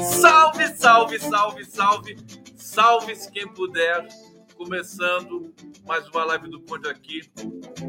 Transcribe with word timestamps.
Salve, 0.00 0.68
salve, 0.76 1.18
salve, 1.18 1.64
salve, 1.64 2.16
salve-se 2.56 3.30
quem 3.30 3.48
puder. 3.48 4.06
Começando 4.56 5.54
mais 5.86 6.08
uma 6.08 6.24
live 6.24 6.48
do 6.48 6.60
Conde 6.60 6.88
aqui 6.88 7.20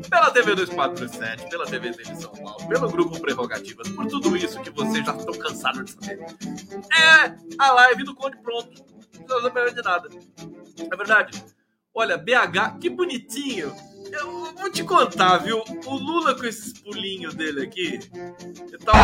pela 0.09 0.31
TV 0.31 0.53
2437, 0.55 1.49
pela 1.49 1.65
TV 1.65 1.91
de 1.91 2.21
São 2.21 2.31
Paulo, 2.31 2.67
pelo 2.67 2.89
Grupo 2.89 3.19
Prerrogativas, 3.21 3.87
por 3.89 4.05
tudo 4.07 4.35
isso 4.35 4.61
que 4.61 4.69
vocês 4.69 5.05
já 5.05 5.15
estão 5.15 5.33
cansados 5.33 5.85
de 5.85 5.91
saber. 5.91 6.25
É 6.93 7.37
a 7.57 7.71
live 7.71 8.03
do 8.03 8.13
Conde 8.15 8.37
Pronto. 8.41 8.83
Não 9.13 9.25
precisa 9.25 9.41
saber 9.41 9.73
de 9.73 9.81
nada. 9.81 10.09
É 10.91 10.95
verdade. 10.95 11.43
Olha, 11.93 12.17
BH, 12.17 12.79
que 12.79 12.89
bonitinho 12.89 13.73
eu 14.11 14.53
vou 14.55 14.71
te 14.71 14.83
contar, 14.83 15.37
viu? 15.39 15.63
O 15.85 15.95
Lula 15.95 16.35
com 16.35 16.45
esses 16.45 16.73
pulinhos 16.73 17.33
dele 17.35 17.63
aqui. 17.63 17.99
Eu 18.71 18.79
tava... 18.79 18.97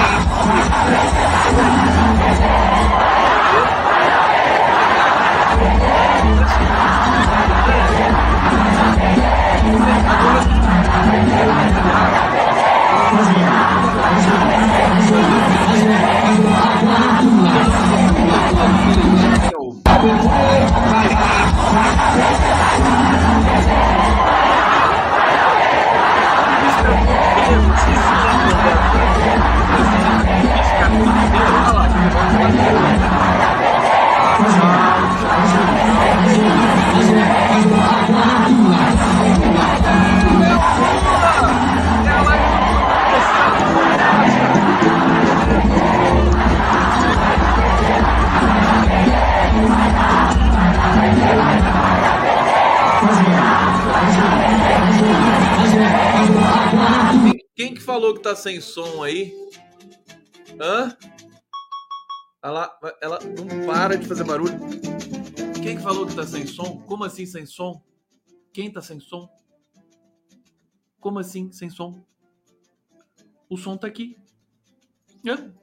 Quem 20.03 20.42
falou 57.93 58.15
que 58.15 58.21
tá 58.21 58.35
sem 58.35 58.59
som 58.59 59.03
aí? 59.03 59.31
Hã? 60.59 60.97
Ela, 62.41 62.79
ela 62.99 63.19
não 63.19 63.67
para 63.67 63.95
de 63.95 64.07
fazer 64.07 64.23
barulho. 64.23 64.57
Quem 65.61 65.77
que 65.77 65.83
falou 65.83 66.07
que 66.07 66.15
tá 66.15 66.25
sem 66.25 66.47
som? 66.47 66.81
Como 66.87 67.03
assim 67.03 67.27
sem 67.27 67.45
som? 67.45 67.83
Quem 68.51 68.71
tá 68.71 68.81
sem 68.81 68.99
som? 68.99 69.29
Como 70.99 71.19
assim 71.19 71.51
sem 71.51 71.69
som? 71.69 72.03
O 73.47 73.57
som 73.57 73.77
tá 73.77 73.85
aqui. 73.85 74.17
Hã? 75.23 75.53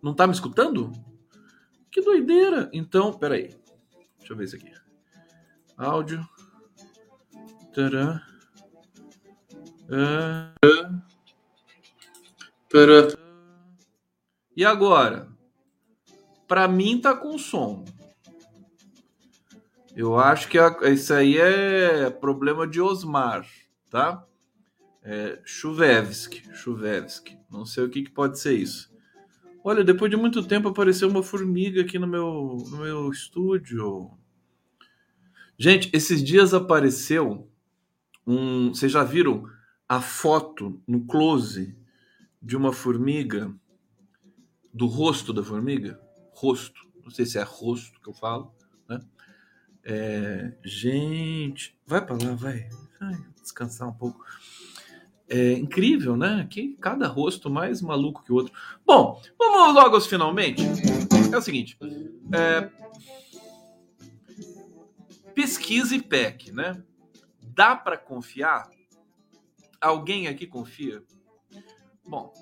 Não 0.00 0.14
tá 0.14 0.28
me 0.28 0.34
escutando? 0.34 0.92
Que 1.90 2.00
doideira. 2.00 2.70
Então, 2.72 3.12
peraí. 3.12 3.56
Deixa 4.18 4.34
eu 4.34 4.36
ver 4.36 4.44
isso 4.44 4.54
aqui. 4.54 4.72
Áudio. 5.76 6.24
Tcharam. 7.72 8.31
E 14.56 14.64
agora? 14.64 15.28
Para 16.46 16.68
mim 16.68 17.00
tá 17.00 17.14
com 17.14 17.38
som. 17.38 17.84
Eu 19.94 20.18
acho 20.18 20.48
que 20.48 20.58
a, 20.58 20.74
isso 20.90 21.12
aí 21.12 21.36
é 21.36 22.08
problema 22.10 22.66
de 22.66 22.80
Osmar, 22.80 23.46
tá? 23.90 24.24
É, 25.02 25.40
Chuvevski, 25.44 26.42
Chuvevski. 26.54 27.38
Não 27.50 27.66
sei 27.66 27.84
o 27.84 27.90
que, 27.90 28.02
que 28.02 28.10
pode 28.10 28.38
ser 28.38 28.54
isso. 28.54 28.90
Olha, 29.64 29.84
depois 29.84 30.10
de 30.10 30.16
muito 30.16 30.42
tempo 30.42 30.68
apareceu 30.68 31.08
uma 31.08 31.22
formiga 31.22 31.82
aqui 31.82 31.98
no 31.98 32.06
meu, 32.06 32.56
no 32.70 32.78
meu 32.78 33.10
estúdio. 33.10 34.10
Gente, 35.58 35.90
esses 35.92 36.22
dias 36.24 36.54
apareceu 36.54 37.48
um. 38.26 38.70
Vocês 38.70 38.90
já 38.90 39.04
viram 39.04 39.44
a 39.92 40.00
foto 40.00 40.80
no 40.88 41.04
close 41.04 41.76
de 42.40 42.56
uma 42.56 42.72
formiga, 42.72 43.54
do 44.72 44.86
rosto 44.86 45.34
da 45.34 45.42
formiga, 45.42 46.00
rosto, 46.30 46.88
não 47.04 47.10
sei 47.10 47.26
se 47.26 47.38
é 47.38 47.42
rosto 47.42 48.00
que 48.00 48.08
eu 48.08 48.14
falo, 48.14 48.54
né? 48.88 49.00
É, 49.84 50.54
gente, 50.64 51.76
vai 51.86 52.02
para 52.02 52.16
lá, 52.16 52.34
vai, 52.34 52.70
vai, 52.98 53.22
descansar 53.42 53.86
um 53.86 53.92
pouco. 53.92 54.24
É 55.28 55.52
incrível, 55.52 56.16
né? 56.16 56.46
Que 56.48 56.74
cada 56.80 57.06
rosto 57.06 57.50
mais 57.50 57.82
maluco 57.82 58.24
que 58.24 58.32
o 58.32 58.36
outro. 58.36 58.54
Bom, 58.86 59.20
vamos 59.38 59.74
logo 59.74 59.94
aos 59.94 60.06
finalmente. 60.06 60.62
É 61.30 61.36
o 61.36 61.42
seguinte, 61.42 61.78
é, 62.32 62.70
pesquisa 65.34 65.94
e 65.94 66.00
PEC, 66.00 66.50
né? 66.50 66.82
Dá 67.42 67.76
para 67.76 67.98
confiar? 67.98 68.70
Alguém 69.82 70.28
aqui 70.28 70.46
confia? 70.46 71.02
Bom, 72.06 72.32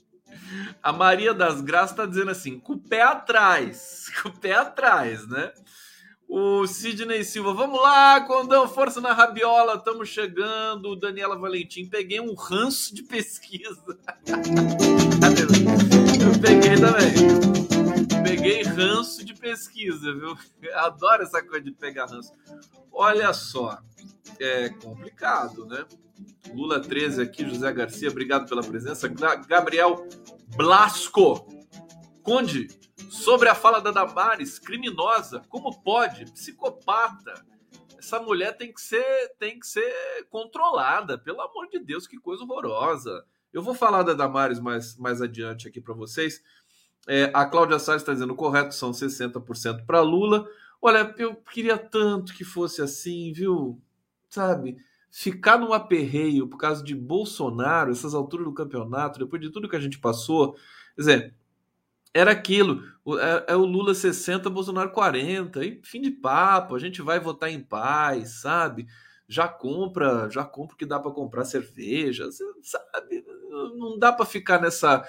a 0.82 0.92
Maria 0.92 1.34
das 1.34 1.60
Graças 1.60 1.90
está 1.90 2.06
dizendo 2.06 2.30
assim, 2.30 2.58
com 2.58 2.72
o 2.72 2.78
pé 2.78 3.02
atrás, 3.02 4.06
com 4.22 4.30
o 4.30 4.38
pé 4.38 4.54
atrás, 4.54 5.28
né? 5.28 5.52
O 6.26 6.66
Sidney 6.66 7.22
Silva, 7.24 7.52
vamos 7.52 7.82
lá, 7.82 8.20
Condão, 8.20 8.66
força 8.68 9.00
na 9.00 9.12
rabiola, 9.12 9.74
estamos 9.74 10.08
chegando. 10.08 10.94
Daniela 10.94 11.36
Valentim, 11.36 11.86
peguei 11.86 12.20
um 12.20 12.34
ranço 12.34 12.94
de 12.94 13.02
pesquisa. 13.02 13.98
Eu 16.22 16.40
peguei 16.40 16.76
também. 16.76 18.22
Peguei 18.22 18.62
ranço 18.62 19.24
de 19.24 19.34
pesquisa, 19.34 20.14
viu? 20.14 20.38
Adoro 20.74 21.24
essa 21.24 21.42
coisa 21.42 21.64
de 21.64 21.72
pegar 21.72 22.06
ranço. 22.06 22.32
Olha 22.92 23.32
só, 23.32 23.80
é 24.38 24.68
complicado, 24.68 25.66
né? 25.66 25.84
Lula 26.54 26.80
13 26.80 27.22
aqui, 27.22 27.48
José 27.48 27.72
Garcia, 27.72 28.10
obrigado 28.10 28.48
pela 28.48 28.62
presença. 28.62 29.08
Gabriel 29.08 30.06
Blasco. 30.56 31.46
Conde, 32.22 32.68
sobre 33.08 33.48
a 33.48 33.54
fala 33.54 33.80
da 33.80 33.90
Damares, 33.90 34.58
criminosa, 34.58 35.42
como 35.48 35.80
pode? 35.82 36.30
Psicopata. 36.32 37.44
Essa 37.98 38.20
mulher 38.20 38.56
tem 38.56 38.72
que 38.72 38.80
ser, 38.80 39.34
tem 39.38 39.58
que 39.58 39.66
ser 39.66 39.92
controlada, 40.30 41.18
pelo 41.18 41.40
amor 41.40 41.68
de 41.68 41.78
Deus, 41.78 42.06
que 42.06 42.18
coisa 42.18 42.42
horrorosa. 42.42 43.24
Eu 43.52 43.62
vou 43.62 43.74
falar 43.74 44.02
da 44.02 44.14
Damares 44.14 44.60
mais, 44.60 44.96
mais 44.96 45.20
adiante 45.20 45.68
aqui 45.68 45.80
para 45.80 45.94
vocês. 45.94 46.42
É, 47.06 47.30
a 47.34 47.44
Cláudia 47.46 47.78
Salles 47.78 48.02
está 48.02 48.12
dizendo 48.12 48.34
correto, 48.34 48.74
são 48.74 48.90
60% 48.90 49.84
para 49.84 50.00
Lula. 50.00 50.48
Olha, 50.80 51.14
eu 51.18 51.34
queria 51.34 51.76
tanto 51.76 52.32
que 52.34 52.44
fosse 52.44 52.80
assim, 52.80 53.32
viu? 53.32 53.80
Sabe? 54.28 54.76
Ficar 55.10 55.58
num 55.58 55.72
aperreio 55.72 56.46
por 56.46 56.56
causa 56.56 56.82
de 56.82 56.94
Bolsonaro, 56.94 57.90
essas 57.90 58.14
alturas 58.14 58.46
do 58.46 58.52
campeonato, 58.52 59.18
depois 59.18 59.40
de 59.42 59.50
tudo 59.50 59.68
que 59.68 59.76
a 59.76 59.80
gente 59.80 59.98
passou, 59.98 60.52
quer 60.94 61.00
dizer, 61.00 61.34
era 62.12 62.30
aquilo, 62.30 62.82
é, 63.18 63.52
é 63.52 63.56
o 63.56 63.64
Lula 63.64 63.94
60, 63.94 64.48
Bolsonaro 64.50 64.90
40, 64.90 65.64
e 65.64 65.80
fim 65.82 66.00
de 66.00 66.10
papo, 66.10 66.74
a 66.74 66.78
gente 66.78 67.02
vai 67.02 67.20
votar 67.20 67.50
em 67.50 67.60
paz, 67.60 68.40
sabe? 68.40 68.86
Já 69.28 69.46
compra, 69.48 70.28
já 70.28 70.44
compra 70.44 70.74
o 70.74 70.76
que 70.76 70.86
dá 70.86 70.98
para 70.98 71.12
comprar 71.12 71.44
cerveja, 71.44 72.28
sabe? 72.62 73.24
Não 73.76 73.98
dá 73.98 74.12
para 74.12 74.26
ficar 74.26 74.60
nessa 74.60 75.04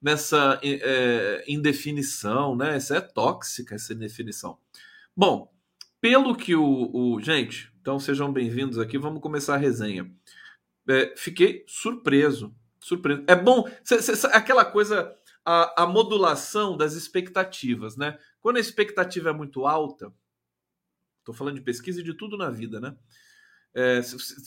nessa 0.00 0.60
é, 0.62 1.44
indefinição, 1.48 2.54
né? 2.54 2.76
Essa 2.76 2.96
é 2.96 3.00
tóxica 3.00 3.74
essa 3.74 3.92
indefinição. 3.92 4.58
Bom, 5.16 5.50
pelo 6.00 6.36
que 6.36 6.54
o, 6.54 6.90
o 6.92 7.20
gente, 7.20 7.72
então 7.86 8.00
sejam 8.00 8.32
bem-vindos 8.32 8.80
aqui. 8.80 8.98
Vamos 8.98 9.22
começar 9.22 9.54
a 9.54 9.58
resenha. 9.58 10.12
É, 10.88 11.14
fiquei 11.16 11.64
surpreso. 11.68 12.52
Surpreso. 12.80 13.22
É 13.28 13.36
bom. 13.36 13.64
Cê, 13.84 14.02
cê, 14.02 14.26
aquela 14.32 14.64
coisa, 14.64 15.16
a, 15.44 15.84
a, 15.84 15.86
modulação 15.86 16.76
das 16.76 16.94
expectativas, 16.94 17.96
né? 17.96 18.18
Quando 18.40 18.56
a 18.56 18.60
expectativa 18.60 19.30
é 19.30 19.32
muito 19.32 19.68
alta, 19.68 20.12
estou 21.20 21.32
falando 21.32 21.54
de 21.54 21.60
pesquisa 21.60 22.00
e 22.00 22.02
de 22.02 22.12
tudo 22.12 22.36
na 22.36 22.50
vida, 22.50 22.80
né? 22.80 22.96
É, 23.72 24.00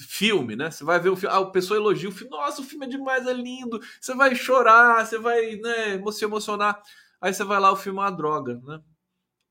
filme, 0.06 0.58
né? 0.58 0.70
Você 0.70 0.84
vai 0.84 1.00
ver 1.00 1.08
o 1.08 1.16
filme, 1.16 1.34
ah, 1.34 1.40
o 1.40 1.54
pessoal 1.54 1.80
elogia 1.80 2.10
o 2.10 2.12
filme, 2.12 2.32
nossa, 2.32 2.62
o 2.62 2.66
filme 2.66 2.88
é 2.88 2.90
demais, 2.90 3.26
é 3.26 3.32
lindo. 3.32 3.80
Você 4.02 4.14
vai 4.16 4.36
chorar, 4.36 5.06
você 5.06 5.18
vai 5.18 5.56
né, 5.56 6.12
se 6.12 6.26
emocionar. 6.26 6.84
Aí 7.22 7.34
você 7.34 7.46
vai 7.46 7.62
lá, 7.62 7.72
o 7.72 7.78
filme 7.78 8.00
é 8.00 8.02
uma 8.02 8.12
droga, 8.12 8.60
né? 8.66 8.82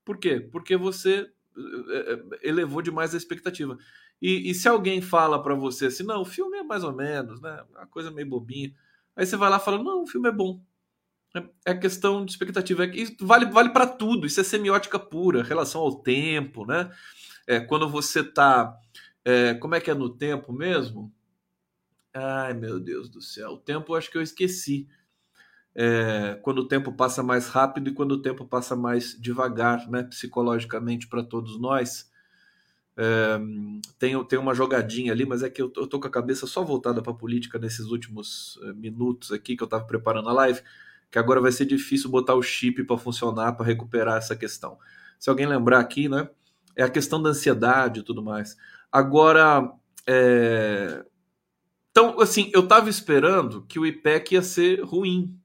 Por 0.05 0.19
quê? 0.19 0.39
Porque 0.39 0.77
você 0.77 1.33
elevou 2.41 2.81
demais 2.81 3.13
a 3.13 3.17
expectativa. 3.17 3.77
E, 4.21 4.49
e 4.49 4.53
se 4.53 4.67
alguém 4.67 5.01
fala 5.01 5.41
para 5.41 5.55
você 5.55 5.87
assim, 5.87 6.03
não, 6.03 6.21
o 6.21 6.25
filme 6.25 6.57
é 6.57 6.63
mais 6.63 6.83
ou 6.83 6.93
menos, 6.93 7.41
né? 7.41 7.63
Uma 7.71 7.87
coisa 7.87 8.11
meio 8.11 8.27
bobinha. 8.27 8.73
Aí 9.15 9.25
você 9.25 9.37
vai 9.37 9.49
lá 9.49 9.57
e 9.57 9.59
fala, 9.59 9.81
não, 9.81 10.03
o 10.03 10.07
filme 10.07 10.29
é 10.29 10.31
bom. 10.31 10.61
É, 11.35 11.71
é 11.71 11.73
questão 11.75 12.25
de 12.25 12.31
expectativa. 12.31 12.85
Isso 12.85 13.15
vale, 13.21 13.45
vale 13.45 13.69
para 13.69 13.87
tudo. 13.87 14.25
Isso 14.25 14.39
é 14.41 14.43
semiótica 14.43 14.99
pura, 14.99 15.43
relação 15.43 15.81
ao 15.81 15.95
tempo, 16.01 16.65
né? 16.65 16.91
É, 17.47 17.59
quando 17.59 17.89
você 17.89 18.21
está. 18.21 18.77
É, 19.23 19.53
como 19.55 19.75
é 19.75 19.81
que 19.81 19.91
é 19.91 19.93
no 19.93 20.09
tempo 20.09 20.51
mesmo? 20.51 21.13
Ai, 22.13 22.53
meu 22.53 22.79
Deus 22.79 23.09
do 23.09 23.21
céu. 23.21 23.51
O 23.51 23.57
tempo 23.57 23.93
eu 23.93 23.97
acho 23.97 24.09
que 24.09 24.17
eu 24.17 24.21
esqueci. 24.21 24.87
É, 25.75 26.39
quando 26.41 26.59
o 26.59 26.67
tempo 26.67 26.91
passa 26.91 27.23
mais 27.23 27.47
rápido 27.47 27.89
e 27.89 27.93
quando 27.93 28.13
o 28.13 28.21
tempo 28.21 28.45
passa 28.45 28.75
mais 28.75 29.15
devagar, 29.19 29.89
né? 29.89 30.03
Psicologicamente 30.03 31.07
para 31.07 31.23
todos 31.23 31.59
nós. 31.59 32.09
É, 32.97 33.39
tem, 33.97 34.21
tem 34.25 34.37
uma 34.37 34.53
jogadinha 34.53 35.13
ali, 35.13 35.25
mas 35.25 35.41
é 35.41 35.49
que 35.49 35.61
eu 35.61 35.69
tô, 35.69 35.81
eu 35.81 35.87
tô 35.87 35.99
com 36.01 36.07
a 36.07 36.11
cabeça 36.11 36.45
só 36.45 36.63
voltada 36.63 37.01
para 37.01 37.13
a 37.13 37.15
política 37.15 37.57
nesses 37.57 37.85
últimos 37.85 38.59
é, 38.63 38.73
minutos 38.73 39.31
aqui 39.31 39.55
que 39.55 39.63
eu 39.63 39.65
estava 39.65 39.85
preparando 39.85 40.27
a 40.27 40.33
live, 40.33 40.61
que 41.09 41.17
agora 41.17 41.39
vai 41.39 41.51
ser 41.51 41.65
difícil 41.65 42.09
botar 42.09 42.35
o 42.35 42.41
chip 42.41 42.83
para 42.83 42.97
funcionar, 42.97 43.53
para 43.53 43.65
recuperar 43.65 44.17
essa 44.17 44.35
questão. 44.35 44.77
Se 45.17 45.29
alguém 45.29 45.45
lembrar 45.45 45.79
aqui, 45.79 46.09
né? 46.09 46.29
É 46.75 46.83
a 46.83 46.89
questão 46.89 47.21
da 47.21 47.29
ansiedade 47.29 48.01
e 48.01 48.03
tudo 48.03 48.21
mais. 48.23 48.57
Agora, 48.91 49.71
é... 50.07 51.03
então, 51.91 52.19
assim, 52.19 52.49
eu 52.53 52.61
estava 52.61 52.89
esperando 52.89 53.63
que 53.63 53.79
o 53.79 53.85
IPEC 53.85 54.35
ia 54.35 54.41
ser 54.41 54.81
ruim. 54.83 55.37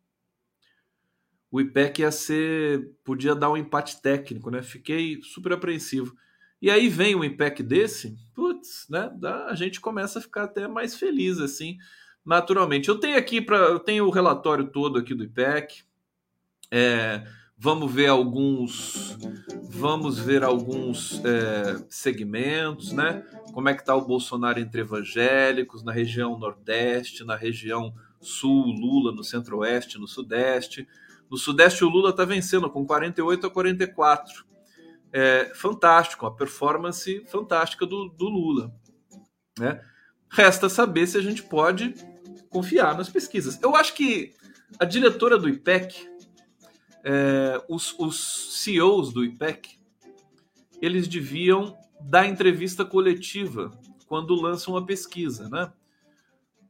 O 1.55 1.61
IPEC 1.61 2.01
ia 2.01 2.11
ser. 2.11 2.91
podia 3.05 3.33
dar 3.33 3.49
um 3.49 3.56
empate 3.56 4.03
técnico, 4.03 4.51
né? 4.51 4.61
Fiquei 4.61 5.23
super 5.23 5.53
apreensivo. 5.53 6.12
E 6.61 6.69
aí 6.69 6.89
vem 6.89 7.15
um 7.15 7.23
IPEC 7.23 7.62
desse, 7.62 8.19
putz, 8.35 8.89
né? 8.91 9.09
A 9.47 9.55
gente 9.55 9.81
começa 9.81 10.19
a 10.19 10.23
ficar 10.23 10.43
até 10.43 10.67
mais 10.67 10.97
feliz, 10.97 11.39
assim, 11.39 11.79
naturalmente. 12.27 12.89
Eu 12.89 12.99
tenho 12.99 13.17
aqui 13.17 13.41
para. 13.41 13.56
Eu 13.56 13.79
tenho 13.79 14.05
o 14.05 14.11
relatório 14.11 14.67
todo 14.67 14.99
aqui 14.99 15.15
do 15.15 15.23
IPEC. 15.23 15.85
É, 16.73 17.25
vamos 17.57 17.93
ver 17.93 18.09
alguns. 18.09 19.17
Vamos 19.71 20.19
ver 20.19 20.43
alguns 20.43 21.25
é, 21.25 21.87
segmentos, 21.89 22.91
né? 22.91 23.25
Como 23.53 23.69
é 23.69 23.75
que 23.75 23.83
está 23.83 23.95
o 23.95 24.05
Bolsonaro 24.05 24.59
entre 24.59 24.81
evangélicos, 24.81 25.85
na 25.85 25.93
região 25.93 26.37
Nordeste, 26.37 27.23
na 27.23 27.37
região 27.37 27.95
Sul, 28.21 28.65
Lula 28.73 29.12
no 29.12 29.23
Centro-Oeste, 29.23 30.00
no 30.00 30.09
Sudeste. 30.09 30.89
No 31.31 31.37
Sudeste, 31.37 31.85
o 31.85 31.88
Lula 31.88 32.11
está 32.11 32.25
vencendo 32.25 32.71
com 32.71 32.87
48 32.87 33.47
a 33.47 33.50
44 33.50 34.44
é, 35.12 35.53
fantástico, 35.55 36.25
uma 36.25 36.35
performance 36.35 37.25
fantástica 37.26 37.87
do, 37.87 38.09
do 38.09 38.29
Lula. 38.29 38.75
Né? 39.59 39.81
Resta 40.29 40.69
saber 40.69 41.06
se 41.06 41.17
a 41.17 41.23
gente 41.23 41.43
pode 41.43 41.94
confiar 42.50 42.97
nas 42.97 43.09
pesquisas. 43.09 43.61
Eu 43.62 43.76
acho 43.76 43.94
que 43.94 44.35
a 44.79 44.85
diretora 44.85 45.38
do 45.38 45.49
IPEC, 45.49 46.09
é, 47.05 47.62
os, 47.69 47.95
os 47.99 48.61
CEOs 48.62 49.12
do 49.12 49.25
IPEC, 49.25 49.78
eles 50.81 51.07
deviam 51.07 51.76
dar 52.00 52.26
entrevista 52.26 52.85
coletiva 52.85 53.71
quando 54.07 54.35
lançam 54.35 54.75
uma 54.75 54.85
pesquisa, 54.85 55.49
né? 55.49 55.73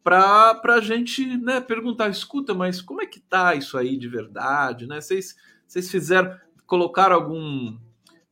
Para 0.05 0.61
a 0.63 0.81
gente 0.83 1.27
né, 1.39 1.63
perguntar, 1.63 2.11
escuta, 2.11 2.53
mas 2.53 2.83
como 2.83 3.01
é 3.01 3.07
que 3.07 3.19
tá 3.19 3.55
isso 3.55 3.79
aí 3.79 3.97
de 3.97 4.07
verdade, 4.07 4.87
né? 4.87 5.01
Vocês, 5.01 5.35
vocês 5.67 5.91
fizeram, 5.91 6.39
colocaram 6.67 7.17
algum 7.17 7.79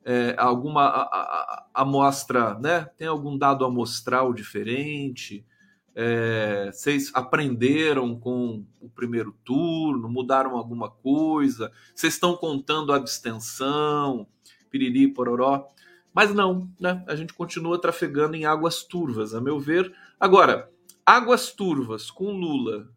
é, 0.04 0.34
alguma 0.36 0.82
a, 0.82 1.02
a, 1.02 1.66
amostra, 1.74 2.58
né? 2.58 2.84
Tem 2.98 3.08
algum 3.08 3.38
dado 3.38 3.64
amostral 3.64 4.34
diferente? 4.34 5.46
É, 5.94 6.70
vocês 6.72 7.10
aprenderam 7.14 8.18
com 8.18 8.64
o 8.80 8.88
primeiro 8.88 9.32
turno? 9.44 10.08
Mudaram 10.08 10.56
alguma 10.56 10.90
coisa? 10.90 11.72
Vocês 11.94 12.14
estão 12.14 12.36
contando 12.36 12.92
abstenção? 12.92 14.26
Piriri, 14.70 15.08
pororó? 15.08 15.68
Mas 16.14 16.34
não, 16.34 16.68
né? 16.78 17.02
A 17.06 17.16
gente 17.16 17.32
continua 17.32 17.80
trafegando 17.80 18.36
em 18.36 18.44
águas 18.44 18.82
turvas, 18.82 19.34
a 19.34 19.40
meu 19.40 19.58
ver. 19.58 19.90
Agora, 20.20 20.70
águas 21.04 21.52
turvas 21.52 22.10
com 22.10 22.32
Lula 22.32 22.88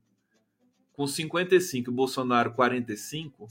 com 0.93 1.05
55 1.05 1.89
e 1.89 1.93
Bolsonaro 1.93 2.53
45 2.53 3.47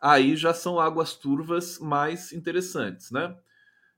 aí 0.00 0.36
já 0.36 0.54
são 0.54 0.80
águas 0.80 1.14
turvas 1.14 1.78
mais 1.78 2.32
interessantes, 2.32 3.10
né? 3.10 3.36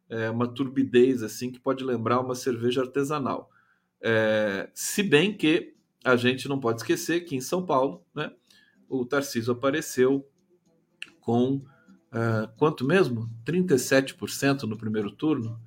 É 0.09 0.29
uma 0.29 0.47
turbidez 0.47 1.23
assim 1.23 1.51
que 1.51 1.61
pode 1.61 1.85
lembrar 1.85 2.21
uma 2.21 2.35
cerveja 2.35 2.83
artesanal. 2.83 3.51
É, 4.01 4.69
se 4.75 5.03
bem 5.03 5.35
que 5.35 5.75
a 6.05 6.17
gente 6.17 6.49
não 6.49 6.59
pode 6.59 6.81
esquecer 6.81 7.21
que 7.21 7.37
em 7.37 7.41
São 7.41 7.65
Paulo, 7.65 8.05
né, 8.15 8.33
o 8.89 9.07
Tarcísio 9.07 9.53
apareceu 9.53 10.29
com 11.21 11.55
uh, 11.57 12.49
quanto 12.59 12.85
mesmo? 12.85 13.31
37% 13.45 14.65
no 14.65 14.77
primeiro 14.77 15.11
turno. 15.13 15.59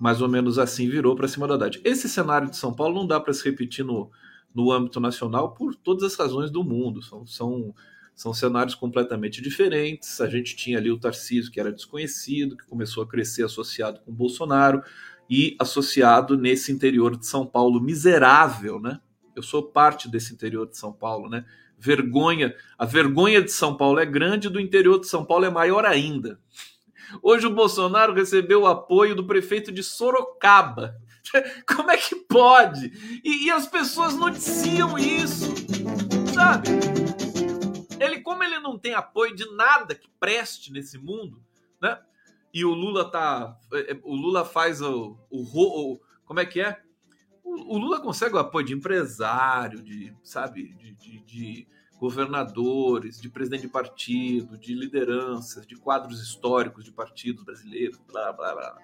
Mais 0.00 0.20
ou 0.20 0.28
menos 0.28 0.58
assim 0.58 0.88
virou 0.88 1.14
para 1.14 1.28
cima 1.28 1.46
da 1.46 1.54
Haddad. 1.54 1.80
Esse 1.84 2.08
cenário 2.08 2.50
de 2.50 2.56
São 2.56 2.74
Paulo 2.74 2.94
não 2.94 3.06
dá 3.06 3.20
para 3.20 3.32
se 3.32 3.44
repetir 3.44 3.84
no, 3.84 4.10
no 4.54 4.70
âmbito 4.72 5.00
nacional 5.00 5.52
por 5.52 5.74
todas 5.74 6.04
as 6.04 6.16
razões 6.16 6.50
do 6.50 6.64
mundo. 6.64 7.02
São, 7.02 7.26
são 7.26 7.74
são 8.14 8.32
cenários 8.32 8.74
completamente 8.74 9.42
diferentes. 9.42 10.20
A 10.20 10.28
gente 10.28 10.54
tinha 10.54 10.78
ali 10.78 10.90
o 10.90 10.98
Tarcísio, 10.98 11.50
que 11.50 11.58
era 11.58 11.72
desconhecido, 11.72 12.56
que 12.56 12.64
começou 12.66 13.02
a 13.02 13.06
crescer 13.06 13.44
associado 13.44 14.00
com 14.00 14.12
o 14.12 14.14
Bolsonaro 14.14 14.82
e 15.28 15.56
associado 15.58 16.36
nesse 16.36 16.70
interior 16.70 17.16
de 17.16 17.26
São 17.26 17.44
Paulo 17.44 17.80
miserável, 17.80 18.80
né? 18.80 19.00
Eu 19.34 19.42
sou 19.42 19.62
parte 19.64 20.08
desse 20.08 20.32
interior 20.32 20.68
de 20.68 20.76
São 20.76 20.92
Paulo, 20.92 21.28
né? 21.28 21.44
Vergonha, 21.76 22.54
a 22.78 22.86
vergonha 22.86 23.42
de 23.42 23.50
São 23.50 23.76
Paulo 23.76 23.98
é 23.98 24.06
grande, 24.06 24.48
do 24.48 24.60
interior 24.60 25.00
de 25.00 25.08
São 25.08 25.24
Paulo 25.24 25.44
é 25.44 25.50
maior 25.50 25.84
ainda. 25.84 26.38
Hoje 27.22 27.46
o 27.46 27.54
Bolsonaro 27.54 28.14
recebeu 28.14 28.62
o 28.62 28.66
apoio 28.66 29.14
do 29.14 29.26
prefeito 29.26 29.72
de 29.72 29.82
Sorocaba. 29.82 30.96
Como 31.66 31.90
é 31.90 31.96
que 31.96 32.16
pode? 32.16 33.20
E, 33.24 33.46
e 33.46 33.50
as 33.50 33.66
pessoas 33.66 34.14
noticiam 34.14 34.98
isso, 34.98 35.46
sabe? 36.34 36.68
Ele, 37.98 38.20
como 38.20 38.42
ele 38.42 38.58
não 38.58 38.78
tem 38.78 38.92
apoio 38.92 39.34
de 39.34 39.50
nada 39.54 39.94
que 39.94 40.08
preste 40.20 40.72
nesse 40.72 40.98
mundo, 40.98 41.42
né? 41.80 41.98
E 42.52 42.64
o 42.64 42.72
Lula 42.72 43.10
tá. 43.10 43.58
É, 43.72 43.92
é, 43.92 44.00
o 44.02 44.14
Lula 44.14 44.44
faz 44.44 44.80
o. 44.80 45.18
o, 45.30 45.42
o 45.42 46.00
como 46.24 46.40
é 46.40 46.46
que 46.46 46.60
é? 46.60 46.80
O, 47.42 47.74
o, 47.74 47.78
Lula 47.78 48.00
consegue 48.00 48.34
o 48.34 48.38
apoio 48.38 48.66
de 48.66 48.74
empresário, 48.74 49.82
de, 49.82 50.14
sabe, 50.22 50.74
de, 50.74 50.94
de, 50.94 51.20
de 51.20 51.68
governadores, 51.98 53.20
de 53.20 53.28
presidente 53.28 53.62
de 53.62 53.68
partido, 53.68 54.58
de 54.58 54.74
lideranças, 54.74 55.66
de 55.66 55.76
quadros 55.76 56.20
históricos 56.20 56.84
de 56.84 56.92
partidos 56.92 57.44
brasileiros, 57.44 57.98
blá 58.06 58.32
blá 58.32 58.54
blá. 58.54 58.78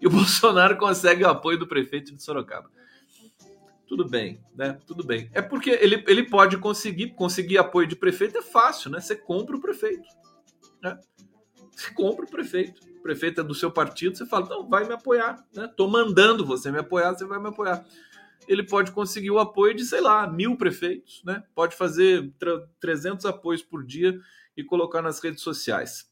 E 0.00 0.06
o 0.06 0.10
Bolsonaro 0.10 0.76
consegue 0.76 1.24
o 1.24 1.28
apoio 1.28 1.58
do 1.58 1.66
prefeito 1.66 2.14
de 2.14 2.22
Sorocaba 2.22 2.70
tudo 3.90 4.08
bem, 4.08 4.40
né? 4.54 4.78
Tudo 4.86 5.02
bem. 5.02 5.28
É 5.34 5.42
porque 5.42 5.70
ele, 5.70 6.04
ele 6.06 6.22
pode 6.22 6.56
conseguir, 6.58 7.08
conseguir 7.08 7.58
apoio 7.58 7.88
de 7.88 7.96
prefeito 7.96 8.38
é 8.38 8.42
fácil, 8.42 8.88
né? 8.88 9.00
Você 9.00 9.16
compra 9.16 9.56
o 9.56 9.60
prefeito. 9.60 10.08
Né? 10.80 10.96
Você 11.72 11.90
compra 11.92 12.24
o 12.24 12.30
prefeito. 12.30 12.80
O 12.98 13.02
prefeito 13.02 13.40
é 13.40 13.44
do 13.44 13.52
seu 13.52 13.68
partido, 13.68 14.16
você 14.16 14.24
fala, 14.26 14.48
não, 14.48 14.68
vai 14.68 14.86
me 14.86 14.94
apoiar, 14.94 15.44
né? 15.52 15.68
Tô 15.76 15.88
mandando 15.88 16.46
você 16.46 16.70
me 16.70 16.78
apoiar, 16.78 17.14
você 17.14 17.24
vai 17.24 17.40
me 17.40 17.48
apoiar. 17.48 17.84
Ele 18.50 18.64
pode 18.64 18.90
conseguir 18.90 19.30
o 19.30 19.38
apoio 19.38 19.76
de, 19.76 19.84
sei 19.84 20.00
lá, 20.00 20.26
mil 20.26 20.56
prefeitos, 20.56 21.22
né? 21.24 21.40
Pode 21.54 21.76
fazer 21.76 22.32
300 22.80 23.24
apoios 23.24 23.62
por 23.62 23.86
dia 23.86 24.18
e 24.56 24.64
colocar 24.64 25.00
nas 25.00 25.20
redes 25.22 25.40
sociais. 25.40 26.10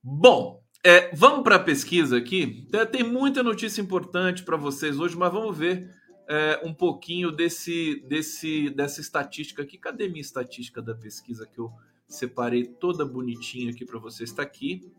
Bom, 0.00 0.62
é, 0.84 1.12
vamos 1.16 1.42
para 1.42 1.56
a 1.56 1.58
pesquisa 1.58 2.16
aqui. 2.16 2.68
Tem 2.92 3.02
muita 3.02 3.42
notícia 3.42 3.82
importante 3.82 4.44
para 4.44 4.56
vocês 4.56 5.00
hoje, 5.00 5.16
mas 5.16 5.32
vamos 5.32 5.58
ver 5.58 5.90
é, 6.28 6.60
um 6.64 6.72
pouquinho 6.72 7.32
desse, 7.32 8.04
desse, 8.06 8.70
dessa 8.70 9.00
estatística 9.00 9.60
aqui. 9.62 9.76
Cadê 9.76 10.06
minha 10.06 10.20
estatística 10.20 10.80
da 10.80 10.94
pesquisa 10.94 11.44
que 11.44 11.58
eu 11.58 11.72
separei 12.06 12.66
toda 12.66 13.04
bonitinha 13.04 13.72
aqui 13.72 13.84
para 13.84 13.98
você? 13.98 14.22
Está 14.22 14.42
aqui. 14.42 14.92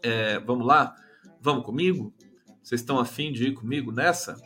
É, 0.00 0.38
vamos 0.38 0.64
lá? 0.64 0.94
Vamos 1.40 1.64
comigo? 1.64 2.14
Vocês 2.62 2.82
estão 2.82 3.00
afim 3.00 3.32
de 3.32 3.48
ir 3.48 3.54
comigo 3.54 3.90
nessa? 3.90 4.36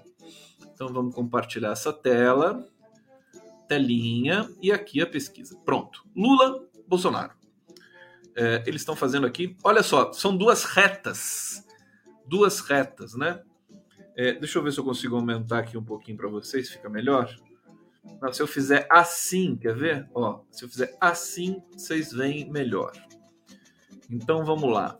Então 0.72 0.88
vamos 0.88 1.14
compartilhar 1.14 1.72
essa 1.72 1.92
tela, 1.92 2.66
telinha 3.68 4.48
e 4.60 4.72
aqui 4.72 5.00
a 5.00 5.06
pesquisa. 5.06 5.56
Pronto. 5.64 6.04
Lula, 6.14 6.66
Bolsonaro. 6.86 7.32
É, 8.34 8.62
eles 8.66 8.80
estão 8.80 8.96
fazendo 8.96 9.26
aqui. 9.26 9.56
Olha 9.62 9.82
só, 9.82 10.12
são 10.12 10.36
duas 10.36 10.64
retas, 10.64 11.66
duas 12.26 12.60
retas, 12.60 13.14
né? 13.14 13.42
É, 14.16 14.32
deixa 14.32 14.58
eu 14.58 14.62
ver 14.62 14.72
se 14.72 14.78
eu 14.78 14.84
consigo 14.84 15.16
aumentar 15.16 15.60
aqui 15.60 15.76
um 15.76 15.84
pouquinho 15.84 16.16
para 16.16 16.28
vocês, 16.28 16.68
fica 16.70 16.88
melhor. 16.88 17.34
Não, 18.20 18.32
se 18.32 18.42
eu 18.42 18.46
fizer 18.46 18.86
assim, 18.90 19.56
quer 19.56 19.74
ver? 19.74 20.08
Ó, 20.14 20.40
se 20.50 20.64
eu 20.64 20.68
fizer 20.68 20.96
assim, 21.00 21.62
vocês 21.72 22.12
veem 22.12 22.50
melhor. 22.50 22.92
Então 24.10 24.44
vamos 24.44 24.70
lá. 24.70 24.98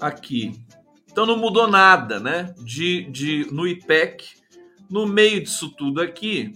Aqui. 0.00 0.64
Então 1.10 1.24
não 1.24 1.38
mudou 1.38 1.68
nada, 1.68 2.18
né? 2.18 2.54
De, 2.58 3.04
de 3.10 3.46
no 3.52 3.66
IPEC, 3.66 4.34
no 4.90 5.06
meio 5.06 5.42
disso 5.42 5.70
tudo 5.70 6.00
aqui, 6.00 6.52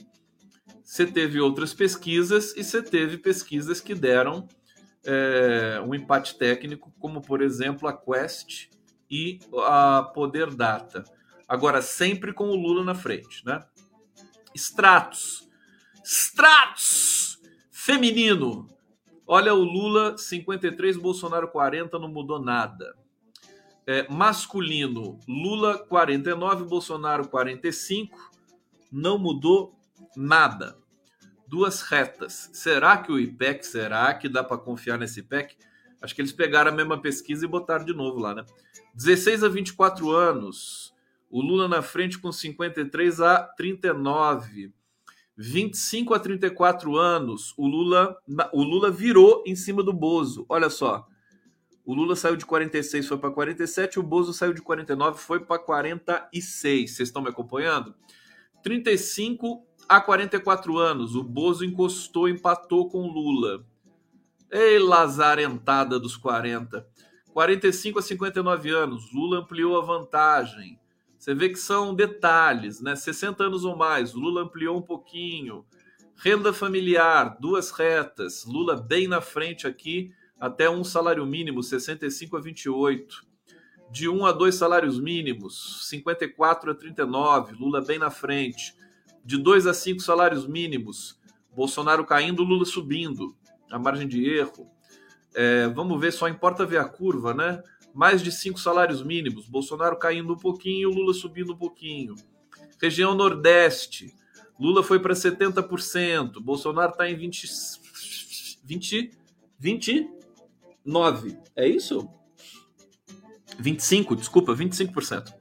você 0.83 1.07
teve 1.07 1.41
outras 1.41 1.75
pesquisas 1.75 2.57
e 2.57 2.65
você 2.65 2.83
teve 2.83 3.19
pesquisas 3.19 3.81
que 3.81 3.95
deram 3.95 4.49
é, 5.05 5.83
um 5.87 5.95
empate 5.95 6.37
técnico, 6.37 6.93
como 6.99 7.21
por 7.21 7.43
exemplo 7.43 7.89
a 7.89 7.93
Quest 7.93 8.69
e 9.11 9.39
a 9.67 10.03
Poder 10.15 10.55
Data. 10.55 11.05
Agora, 11.47 11.81
sempre 11.81 12.33
com 12.33 12.49
o 12.49 12.57
Lula 12.57 12.85
na 12.85 12.95
frente, 12.95 13.45
né? 13.45 13.61
Stratos. 14.55 15.49
Stratos! 16.05 17.39
Feminino. 17.71 18.67
Olha 19.27 19.55
o 19.55 19.63
Lula 19.63 20.17
53, 20.17 20.97
Bolsonaro 20.97 21.49
40, 21.49 21.99
não 21.99 22.09
mudou 22.09 22.39
nada. 22.41 22.95
É, 23.91 24.07
masculino, 24.13 25.19
Lula 25.27 25.79
49, 25.79 26.65
Bolsonaro 26.65 27.27
45, 27.27 28.31
não 28.93 29.19
mudou 29.19 29.75
nada. 30.15 30.77
Duas 31.47 31.81
retas. 31.81 32.51
Será 32.53 32.99
que 32.99 33.11
o 33.11 33.19
IPEC, 33.19 33.65
será 33.65 34.13
que 34.13 34.29
dá 34.29 34.45
para 34.45 34.59
confiar 34.59 34.99
nesse 34.99 35.21
IPEC? 35.21 35.57
Acho 36.03 36.15
que 36.15 36.21
eles 36.21 36.35
pegaram 36.35 36.71
a 36.71 36.75
mesma 36.75 37.01
pesquisa 37.01 37.47
e 37.47 37.49
botaram 37.49 37.83
de 37.83 37.95
novo 37.95 38.19
lá, 38.21 38.35
né? 38.35 38.45
16 38.95 39.43
a 39.43 39.49
24 39.49 40.11
anos. 40.11 40.95
O 41.31 41.41
Lula 41.41 41.67
na 41.67 41.81
frente 41.81 42.19
com 42.19 42.31
53 42.31 43.23
a 43.23 43.43
39. 43.43 44.71
25 45.35 46.13
a 46.13 46.19
34 46.19 46.95
anos. 46.95 47.55
O 47.57 47.67
Lula, 47.67 48.19
o 48.53 48.63
Lula 48.63 48.91
virou 48.91 49.43
em 49.47 49.57
cima 49.57 49.83
do 49.83 49.95
Bozo. 49.95 50.45
Olha 50.47 50.69
só. 50.69 51.09
O 51.89 51.95
Lula 51.95 52.15
saiu 52.15 52.37
de 52.37 52.45
46, 52.45 53.09
foi 53.09 53.17
para 53.17 53.31
47, 53.31 53.99
o 53.99 54.03
Bozo 54.03 54.35
saiu 54.35 54.53
de 54.53 54.61
49, 54.61 55.19
foi 55.19 55.41
para 55.41 55.59
46. 55.59 56.91
Vocês 56.91 57.09
estão 57.09 57.23
me 57.23 57.31
acompanhando? 57.31 57.95
35 58.63 59.67
a 59.89 59.99
44 59.99 60.77
anos, 60.77 61.15
o 61.15 61.25
Bozo 61.25 61.65
encostou, 61.65 62.29
empatou 62.29 62.91
com 62.91 63.07
Lula. 63.07 63.65
Ei, 64.51 64.79
lazarentada 64.79 65.99
dos 65.99 66.15
40. 66.15 66.87
45 67.33 68.01
a 68.01 68.03
59 68.03 68.69
anos, 68.69 69.11
Lula 69.11 69.39
ampliou 69.39 69.81
a 69.81 69.83
vantagem. 69.83 70.79
Você 71.19 71.35
vê 71.35 71.49
que 71.49 71.59
são 71.59 71.95
detalhes, 71.95 72.83
né? 72.83 72.97
60 72.97 73.45
anos 73.45 73.65
ou 73.65 73.75
mais, 73.75 74.13
Lula 74.13 74.43
ampliou 74.43 74.77
um 74.77 74.83
pouquinho. 74.83 75.65
Renda 76.17 76.53
familiar, 76.53 77.39
duas 77.41 77.71
retas, 77.71 78.45
Lula 78.45 78.77
bem 78.77 79.09
na 79.09 79.23
frente 79.23 79.67
aqui, 79.67 80.13
até 80.39 80.69
um 80.71 80.85
salário 80.85 81.25
mínimo, 81.27 81.63
65 81.63 82.37
a 82.37 82.41
28. 82.41 83.27
De 83.91 84.09
um 84.09 84.27
a 84.27 84.33
dois 84.33 84.55
salários 84.55 85.01
mínimos, 85.01 85.89
54 85.89 86.71
a 86.71 86.75
39, 86.75 87.55
Lula 87.55 87.81
bem 87.81 87.99
na 87.99 88.11
frente 88.11 88.77
de 89.29 89.37
2 89.37 89.67
a 89.67 89.75
5 89.75 90.01
salários 90.01 90.47
mínimos, 90.47 91.21
Bolsonaro 91.55 92.03
caindo, 92.07 92.43
Lula 92.43 92.65
subindo, 92.65 93.37
a 93.71 93.79
margem 93.79 94.09
de 94.09 94.25
erro. 94.27 94.71
É, 95.35 95.69
vamos 95.69 96.01
ver, 96.01 96.13
só 96.13 96.29
importa 96.29 96.65
ver 96.65 96.79
a 96.79 96.85
curva, 96.87 97.35
né? 97.35 97.63
Mais 97.93 98.23
de 98.23 98.33
5 98.33 98.59
salários 98.59 99.03
mínimos, 99.03 99.47
Bolsonaro 99.47 99.99
caindo 99.99 100.33
um 100.33 100.39
pouquinho, 100.39 100.89
Lula 100.89 101.13
subindo 101.13 101.53
um 101.53 101.57
pouquinho. 101.59 102.15
Região 102.81 103.15
Nordeste, 103.15 104.15
Lula 104.59 104.83
foi 104.83 104.99
para 104.99 105.13
70%, 105.13 106.41
Bolsonaro 106.41 106.93
está 106.93 107.11
em 107.11 107.15
20, 107.15 107.47
20, 108.65 110.11
29. 110.89 111.39
É 111.55 111.69
isso? 111.69 112.09
25, 113.59 114.17
desculpa, 114.17 114.55
25%. 114.55 115.35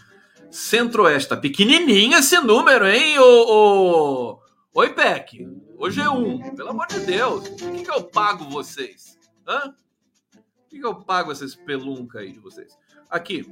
Centro-Oeste. 0.50 1.28
Tá 1.28 1.36
pequenininho 1.36 2.16
esse 2.16 2.38
número, 2.40 2.86
hein, 2.86 3.18
ô, 3.18 3.22
ô... 3.22 4.40
Oi, 4.72 4.92
Peck. 4.94 5.46
Hoje 5.76 6.00
é 6.00 6.08
um. 6.08 6.54
Pelo 6.54 6.70
amor 6.70 6.86
de 6.86 7.00
Deus. 7.00 7.48
Por 7.50 7.72
que, 7.72 7.84
que 7.84 7.90
eu 7.90 8.02
pago 8.04 8.48
vocês? 8.48 9.18
Hã? 9.46 9.74
Por 10.32 10.68
que, 10.68 10.80
que 10.80 10.86
eu 10.86 10.96
pago 10.96 11.30
essas 11.30 11.54
peluncas 11.54 12.22
aí 12.22 12.32
de 12.32 12.40
vocês? 12.40 12.76
Aqui. 13.10 13.46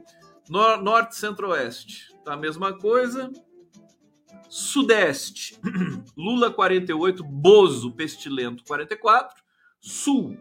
Nor 0.49 0.83
Norte, 0.83 1.15
Centro-Oeste. 1.17 2.13
Tá 2.25 2.33
a 2.33 2.37
mesma 2.37 2.77
coisa. 2.77 3.31
Sudeste. 4.49 5.61
Lula 6.17 6.51
48, 6.51 7.23
Bozo 7.23 7.93
Pestilento 7.93 8.65
44. 8.65 9.41
Sul. 9.81 10.39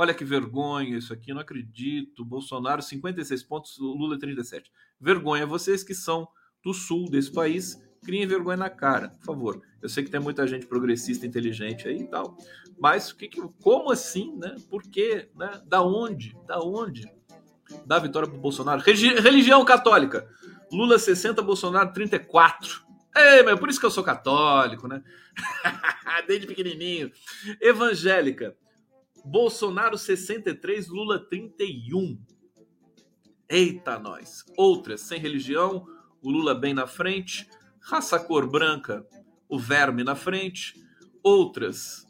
Olha 0.00 0.14
que 0.14 0.24
vergonha 0.24 0.96
isso 0.96 1.12
aqui, 1.12 1.30
não 1.34 1.42
acredito. 1.42 2.24
Bolsonaro 2.24 2.80
56 2.80 3.42
pontos, 3.42 3.76
Lula 3.78 4.18
37. 4.18 4.72
Vergonha 4.98 5.46
vocês 5.46 5.84
que 5.84 5.94
são 5.94 6.26
do 6.64 6.72
sul 6.72 7.10
desse 7.10 7.30
país, 7.30 7.78
criem 8.02 8.26
vergonha 8.26 8.56
na 8.56 8.70
cara, 8.70 9.10
por 9.10 9.22
favor. 9.26 9.62
Eu 9.82 9.90
sei 9.90 10.02
que 10.02 10.10
tem 10.10 10.18
muita 10.18 10.46
gente 10.46 10.64
progressista, 10.64 11.26
inteligente 11.26 11.86
aí 11.86 12.00
e 12.00 12.06
tal, 12.06 12.34
mas 12.78 13.12
que, 13.12 13.28
que, 13.28 13.42
como 13.62 13.92
assim, 13.92 14.34
né? 14.38 14.56
Por 14.70 14.84
quê? 14.84 15.28
Né? 15.36 15.60
Da 15.66 15.82
onde? 15.82 16.34
Da 16.46 16.58
onde? 16.60 17.06
Da 17.84 17.98
vitória 17.98 18.26
para 18.26 18.38
Bolsonaro. 18.38 18.80
religião 18.80 19.62
católica. 19.66 20.26
Lula 20.72 20.98
60, 20.98 21.42
Bolsonaro 21.42 21.92
34. 21.92 22.86
Ei, 23.14 23.42
mas 23.42 23.60
por 23.60 23.68
isso 23.68 23.78
que 23.78 23.84
eu 23.84 23.90
sou 23.90 24.02
católico, 24.02 24.88
né? 24.88 25.02
Desde 26.26 26.46
pequenininho. 26.46 27.12
Evangélica. 27.60 28.56
Bolsonaro 29.24 29.98
63, 29.98 30.88
Lula 30.88 31.18
31. 31.18 32.18
Eita, 33.48 33.98
nós. 33.98 34.44
Outras, 34.56 35.00
sem 35.02 35.18
religião, 35.18 35.86
o 36.22 36.30
Lula 36.30 36.54
bem 36.54 36.72
na 36.72 36.86
frente. 36.86 37.48
Raça 37.80 38.18
cor 38.18 38.48
branca, 38.48 39.06
o 39.48 39.58
verme 39.58 40.04
na 40.04 40.14
frente. 40.14 40.74
Outras, 41.22 42.06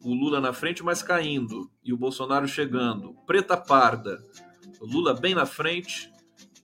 o 0.00 0.12
Lula 0.12 0.40
na 0.40 0.52
frente, 0.52 0.82
mas 0.82 1.02
caindo. 1.02 1.70
E 1.84 1.92
o 1.92 1.96
Bolsonaro 1.96 2.46
chegando. 2.46 3.14
Preta 3.26 3.56
parda, 3.56 4.24
o 4.80 4.86
Lula 4.86 5.14
bem 5.14 5.34
na 5.34 5.46
frente. 5.46 6.12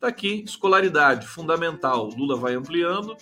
Tá 0.01 0.09
aqui, 0.09 0.43
escolaridade, 0.45 1.27
fundamental. 1.27 2.09
Lula 2.09 2.37
vai 2.37 2.55
ampliando. 2.55 3.17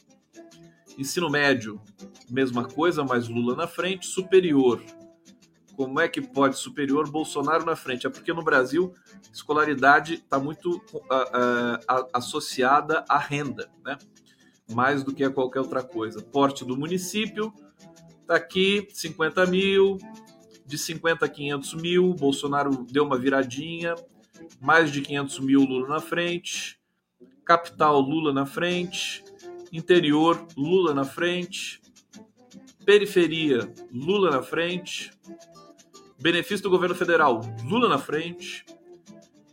Ensino 0.98 1.30
médio, 1.30 1.80
mesma 2.28 2.64
coisa, 2.64 3.04
mas 3.04 3.28
Lula 3.28 3.54
na 3.54 3.66
frente. 3.66 4.06
Superior, 4.06 4.82
como 5.76 6.00
é 6.00 6.08
que 6.08 6.20
pode 6.20 6.58
superior 6.58 7.08
Bolsonaro 7.10 7.64
na 7.64 7.76
frente? 7.76 8.06
É 8.06 8.10
porque 8.10 8.32
no 8.32 8.42
Brasil 8.42 8.92
escolaridade 9.32 10.14
está 10.14 10.38
muito 10.38 10.76
uh, 10.92 10.98
uh, 10.98 12.08
associada 12.12 13.04
à 13.08 13.18
renda, 13.18 13.70
né? 13.84 13.96
Mais 14.72 15.02
do 15.02 15.14
que 15.14 15.24
a 15.24 15.30
qualquer 15.30 15.60
outra 15.60 15.82
coisa. 15.82 16.22
Porte 16.22 16.64
do 16.64 16.76
município 16.76 17.52
está 18.20 18.36
aqui 18.36 18.88
50 18.92 19.46
mil, 19.46 19.98
de 20.64 20.78
50 20.78 21.24
a 21.24 21.28
500 21.28 21.74
mil. 21.74 22.14
Bolsonaro 22.14 22.86
deu 22.90 23.04
uma 23.04 23.18
viradinha, 23.18 23.94
mais 24.60 24.90
de 24.90 25.00
500 25.02 25.40
mil 25.40 25.60
Lula 25.60 25.88
na 25.88 26.00
frente. 26.00 26.80
Capital 27.44 28.00
Lula 28.00 28.32
na 28.32 28.46
frente, 28.46 29.24
interior 29.72 30.46
Lula 30.56 30.94
na 30.94 31.04
frente, 31.04 31.80
periferia 32.84 33.72
Lula 33.92 34.30
na 34.30 34.42
frente, 34.42 35.10
Benefício 36.22 36.62
do 36.62 36.70
governo 36.70 36.94
federal, 36.94 37.40
Lula 37.64 37.88
na 37.88 37.98
frente. 37.98 38.64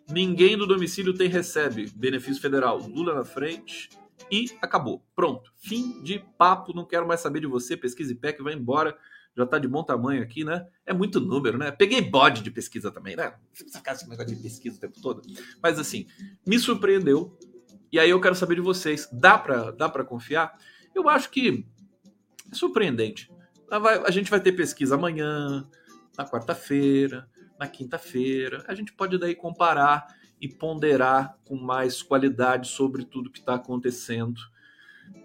Ninguém 0.08 0.56
do 0.56 0.68
domicílio 0.68 1.16
tem 1.16 1.28
recebe. 1.28 1.92
Benefício 1.96 2.40
federal, 2.40 2.78
Lula 2.78 3.16
na 3.16 3.26
frente. 3.26 3.90
E 4.32 4.46
acabou. 4.62 5.04
Pronto. 5.16 5.52
Fim 5.58 6.04
de 6.04 6.24
papo. 6.38 6.72
Não 6.76 6.86
quero 6.86 7.08
mais 7.08 7.22
saber 7.22 7.40
de 7.40 7.48
você. 7.48 7.76
Pesquisa 7.76 8.12
IPEC, 8.12 8.44
vai 8.44 8.54
embora. 8.54 8.96
Já 9.36 9.48
tá 9.48 9.58
de 9.58 9.68
bom 9.68 9.84
tamanho 9.84 10.22
aqui, 10.22 10.44
né? 10.44 10.68
É 10.86 10.94
muito 10.94 11.20
número, 11.20 11.58
né? 11.58 11.72
Peguei 11.72 12.02
bode 12.02 12.44
de 12.44 12.52
pesquisa 12.52 12.92
também, 12.92 13.16
né? 13.16 13.34
Sacar 13.68 13.96
esse 13.96 14.08
negócio 14.08 14.36
de 14.36 14.42
pesquisa 14.42 14.78
o 14.78 14.80
tempo 14.80 15.02
todo. 15.02 15.24
Mas 15.64 15.80
assim, 15.80 16.06
me 16.46 16.60
surpreendeu. 16.60 17.36
E 17.92 17.98
aí 17.98 18.12
eu 18.12 18.22
quero 18.22 18.36
saber 18.36 18.56
de 18.56 18.62
vocês. 18.62 19.10
Dá 19.12 19.40
para 19.40 19.72
dá 19.72 19.90
pra 19.90 20.04
confiar? 20.04 20.56
Eu 20.94 21.10
acho 21.10 21.32
que 21.32 21.66
é 22.52 22.56
surpreendente. 22.56 23.32
A 24.06 24.12
gente 24.12 24.30
vai 24.30 24.40
ter 24.40 24.52
pesquisa 24.52 24.94
amanhã, 24.96 25.68
na 26.20 26.26
quarta-feira, 26.26 27.30
na 27.58 27.66
quinta-feira. 27.66 28.66
A 28.68 28.76
gente 28.76 28.92
pode 28.92 29.18
daí 29.18 29.34
comparar 29.34 30.06
e 30.42 30.50
ponderar 30.50 31.38
com 31.46 31.56
mais 31.56 32.02
qualidade 32.02 32.68
sobre 32.68 33.06
tudo 33.06 33.30
que 33.30 33.40
está 33.40 33.56
acontecendo 33.56 34.42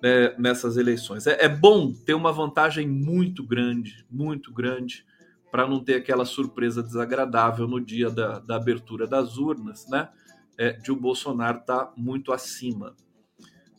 né, 0.00 0.36
nessas 0.38 0.76
eleições. 0.76 1.26
É, 1.26 1.46
é, 1.46 1.48
bom 1.48 1.92
ter 1.92 2.14
uma 2.14 2.32
vantagem 2.32 2.86
muito 2.86 3.44
grande, 3.44 4.06
muito 4.08 4.52
grande, 4.52 5.04
para 5.50 5.66
não 5.66 5.82
ter 5.82 5.96
aquela 5.96 6.24
surpresa 6.24 6.80
desagradável 6.80 7.66
no 7.66 7.80
dia 7.80 8.08
da, 8.08 8.38
da 8.38 8.54
abertura 8.54 9.04
das 9.04 9.36
urnas, 9.36 9.88
né? 9.88 10.08
É, 10.56 10.72
de 10.72 10.92
o 10.92 10.96
Bolsonaro 10.96 11.58
estar 11.58 11.86
tá 11.86 11.92
muito 11.96 12.32
acima 12.32 12.94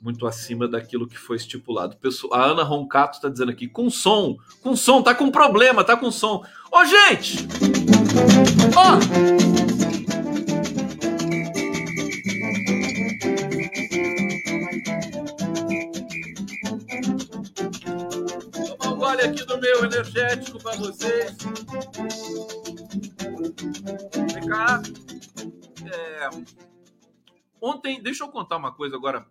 muito 0.06 0.28
acima 0.28 0.68
daquilo 0.68 1.08
que 1.08 1.18
foi 1.18 1.36
estipulado. 1.36 1.98
A 2.32 2.44
Ana 2.44 2.62
Roncato 2.62 3.18
está 3.18 3.28
dizendo 3.28 3.50
aqui, 3.50 3.68
com 3.68 3.90
som, 3.90 4.38
com 4.62 4.76
som, 4.76 5.02
tá 5.02 5.16
com 5.16 5.32
problema, 5.32 5.84
tá 5.84 5.98
com 5.98 6.12
som. 6.12 6.46
Ô, 6.72 6.86
gente! 6.86 7.48
Ó! 8.78 9.00
Tomar 18.78 19.18
do 19.18 19.60
meu 19.60 19.86
energético 19.86 20.62
para 20.62 20.76
vocês. 20.76 21.36
Vem 24.34 24.48
cá. 24.48 24.84
É... 25.92 26.30
Ontem, 27.60 28.00
deixa 28.04 28.24
eu 28.24 28.28
contar 28.28 28.58
uma 28.58 28.72
coisa 28.72 28.96
agora 28.96 29.26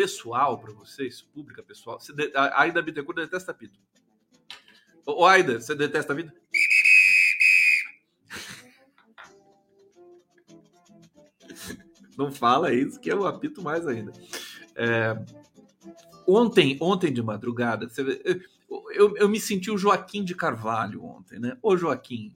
pessoal 0.00 0.58
para 0.58 0.72
vocês, 0.72 1.20
pública 1.20 1.62
pessoal. 1.62 1.98
A 2.34 2.62
Aida 2.62 2.80
Bittencourt 2.80 3.18
detesta 3.18 3.52
pito. 3.52 3.78
Ô, 5.04 5.26
Aida, 5.26 5.60
você 5.60 5.74
detesta 5.74 6.14
a 6.14 6.16
vida? 6.16 6.34
Não 12.16 12.32
fala 12.32 12.72
isso, 12.72 12.98
que 12.98 13.12
eu 13.12 13.26
apito 13.26 13.60
mais 13.60 13.86
ainda. 13.86 14.10
É, 14.74 15.22
ontem, 16.26 16.78
ontem 16.80 17.12
de 17.12 17.22
madrugada, 17.22 17.86
eu, 18.94 19.14
eu, 19.18 19.28
me 19.28 19.38
senti 19.38 19.70
o 19.70 19.76
Joaquim 19.76 20.24
de 20.24 20.34
Carvalho 20.34 21.04
ontem, 21.04 21.38
né? 21.38 21.58
O 21.60 21.76
Joaquim, 21.76 22.34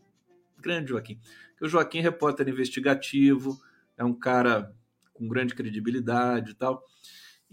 grande 0.58 0.90
Joaquim. 0.90 1.18
O 1.62 1.66
Joaquim 1.66 2.00
é 2.00 2.02
repórter 2.02 2.46
investigativo, 2.46 3.58
é 3.96 4.04
um 4.04 4.12
cara 4.12 4.70
com 5.14 5.26
grande 5.26 5.54
credibilidade 5.54 6.50
e 6.50 6.54
tal. 6.54 6.84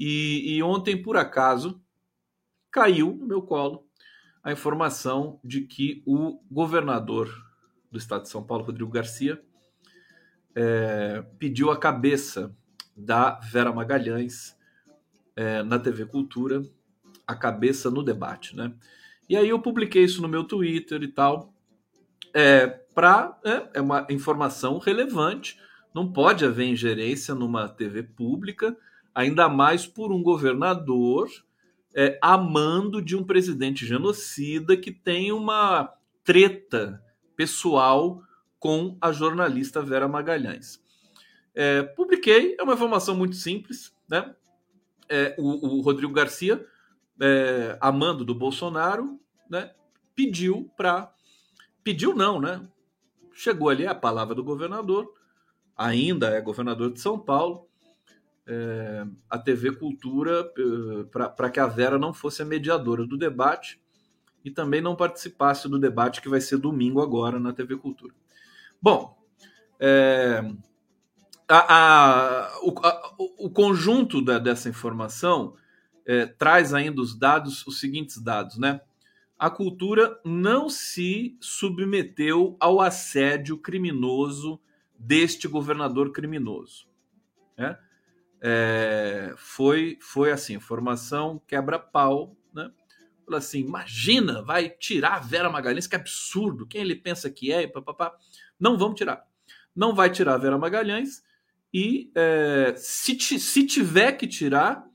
E, 0.04 0.56
e 0.56 0.64
ontem, 0.64 1.00
por 1.00 1.16
acaso, 1.16 1.80
caiu 2.72 3.14
no 3.14 3.28
meu 3.28 3.44
colo 3.44 3.86
a 4.44 4.52
informação 4.52 5.40
de 5.44 5.62
que 5.62 6.02
o 6.08 6.42
governador 6.50 7.30
do 7.92 8.00
estado 8.00 8.24
de 8.24 8.30
São 8.30 8.42
Paulo, 8.42 8.64
Rodrigo 8.64 8.90
Garcia, 8.90 9.40
é, 10.56 11.24
pediu 11.38 11.70
a 11.70 11.78
cabeça 11.78 12.52
da 12.98 13.40
Vera 13.42 13.72
Magalhães 13.72 14.58
é, 15.36 15.62
na 15.62 15.78
TV 15.78 16.08
Cultura, 16.08 16.64
a 17.28 17.36
cabeça 17.36 17.92
no 17.92 18.02
debate, 18.02 18.56
né? 18.56 18.74
E 19.30 19.38
aí 19.38 19.50
eu 19.50 19.62
publiquei 19.62 20.04
isso 20.04 20.20
no 20.20 20.28
meu 20.28 20.44
Twitter 20.44 21.04
e 21.04 21.10
tal, 21.10 21.54
é, 22.34 22.66
para 22.66 23.40
é, 23.46 23.70
é 23.76 23.82
uma 23.82 24.08
informação 24.10 24.80
relevante. 24.80 25.60
Não 25.94 26.12
pode 26.12 26.44
haver 26.44 26.66
ingerência 26.66 27.36
numa 27.36 27.70
TV 27.70 28.02
pública, 28.02 28.76
ainda 29.13 29.50
mais 29.50 29.86
por 29.86 30.12
um 30.12 30.21
governador 30.21 31.30
é, 31.95 32.17
amando 32.21 33.02
de 33.02 33.15
um 33.15 33.24
presidente 33.24 33.86
genocida 33.86 34.78
que 34.78 34.91
tem 34.91 35.32
uma 35.32 35.93
treta 36.24 37.04
pessoal 37.36 38.21
com 38.60 38.97
a 39.02 39.12
jornalista 39.12 39.82
Vera 39.82 40.08
Magalhães. 40.08 40.82
É, 41.54 41.84
publiquei, 41.84 42.56
é 42.58 42.63
uma 42.63 42.74
informação 42.74 43.15
muito 43.15 43.36
simples, 43.36 43.93
né? 44.10 44.34
É, 45.10 45.36
o, 45.38 45.78
o, 45.80 45.82
Rodrigo 45.82 46.13
Garcia, 46.13 46.65
é, 47.19 47.78
amando 47.82 48.24
do 48.24 48.34
Bolsonaro, 48.34 49.19
né, 49.50 49.71
pediu 50.15 50.71
para. 50.78 51.13
Pediu 51.84 52.15
não, 52.15 52.39
né? 52.39 52.65
Chegou 53.34 53.67
ali 53.67 53.86
a 53.86 53.95
palavra 53.95 54.34
do 54.34 54.43
governador, 54.43 55.12
ainda 55.76 56.30
é 56.30 56.39
governador 56.39 56.93
de 56.93 57.02
São 57.02 57.19
Paulo, 57.19 57.67
é, 58.52 59.06
a 59.30 59.40
TV 59.40 59.72
Cultura, 59.72 60.52
é, 60.58 61.04
para 61.36 61.50
que 61.50 61.60
a 61.60 61.68
Vera 61.68 61.98
não 61.98 62.14
fosse 62.14 62.42
a 62.42 62.46
mediadora 62.46 63.06
do 63.06 63.18
debate 63.18 63.80
e 64.44 64.52
também 64.52 64.82
não 64.82 64.94
participasse 64.94 65.70
do 65.70 65.80
debate 65.80 66.22
que 66.22 66.28
vai 66.28 66.42
ser 66.42 66.58
domingo 66.58 67.02
agora 67.02 67.40
na 67.40 67.54
TV 67.54 67.78
Cultura. 67.78 68.14
Bom, 68.82 69.18
é, 69.80 70.44
a, 71.48 71.76
a, 71.76 72.60
o, 72.62 72.74
a, 72.86 73.16
o, 73.18 73.50
conjunto 73.50 74.22
da, 74.22 74.38
dessa 74.38 74.68
informação 74.68 75.56
é, 76.06 76.26
traz 76.26 76.74
ainda 76.74 77.00
os 77.00 77.18
dados, 77.18 77.66
os 77.66 77.80
seguintes 77.80 78.22
dados, 78.22 78.58
né? 78.58 78.82
A 79.40 79.50
cultura 79.50 80.20
não 80.24 80.70
se 80.70 81.36
submeteu 81.40 82.56
ao 82.60 82.80
assédio 82.80 83.58
criminoso 83.58 84.60
deste 84.98 85.48
governador 85.48 86.12
criminoso. 86.12 86.88
Né? 87.58 87.76
É, 88.41 89.34
foi, 89.38 89.97
foi 90.01 90.32
assim, 90.32 90.60
formação 90.60 91.39
quebra-pau, 91.47 92.36
né? 92.54 92.71
Falou 93.23 93.38
assim, 93.38 93.60
imagina, 93.60 94.41
vai 94.41 94.69
tirar 94.69 95.15
a 95.15 95.19
Vera 95.19 95.49
Magalhães, 95.49 95.88
que 95.88 95.95
absurdo, 95.95 96.65
quem 96.65 96.82
ele 96.82 96.95
pensa 96.95 97.30
que 97.30 97.51
é, 97.51 97.62
e 97.62 97.67
papapá. 97.67 98.13
Não 98.60 98.77
vamos 98.77 98.97
tirar. 98.97 99.23
Não 99.75 99.93
vai 99.93 100.10
tirar 100.10 100.34
a 100.34 100.38
Vera 100.38 100.58
Magalhães 100.58 101.23
e 101.73 102.12
é, 102.15 102.73
se, 102.75 103.17
se 103.19 103.65
tiver 103.65 104.13
que 104.13 104.27
tirar, 104.27 104.86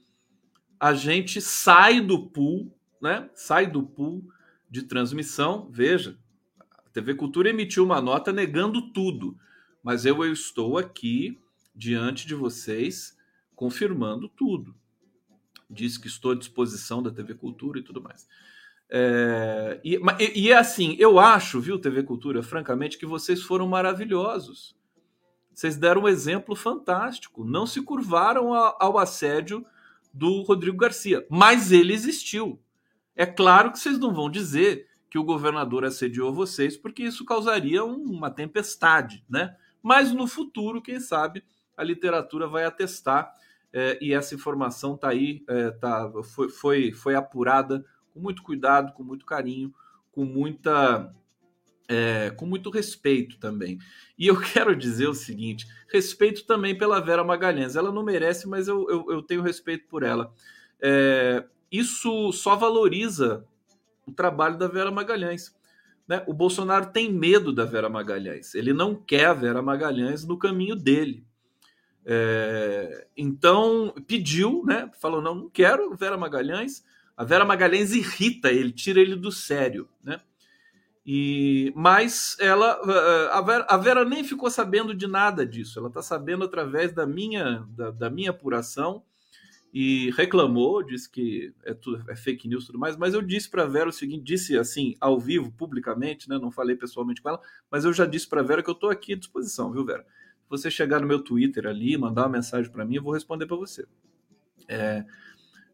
a 0.79 0.93
gente 0.93 1.41
sai 1.41 2.01
do 2.01 2.29
pool, 2.29 2.77
né? 3.01 3.31
Sai 3.35 3.67
do 3.67 3.83
pool 3.83 4.23
de 4.69 4.83
transmissão. 4.83 5.71
Veja, 5.71 6.19
a 6.61 6.91
TV 6.91 7.15
Cultura 7.15 7.49
emitiu 7.49 7.85
uma 7.85 8.01
nota 8.01 8.33
negando 8.33 8.93
tudo, 8.93 9.39
mas 9.83 10.05
eu, 10.05 10.23
eu 10.23 10.33
estou 10.33 10.77
aqui 10.77 11.41
diante 11.75 12.27
de 12.27 12.35
vocês 12.35 13.16
confirmando 13.57 14.29
tudo. 14.29 14.77
Diz 15.69 15.99
que 15.99 16.07
estou 16.07 16.33
à 16.33 16.35
disposição 16.37 17.03
da 17.03 17.11
TV 17.11 17.35
Cultura 17.35 17.81
e 17.81 17.83
tudo 17.83 18.01
mais. 18.01 18.29
É, 18.89 19.81
e, 19.83 19.99
e, 20.37 20.53
é 20.53 20.57
assim, 20.57 20.95
eu 20.99 21.19
acho, 21.19 21.61
viu, 21.61 21.81
TV 21.81 22.05
Cultura, 22.05 22.43
francamente, 22.43 22.99
que 22.99 23.07
vocês 23.07 23.43
foram 23.43 23.67
maravilhosos. 23.67 24.77
Vocês 25.53 25.77
deram 25.77 26.03
um 26.03 26.09
exemplo 26.09 26.55
fantástico. 26.55 27.45
Não 27.45 27.67
se 27.67 27.83
curvaram 27.83 28.55
a, 28.55 28.77
ao 28.79 28.99
assédio 28.99 29.67
do 30.13 30.43
Rodrigo 30.43 30.77
Garcia, 30.77 31.27
mas 31.29 31.73
ele 31.73 31.93
existiu. 31.93 32.61
É 33.17 33.27
claro 33.27 33.73
que 33.73 33.79
vocês 33.79 33.99
não 33.99 34.15
vão 34.15 34.31
dizer 34.31 34.87
que 35.11 35.19
o 35.19 35.25
governador 35.25 35.85
assediou 35.85 36.33
vocês, 36.33 36.77
porque 36.77 37.03
isso 37.03 37.25
causaria 37.25 37.85
uma 37.85 38.31
tempestade, 38.31 39.25
né? 39.29 39.57
Mas 39.83 40.13
no 40.13 40.27
futuro, 40.27 40.83
quem 40.83 41.01
sabe, 41.01 41.43
a 41.77 41.83
literatura 41.83 42.47
vai 42.47 42.65
atestar 42.65 43.33
é, 43.79 43.99
e 44.01 44.15
essa 44.15 44.35
informação 44.35 44.95
está 44.95 45.11
aí, 45.11 45.45
é, 45.47 45.71
tá, 45.71 46.11
foi, 46.25 46.49
foi, 46.49 46.93
foi 46.93 47.15
apurada 47.15 47.85
com 48.15 48.19
muito 48.19 48.43
cuidado, 48.43 48.95
com 48.95 49.03
muito 49.03 49.27
carinho, 49.27 49.71
com 50.11 50.25
muita 50.25 51.15
é, 51.87 52.31
com 52.31 52.47
muito 52.47 52.71
respeito 52.71 53.39
também. 53.39 53.79
E 54.19 54.29
eu 54.29 54.41
quero 54.41 54.75
dizer 54.75 55.09
o 55.09 55.15
seguinte: 55.15 55.67
respeito 55.93 56.47
também 56.47 56.75
pela 56.75 57.03
Vera 57.03 57.23
Magalhães. 57.23 57.77
Ela 57.77 57.93
não 57.93 58.03
merece, 58.03 58.49
mas 58.49 58.67
eu, 58.67 58.89
eu, 58.89 59.11
eu 59.11 59.23
tenho 59.23 59.43
respeito 59.43 59.87
por 59.89 60.03
ela. 60.03 60.33
É, 60.81 61.45
isso 61.71 62.33
só 62.33 62.57
valoriza 62.57 63.45
o 64.07 64.13
trabalho 64.13 64.57
da 64.57 64.69
Vera 64.69 64.91
Magalhães. 64.91 65.55
Né? 66.09 66.25
O 66.27 66.33
Bolsonaro 66.33 66.87
tem 66.87 67.13
medo 67.13 67.53
da 67.53 67.67
Vera 67.67 67.91
Magalhães. 67.91 68.55
Ele 68.55 68.73
não 68.73 68.95
quer 68.95 69.27
a 69.27 69.35
Vera 69.35 69.61
Magalhães 69.61 70.25
no 70.25 70.39
caminho 70.39 70.75
dele. 70.75 71.26
É, 72.09 73.09
então 73.17 73.93
pediu, 74.07 74.63
né? 74.65 74.89
Falou: 75.01 75.21
não, 75.21 75.35
não 75.35 75.51
quero 75.51 75.95
Vera 75.97 76.17
Magalhães. 76.17 76.85
A 77.17 77.25
Vera 77.25 77.45
Magalhães 77.45 77.93
irrita 77.93 78.53
ele, 78.53 78.71
tira 78.71 79.01
ele 79.01 79.17
do 79.17 79.33
sério, 79.33 79.89
né? 80.05 80.21
E, 81.05 81.73
mas 81.77 82.37
ela, 82.41 82.81
eh, 82.85 83.31
a 83.33 83.41
Vera, 83.41 83.67
a 83.69 83.77
Vera 83.77 84.05
nem 84.05 84.25
ficou 84.25 84.51
sabendo 84.51 84.93
de 84.93 85.07
nada 85.07 85.47
disso. 85.47 85.79
Ela 85.79 85.87
está 85.89 86.03
sabendo 86.03 86.45
através 86.45 86.93
da 86.93 87.07
minha, 87.07 87.65
da, 87.71 87.93
da, 87.93 88.11
minha 88.11 88.31
apuração 88.31 89.05
e 89.73 90.11
reclamou, 90.17 90.83
disse 90.83 91.09
que 91.09 91.55
é, 91.65 91.73
tudo, 91.75 92.05
é 92.11 92.17
fake 92.17 92.49
news 92.49 92.65
e 92.65 92.67
tudo 92.67 92.79
mais. 92.79 92.97
Mas 92.97 93.15
eu 93.15 93.23
disse 93.23 93.49
para 93.49 93.63
a 93.63 93.67
Vera 93.67 93.89
o 93.89 93.93
seguinte: 93.93 94.25
disse 94.25 94.59
assim, 94.59 94.97
ao 95.01 95.19
vivo, 95.19 95.53
publicamente, 95.53 96.29
né? 96.29 96.39
Não 96.39 96.51
falei 96.51 96.75
pessoalmente 96.75 97.23
com 97.23 97.29
ela, 97.29 97.41
mas 97.71 97.85
eu 97.85 97.93
já 97.93 98.05
disse 98.05 98.29
para 98.29 98.41
a 98.41 98.45
Vera 98.45 98.63
que 98.63 98.71
eu 98.71 98.75
estou 98.75 98.91
aqui 98.91 99.13
à 99.13 99.17
disposição, 99.17 99.73
viu, 99.73 99.85
Vera? 99.85 100.05
Você 100.49 100.71
chegar 100.71 101.01
no 101.01 101.07
meu 101.07 101.21
Twitter 101.23 101.67
ali, 101.67 101.97
mandar 101.97 102.23
uma 102.23 102.31
mensagem 102.31 102.71
para 102.71 102.85
mim, 102.85 102.97
eu 102.97 103.03
vou 103.03 103.13
responder 103.13 103.47
para 103.47 103.57
você. 103.57 103.87
É, 104.69 105.05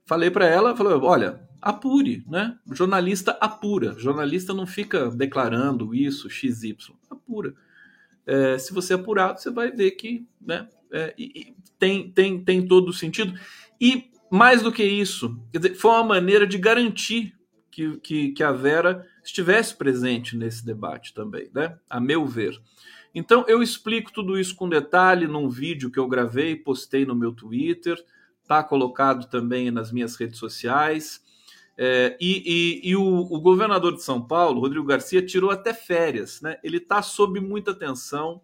falei 0.04 0.30
para 0.30 0.46
ela, 0.46 0.76
falou, 0.76 1.02
olha, 1.02 1.40
apure, 1.61 2.24
né? 2.28 2.58
Jornalista 2.72 3.37
apura. 3.40 3.94
Jornalista 3.98 4.52
não 4.52 4.66
fica 4.66 5.11
declarando 5.11 5.94
isso, 5.94 6.28
XY. 6.28 6.76
Apura. 7.11 7.54
É, 8.26 8.58
se 8.58 8.72
você 8.72 8.94
apurar, 8.94 9.37
você 9.37 9.50
vai 9.50 9.70
ver 9.70 9.92
que 9.92 10.26
né, 10.40 10.68
é, 10.92 11.14
e, 11.18 11.54
tem, 11.78 12.11
tem, 12.12 12.44
tem 12.44 12.66
todo 12.66 12.88
o 12.90 12.92
sentido. 12.92 13.38
E 13.80 14.11
mais 14.30 14.62
do 14.62 14.72
que 14.72 14.85
isso, 14.85 15.40
dizer, 15.52 15.74
foi 15.74 15.90
uma 15.90 16.04
maneira 16.04 16.46
de 16.46 16.58
garantir 16.58 17.35
que, 17.70 17.98
que, 17.98 18.32
que, 18.32 18.42
a 18.42 18.52
Vera 18.52 19.06
estivesse 19.24 19.74
presente 19.74 20.37
nesse 20.37 20.64
debate 20.64 21.12
também, 21.14 21.50
né? 21.54 21.76
A 21.88 21.98
meu 21.98 22.26
ver. 22.26 22.56
Então 23.14 23.44
eu 23.46 23.62
explico 23.62 24.12
tudo 24.12 24.38
isso 24.38 24.57
com 24.57 24.68
detalhe 24.68 25.27
num 25.27 25.48
vídeo 25.48 25.90
que 25.90 25.98
eu 25.98 26.09
gravei, 26.09 26.57
postei 26.57 27.05
no 27.05 27.14
meu 27.14 27.33
Twitter 27.33 28.03
está 28.53 28.62
colocado 28.62 29.27
também 29.29 29.70
nas 29.70 29.90
minhas 29.90 30.14
redes 30.16 30.38
sociais. 30.38 31.22
É, 31.79 32.16
e, 32.20 32.81
e, 32.85 32.90
e 32.90 32.96
o, 32.96 33.03
o, 33.03 33.40
governador 33.40 33.94
de 33.94 34.03
São 34.03 34.20
Paulo, 34.20 34.61
Rodrigo 34.61 34.85
Garcia, 34.85 35.25
tirou 35.25 35.51
até 35.51 35.72
férias. 35.72 36.42
Né? 36.42 36.59
Ele 36.62 36.77
está 36.77 37.01
sob 37.01 37.40
muita 37.40 37.75
tensão. 37.75 38.42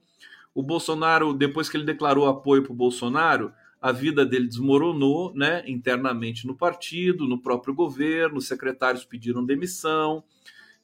O 0.55 0.63
Bolsonaro, 0.63 1.35
depois 1.35 1.69
que 1.69 1.77
ele 1.77 1.85
declarou 1.85 2.27
apoio 2.27 2.63
para 2.63 2.73
o 2.73 2.77
Bolsonaro, 2.77 3.53
a 3.81 3.93
vida 3.93 4.25
dele 4.25 4.49
desmoronou, 4.49 5.33
né, 5.35 5.63
internamente 5.69 6.49
no 6.49 6.57
partido, 6.57 7.29
no 7.29 7.41
próprio 7.41 7.73
governo, 7.73 8.39
os 8.39 8.49
secretários 8.49 9.05
pediram 9.05 9.45
demissão. 9.45 10.25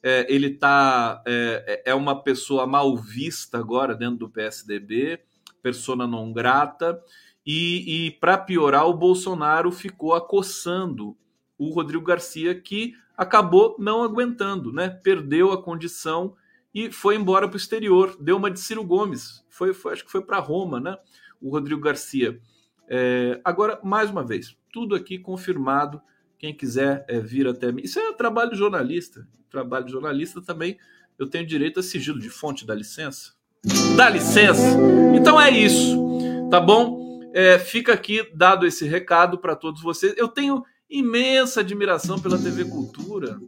É, 0.07 0.31
ele 0.31 0.51
tá 0.51 1.23
é, 1.25 1.81
é 1.83 1.95
uma 1.95 2.21
pessoa 2.21 2.67
mal 2.67 2.95
vista 2.95 3.57
agora 3.57 3.95
dentro 3.95 4.19
do 4.19 4.29
PSDB, 4.29 5.19
persona 5.63 6.05
não 6.05 6.31
grata. 6.31 7.01
E, 7.43 8.05
e 8.05 8.11
para 8.11 8.37
piorar, 8.37 8.87
o 8.87 8.93
Bolsonaro 8.93 9.71
ficou 9.71 10.13
acossando 10.13 11.17
o 11.57 11.69
Rodrigo 11.69 12.03
Garcia, 12.03 12.53
que 12.53 12.93
acabou 13.17 13.75
não 13.79 14.03
aguentando, 14.03 14.71
né? 14.71 14.89
Perdeu 14.89 15.51
a 15.51 15.61
condição 15.61 16.35
e 16.71 16.91
foi 16.91 17.15
embora 17.15 17.47
para 17.47 17.55
o 17.55 17.57
exterior. 17.57 18.15
Deu 18.19 18.37
uma 18.37 18.51
de 18.51 18.59
Ciro 18.59 18.83
Gomes. 18.83 19.43
Foi, 19.49 19.73
foi 19.73 19.93
acho 19.93 20.05
que 20.05 20.11
foi 20.11 20.21
para 20.21 20.37
Roma, 20.37 20.79
né? 20.79 20.95
O 21.41 21.49
Rodrigo 21.49 21.81
Garcia. 21.81 22.39
É, 22.87 23.41
agora, 23.43 23.79
mais 23.83 24.11
uma 24.11 24.23
vez, 24.23 24.55
tudo 24.71 24.93
aqui 24.93 25.17
confirmado. 25.17 25.99
Quem 26.37 26.53
quiser 26.53 27.05
é, 27.07 27.19
vir 27.19 27.47
até 27.47 27.71
mim. 27.71 27.81
Isso 27.81 27.97
é 27.97 28.13
trabalho 28.13 28.51
de 28.51 28.57
jornalista. 28.57 29.27
Trabalho 29.55 29.85
de 29.85 29.91
jornalista 29.93 30.41
também. 30.41 30.77
Eu 31.17 31.29
tenho 31.29 31.47
direito 31.47 31.79
a 31.79 31.83
sigilo 31.83 32.19
de 32.19 32.29
fonte, 32.29 32.65
dá 32.65 32.75
licença? 32.75 33.31
Dá 33.95 34.09
licença? 34.09 34.77
Então 35.15 35.39
é 35.39 35.49
isso, 35.49 35.97
tá 36.51 36.59
bom? 36.59 37.21
É, 37.33 37.57
fica 37.57 37.93
aqui 37.93 38.29
dado 38.35 38.67
esse 38.67 38.85
recado 38.85 39.37
para 39.37 39.55
todos 39.55 39.81
vocês. 39.81 40.13
Eu 40.17 40.27
tenho 40.27 40.61
imensa 40.89 41.61
admiração 41.61 42.19
pela 42.19 42.37
TV 42.37 42.65
Cultura. 42.65 43.39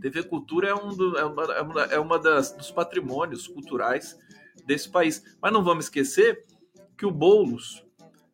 TV 0.00 0.22
Cultura 0.22 0.68
é 0.68 0.74
um, 0.74 0.96
do, 0.96 1.18
é 1.18 1.24
uma, 1.26 1.44
é 1.44 1.60
uma, 1.60 1.82
é 1.82 1.98
uma 1.98 2.18
das, 2.18 2.52
dos 2.52 2.70
patrimônios 2.70 3.46
culturais 3.46 4.18
desse 4.64 4.88
país. 4.88 5.22
Mas 5.42 5.52
não 5.52 5.62
vamos 5.62 5.84
esquecer 5.84 6.42
que 6.96 7.04
o 7.04 7.10
Boulos, 7.10 7.84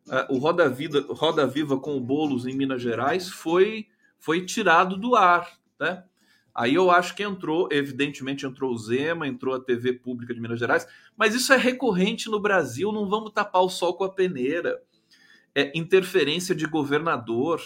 uh, 0.07 0.33
o 0.33 0.37
Roda, 0.37 0.69
Vida, 0.69 1.05
Roda 1.09 1.45
Viva 1.45 1.77
com 1.77 1.97
o 1.97 2.01
Boulos 2.01 2.47
em 2.47 2.55
Minas 2.55 2.81
Gerais, 2.81 3.29
foi, 3.29 3.87
foi 4.17 4.45
tirado 4.45 4.95
do 4.95 5.13
ar. 5.13 5.59
Né? 5.77 6.01
Aí 6.55 6.73
eu 6.75 6.89
acho 6.89 7.13
que 7.13 7.21
entrou, 7.21 7.67
evidentemente 7.69 8.45
entrou 8.45 8.71
o 8.73 8.77
Zema, 8.77 9.27
entrou 9.27 9.53
a 9.53 9.59
TV 9.59 9.91
Pública 9.91 10.33
de 10.33 10.39
Minas 10.39 10.57
Gerais, 10.57 10.87
mas 11.17 11.35
isso 11.35 11.51
é 11.51 11.57
recorrente 11.57 12.29
no 12.29 12.39
Brasil, 12.39 12.93
não 12.93 13.09
vamos 13.09 13.33
tapar 13.33 13.61
o 13.61 13.69
sol 13.69 13.93
com 13.95 14.05
a 14.05 14.09
peneira. 14.09 14.81
É 15.53 15.77
interferência 15.77 16.55
de 16.55 16.65
governador, 16.65 17.61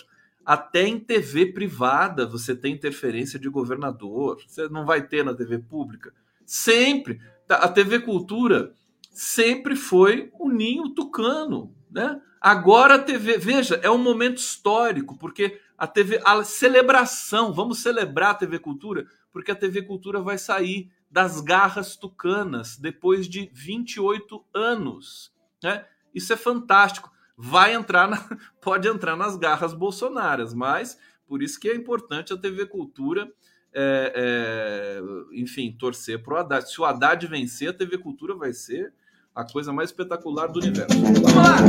até 0.49 0.87
em 0.87 0.99
TV 0.99 1.45
privada 1.45 2.25
você 2.25 2.55
tem 2.55 2.73
interferência 2.73 3.37
de 3.37 3.47
governador. 3.47 4.41
Você 4.47 4.67
não 4.67 4.83
vai 4.83 5.05
ter 5.05 5.23
na 5.23 5.35
TV 5.35 5.59
pública. 5.59 6.11
Sempre. 6.43 7.21
Tá, 7.47 7.57
a 7.57 7.67
TV 7.67 7.99
Cultura 7.99 8.73
sempre 9.11 9.75
foi 9.75 10.31
o 10.39 10.49
ninho 10.49 10.89
tucano. 10.89 11.71
Né? 11.91 12.19
Agora 12.41 12.95
a 12.95 12.99
TV, 12.99 13.37
veja, 13.37 13.79
é 13.83 13.91
um 13.91 13.99
momento 13.99 14.37
histórico, 14.37 15.15
porque 15.19 15.59
a 15.79 15.87
TV, 15.87 16.21
a 16.25 16.43
celebração, 16.43 17.53
vamos 17.53 17.81
celebrar 17.81 18.31
a 18.31 18.35
TV 18.35 18.59
Cultura, 18.59 19.07
porque 19.31 19.51
a 19.51 19.55
TV 19.55 19.81
Cultura 19.81 20.21
vai 20.21 20.37
sair 20.37 20.91
das 21.09 21.41
garras 21.41 21.95
tucanas 21.95 22.77
depois 22.77 23.27
de 23.27 23.49
28 23.53 24.45
anos. 24.53 25.33
Né? 25.63 25.85
Isso 26.13 26.33
é 26.33 26.37
fantástico 26.37 27.11
vai 27.41 27.73
entrar 27.73 28.09
na, 28.09 28.17
pode 28.59 28.85
entrar 28.89 29.15
nas 29.15 29.37
garras 29.37 29.73
bolsonaras, 29.73 30.53
mas 30.53 30.99
por 31.25 31.41
isso 31.41 31.57
que 31.57 31.69
é 31.69 31.75
importante 31.75 32.33
a 32.33 32.37
TV 32.37 32.65
Cultura, 32.65 33.31
é, 33.71 34.13
é, 34.13 35.39
enfim, 35.39 35.71
torcer 35.71 36.21
para 36.21 36.33
o 36.33 36.37
Haddad. 36.37 36.69
Se 36.69 36.81
o 36.81 36.85
Haddad 36.85 37.25
vencer, 37.27 37.69
a 37.69 37.73
TV 37.73 37.97
Cultura 37.97 38.35
vai 38.35 38.51
ser 38.51 38.93
a 39.39 39.45
coisa 39.45 39.71
mais 39.71 39.89
espetacular 39.89 40.47
do 40.47 40.59
universo. 40.59 40.99
Vamos 40.99 41.33
lá! 41.33 41.59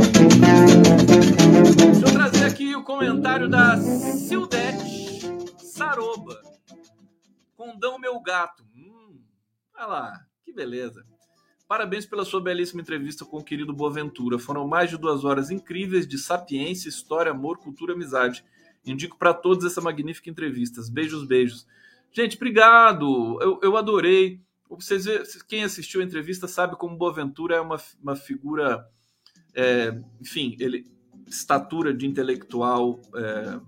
Deixa 1.85 2.05
eu 2.05 2.11
trazer 2.11 2.43
aqui 2.43 2.75
o 2.75 2.83
comentário 2.83 3.47
da 3.47 3.77
Sildete 3.77 5.55
Saroba. 5.57 6.37
Condão 7.55 7.97
meu 7.97 8.19
gato. 8.19 8.65
Hum, 8.75 9.21
olha 9.77 9.85
lá, 9.85 10.19
que 10.43 10.51
beleza. 10.51 11.05
Parabéns 11.65 12.05
pela 12.05 12.25
sua 12.25 12.41
belíssima 12.41 12.81
entrevista 12.81 13.23
com 13.23 13.37
o 13.37 13.43
querido 13.43 13.71
Boaventura. 13.71 14.37
Foram 14.37 14.67
mais 14.67 14.89
de 14.89 14.97
duas 14.97 15.23
horas 15.23 15.49
incríveis 15.49 16.05
de 16.05 16.17
sapiência, 16.17 16.89
história, 16.89 17.31
amor, 17.31 17.57
cultura, 17.59 17.93
amizade. 17.93 18.43
Indico 18.85 19.17
para 19.17 19.33
todos 19.33 19.63
essa 19.63 19.79
magnífica 19.79 20.29
entrevista. 20.29 20.81
Beijos, 20.91 21.25
beijos. 21.25 21.65
Gente, 22.11 22.35
obrigado. 22.35 23.39
Eu, 23.41 23.61
eu 23.63 23.77
adorei. 23.77 24.41
Vocês 24.75 25.05
quem 25.47 25.63
assistiu 25.63 26.01
a 26.01 26.03
entrevista 26.03 26.47
sabe 26.47 26.75
como 26.75 26.97
Boaventura 26.97 27.55
é 27.55 27.61
uma, 27.61 27.79
uma 28.01 28.15
figura, 28.15 28.87
é, 29.53 29.99
enfim, 30.19 30.55
ele 30.59 30.89
estatura 31.27 31.93
de 31.93 32.05
intelectual 32.05 33.01
é, 33.15 33.59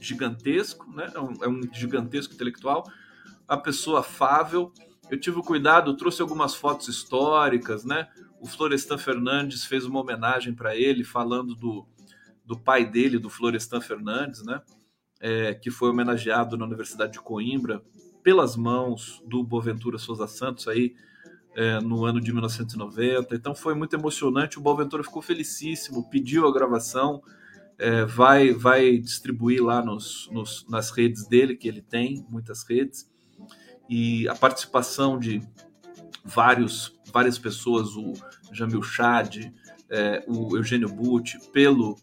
gigantesco, 0.00 0.90
né? 0.90 1.10
É 1.14 1.20
um, 1.20 1.44
é 1.44 1.48
um 1.48 1.60
gigantesco 1.72 2.34
intelectual. 2.34 2.84
A 3.46 3.56
pessoa 3.56 4.00
afável 4.00 4.72
eu 5.08 5.18
tive 5.18 5.38
o 5.38 5.42
cuidado, 5.42 5.96
trouxe 5.96 6.20
algumas 6.20 6.54
fotos 6.54 6.88
históricas, 6.88 7.84
né? 7.84 8.08
O 8.40 8.46
Florestan 8.46 8.98
Fernandes 8.98 9.64
fez 9.64 9.84
uma 9.84 10.00
homenagem 10.00 10.52
para 10.52 10.74
ele, 10.74 11.04
falando 11.04 11.54
do, 11.54 11.86
do 12.44 12.58
pai 12.58 12.84
dele, 12.84 13.18
do 13.18 13.30
Florestan 13.30 13.80
Fernandes, 13.80 14.44
né? 14.44 14.60
É, 15.20 15.54
que 15.54 15.70
foi 15.70 15.88
homenageado 15.88 16.56
na 16.56 16.64
Universidade 16.64 17.12
de 17.12 17.20
Coimbra 17.20 17.82
pelas 18.26 18.56
mãos 18.56 19.22
do 19.24 19.44
Boaventura 19.44 19.98
Souza 19.98 20.26
Santos 20.26 20.66
aí 20.66 20.96
é, 21.54 21.78
no 21.78 22.04
ano 22.04 22.20
de 22.20 22.32
1990. 22.32 23.36
Então 23.36 23.54
foi 23.54 23.72
muito 23.72 23.94
emocionante. 23.94 24.58
O 24.58 24.60
Boaventura 24.60 25.04
ficou 25.04 25.22
felicíssimo, 25.22 26.10
pediu 26.10 26.44
a 26.44 26.52
gravação, 26.52 27.22
é, 27.78 28.04
vai 28.04 28.52
vai 28.52 28.98
distribuir 28.98 29.62
lá 29.62 29.80
nos, 29.80 30.28
nos, 30.32 30.66
nas 30.68 30.90
redes 30.90 31.28
dele 31.28 31.54
que 31.54 31.68
ele 31.68 31.80
tem, 31.80 32.26
muitas 32.28 32.68
redes 32.68 33.08
e 33.88 34.28
a 34.28 34.34
participação 34.34 35.20
de 35.20 35.40
vários, 36.24 36.98
várias 37.12 37.38
pessoas, 37.38 37.94
o 37.94 38.12
Jamil 38.52 38.82
Chad, 38.82 39.36
é, 39.88 40.24
o 40.26 40.56
Eugênio 40.56 40.88
Butti, 40.88 41.38
pelo 41.52 41.96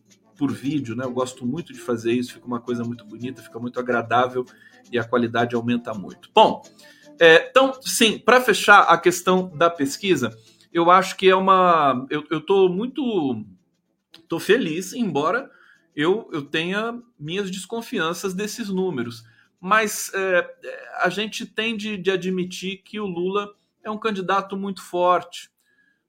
por 0.44 0.52
vídeo, 0.52 0.94
né? 0.94 1.06
Eu 1.06 1.12
gosto 1.12 1.46
muito 1.46 1.72
de 1.72 1.80
fazer 1.80 2.12
isso, 2.12 2.34
fica 2.34 2.46
uma 2.46 2.60
coisa 2.60 2.84
muito 2.84 3.06
bonita, 3.06 3.42
fica 3.42 3.58
muito 3.58 3.80
agradável 3.80 4.44
e 4.92 5.00
a 5.00 5.04
qualidade 5.06 5.56
aumenta 5.56 5.94
muito. 5.94 6.30
Bom, 6.36 6.62
é, 7.18 7.48
então, 7.50 7.74
sim, 7.82 8.20
para 8.20 8.42
fechar 8.42 8.82
a 8.82 8.98
questão 8.98 9.50
da 9.56 9.70
pesquisa, 9.70 10.38
eu 10.74 10.92
acho 10.92 11.16
que 11.16 11.30
é 11.30 11.36
uma. 11.36 12.06
Eu 12.10 12.40
estou 12.40 12.68
muito. 12.68 13.46
Estou 14.20 14.38
feliz, 14.38 14.92
embora 14.92 15.50
eu, 15.96 16.30
eu 16.34 16.42
tenha 16.42 17.02
minhas 17.18 17.50
desconfianças 17.50 18.34
desses 18.34 18.68
números 18.68 19.24
mas 19.66 20.12
é, 20.14 20.46
a 21.00 21.08
gente 21.08 21.46
tem 21.46 21.78
de, 21.78 22.12
admitir 22.12 22.82
que 22.84 23.00
o 23.00 23.06
Lula 23.06 23.56
é 23.82 23.90
um 23.90 23.98
candidato 23.98 24.58
muito 24.58 24.84
forte, 24.84 25.50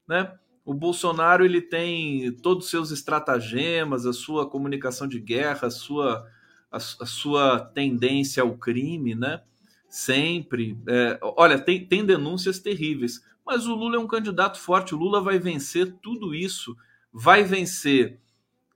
né? 0.05 0.37
O 0.65 0.73
Bolsonaro 0.73 1.45
ele 1.45 1.61
tem 1.61 2.31
todos 2.31 2.65
os 2.65 2.71
seus 2.71 2.91
estratagemas, 2.91 4.05
a 4.05 4.11
sua 4.11 4.49
comunicação 4.49 5.07
de 5.07 5.19
guerra, 5.19 5.67
a 5.67 5.71
sua, 5.71 6.27
a, 6.71 6.77
a 6.77 7.05
sua 7.05 7.59
tendência 7.59 8.41
ao 8.41 8.57
crime, 8.57 9.13
né? 9.13 9.41
Sempre. 9.87 10.77
É, 10.87 11.19
olha, 11.21 11.59
tem, 11.59 11.85
tem 11.85 12.03
denúncias 12.03 12.57
terríveis, 12.59 13.23
mas 13.45 13.67
o 13.67 13.75
Lula 13.75 13.97
é 13.97 13.99
um 13.99 14.07
candidato 14.07 14.57
forte. 14.57 14.95
O 14.95 14.97
Lula 14.97 15.21
vai 15.21 15.37
vencer 15.37 15.93
tudo 16.01 16.33
isso, 16.33 16.75
vai 17.13 17.43
vencer 17.43 18.19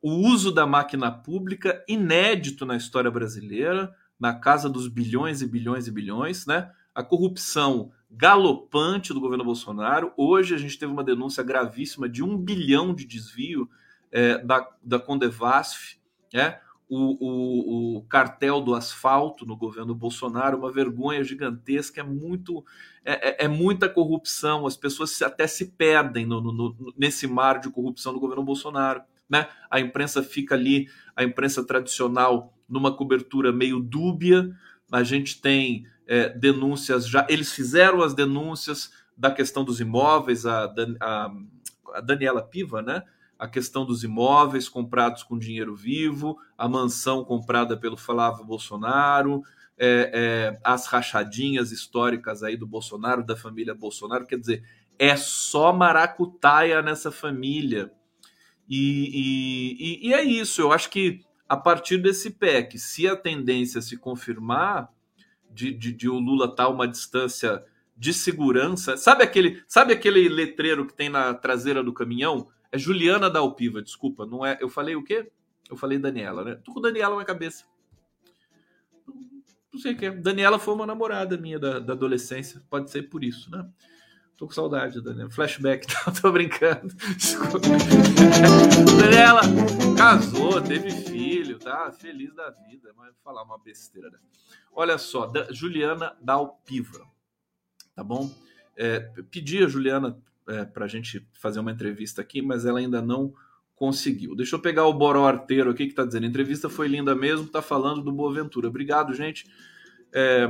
o 0.02 0.12
uso 0.12 0.52
da 0.52 0.68
máquina 0.68 1.12
pública 1.12 1.84
inédito 1.88 2.66
na 2.66 2.78
história 2.78 3.10
brasileira 3.10 3.94
na 4.20 4.34
casa 4.34 4.70
dos 4.70 4.88
bilhões 4.88 5.42
e 5.42 5.48
bilhões 5.48 5.88
e 5.88 5.92
bilhões, 5.92 6.46
né? 6.46 6.70
A 6.94 7.04
corrupção 7.04 7.92
galopante 8.10 9.14
do 9.14 9.20
governo 9.20 9.44
Bolsonaro. 9.44 10.12
Hoje 10.18 10.56
a 10.56 10.58
gente 10.58 10.78
teve 10.80 10.92
uma 10.92 11.04
denúncia 11.04 11.44
gravíssima 11.44 12.10
de 12.10 12.24
um 12.24 12.38
bilhão 12.38 12.94
de 12.94 13.06
desvio 13.06 13.70
é, 14.12 14.40
da, 14.40 14.68
da 14.84 15.00
Condevasf, 15.00 15.98
né? 16.34 16.60
O, 16.92 16.98
o, 17.24 17.98
o, 17.98 18.02
cartel 18.06 18.60
do 18.60 18.74
asfalto 18.74 19.46
no 19.46 19.56
governo 19.56 19.94
Bolsonaro, 19.94 20.58
uma 20.58 20.72
vergonha 20.72 21.24
gigantesca, 21.24 22.02
é 22.02 22.04
muito 22.04 22.66
é, 23.06 23.44
é, 23.44 23.46
é 23.46 23.48
muita 23.48 23.88
corrupção, 23.88 24.66
as 24.66 24.76
pessoas 24.76 25.22
até 25.22 25.46
se 25.46 25.74
perdem 25.74 26.26
no, 26.26 26.42
no, 26.42 26.52
no, 26.52 26.94
nesse 26.98 27.28
mar 27.28 27.60
de 27.60 27.70
corrupção 27.70 28.12
do 28.12 28.20
governo 28.20 28.44
Bolsonaro. 28.44 29.04
Né? 29.30 29.48
A 29.70 29.80
imprensa 29.80 30.24
fica 30.24 30.56
ali, 30.56 30.90
a 31.16 31.24
imprensa 31.24 31.64
tradicional 31.64 32.58
numa 32.68 32.92
cobertura 32.92 33.52
meio 33.52 33.80
dúbia. 33.80 34.50
A 34.92 35.04
gente 35.04 35.40
tem 35.40 35.86
é, 36.10 36.28
denúncias 36.28 37.08
já. 37.08 37.26
Eles 37.30 37.54
fizeram 37.54 38.02
as 38.02 38.16
denúncias 38.16 38.92
da 39.16 39.30
questão 39.30 39.64
dos 39.64 39.80
imóveis, 39.80 40.44
a, 40.44 40.74
a, 41.00 41.32
a 41.94 42.02
Daniela 42.02 42.42
Piva, 42.42 42.82
né? 42.82 43.04
A 43.38 43.48
questão 43.48 43.86
dos 43.86 44.04
imóveis 44.04 44.68
comprados 44.68 45.22
com 45.22 45.38
dinheiro 45.38 45.76
vivo, 45.76 46.38
a 46.58 46.68
mansão 46.68 47.24
comprada 47.24 47.78
pelo 47.78 47.96
Flávio 47.96 48.44
Bolsonaro, 48.44 49.44
é, 49.78 50.12
é, 50.12 50.60
as 50.64 50.88
rachadinhas 50.88 51.72
históricas 51.72 52.42
aí 52.42 52.58
do 52.58 52.66
Bolsonaro, 52.66 53.24
da 53.24 53.36
família 53.36 53.76
Bolsonaro. 53.76 54.26
Quer 54.26 54.40
dizer, 54.40 54.64
é 54.98 55.16
só 55.16 55.72
maracutaia 55.72 56.82
nessa 56.82 57.12
família. 57.12 57.92
E, 58.68 60.00
e, 60.04 60.10
e, 60.10 60.14
é 60.14 60.24
isso, 60.24 60.62
eu 60.62 60.74
acho 60.74 60.90
que 60.90 61.22
a 61.48 61.56
partir 61.56 61.98
desse 61.98 62.32
PEC, 62.32 62.78
se 62.78 63.08
a 63.08 63.16
tendência 63.16 63.82
se 63.82 63.96
confirmar 63.96 64.92
de, 65.50 65.74
de, 65.74 65.92
de 65.92 66.10
o 66.10 66.20
Lula 66.20 66.46
estar 66.46 66.66
tá 66.66 66.70
uma 66.70 66.88
distância 66.88 67.64
de 67.96 68.14
segurança, 68.14 68.96
sabe 68.96 69.24
aquele, 69.24 69.62
sabe 69.68 69.92
aquele 69.94 70.30
letreiro 70.30 70.86
que 70.86 70.94
tem 70.94 71.10
na 71.10 71.34
traseira 71.34 71.84
do 71.84 71.94
caminhão? 71.94 72.48
É 72.72 72.78
Juliana 72.78 73.30
da 73.30 73.40
Alpiva, 73.40 73.82
desculpa, 73.82 74.26
não 74.26 74.46
é? 74.46 74.58
Eu 74.62 74.70
falei 74.70 74.96
o 74.96 75.04
quê? 75.04 75.30
Eu 75.70 75.76
falei 75.76 76.00
Daniela, 76.00 76.44
né? 76.44 76.56
Tô 76.56 76.74
com 76.74 76.80
Daniela 76.80 77.16
na 77.16 77.26
cabeça. 77.26 77.66
Não 79.72 79.80
sei 79.80 79.94
o 79.94 79.98
que 79.98 80.06
é. 80.06 80.12
Daniela 80.12 80.58
foi 80.58 80.74
uma 80.74 80.86
namorada 80.86 81.38
minha 81.38 81.60
da, 81.60 81.80
da 81.80 81.94
adolescência, 81.94 82.64
pode 82.70 82.90
ser 82.90 83.04
por 83.04 83.24
isso, 83.24 83.52
né? 83.52 83.68
Tô 84.38 84.48
com 84.48 84.54
saudade, 84.54 85.02
Daniela. 85.02 85.30
Flashback, 85.30 85.86
tá? 85.92 86.12
tô 86.12 86.32
brincando. 86.32 86.96
Daniela 88.98 89.42
casou, 89.98 90.62
teve 90.62 90.90
filho, 90.92 91.19
tá? 91.60 91.92
Feliz 91.92 92.34
da 92.34 92.50
vida. 92.50 92.94
Mas 92.96 93.14
vou 93.14 93.24
falar 93.24 93.44
uma 93.44 93.58
besteira. 93.58 94.10
Né? 94.10 94.20
Olha 94.72 94.98
só, 94.98 95.28
da, 95.28 95.52
Juliana 95.52 96.18
Dalpiva, 96.22 97.06
tá 97.96 98.04
bom? 98.04 98.34
É, 98.76 99.00
pedi 99.30 99.64
a 99.64 99.68
Juliana 99.68 100.18
é, 100.48 100.66
para 100.66 100.86
a 100.86 100.88
gente 100.88 101.28
fazer 101.34 101.60
uma 101.60 101.72
entrevista 101.72 102.22
aqui, 102.22 102.42
mas 102.42 102.66
ela 102.66 102.80
ainda 102.80 103.02
não 103.02 103.34
conseguiu. 103.76 104.36
Deixa 104.36 104.56
eu 104.56 104.60
pegar 104.60 104.86
o 104.86 104.94
Boró 104.94 105.26
Arteiro 105.26 105.70
aqui 105.70 105.86
que 105.86 105.92
está 105.92 106.06
dizendo: 106.06 106.26
entrevista 106.26 106.70
foi 106.70 106.88
linda 106.88 107.14
mesmo, 107.14 107.46
está 107.46 107.62
falando 107.62 108.02
do 108.02 108.12
Boa 108.12 108.34
Ventura. 108.34 108.68
Obrigado, 108.68 109.14
gente. 109.14 109.50
É, 110.14 110.48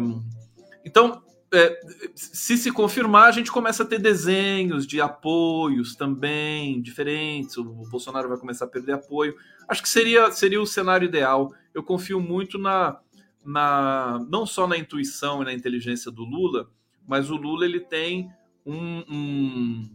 então, 0.86 1.24
é, 1.52 1.80
se 2.16 2.58
se 2.58 2.72
confirmar, 2.72 3.28
a 3.28 3.32
gente 3.32 3.52
começa 3.52 3.84
a 3.84 3.86
ter 3.86 4.00
desenhos 4.00 4.86
de 4.86 5.02
apoios 5.02 5.96
também 5.96 6.82
diferentes. 6.82 7.58
O 7.58 7.64
Bolsonaro 7.64 8.30
vai 8.30 8.38
começar 8.38 8.66
a 8.66 8.70
perder 8.70 8.94
apoio. 8.94 9.36
Acho 9.68 9.82
que 9.82 9.90
seria, 9.90 10.32
seria 10.32 10.62
o 10.62 10.68
cenário 10.68 11.06
ideal. 11.06 11.52
Eu 11.74 11.82
confio 11.82 12.20
muito 12.20 12.58
na, 12.58 13.00
na 13.44 14.24
não 14.30 14.46
só 14.46 14.68
na 14.68 14.78
intuição 14.78 15.42
e 15.42 15.46
na 15.46 15.54
inteligência 15.54 16.12
do 16.12 16.24
Lula, 16.24 16.70
mas 17.08 17.32
o 17.32 17.36
Lula 17.36 17.66
ele 17.66 17.80
tem 17.80 18.32
um, 18.66 19.04
um 19.10 19.90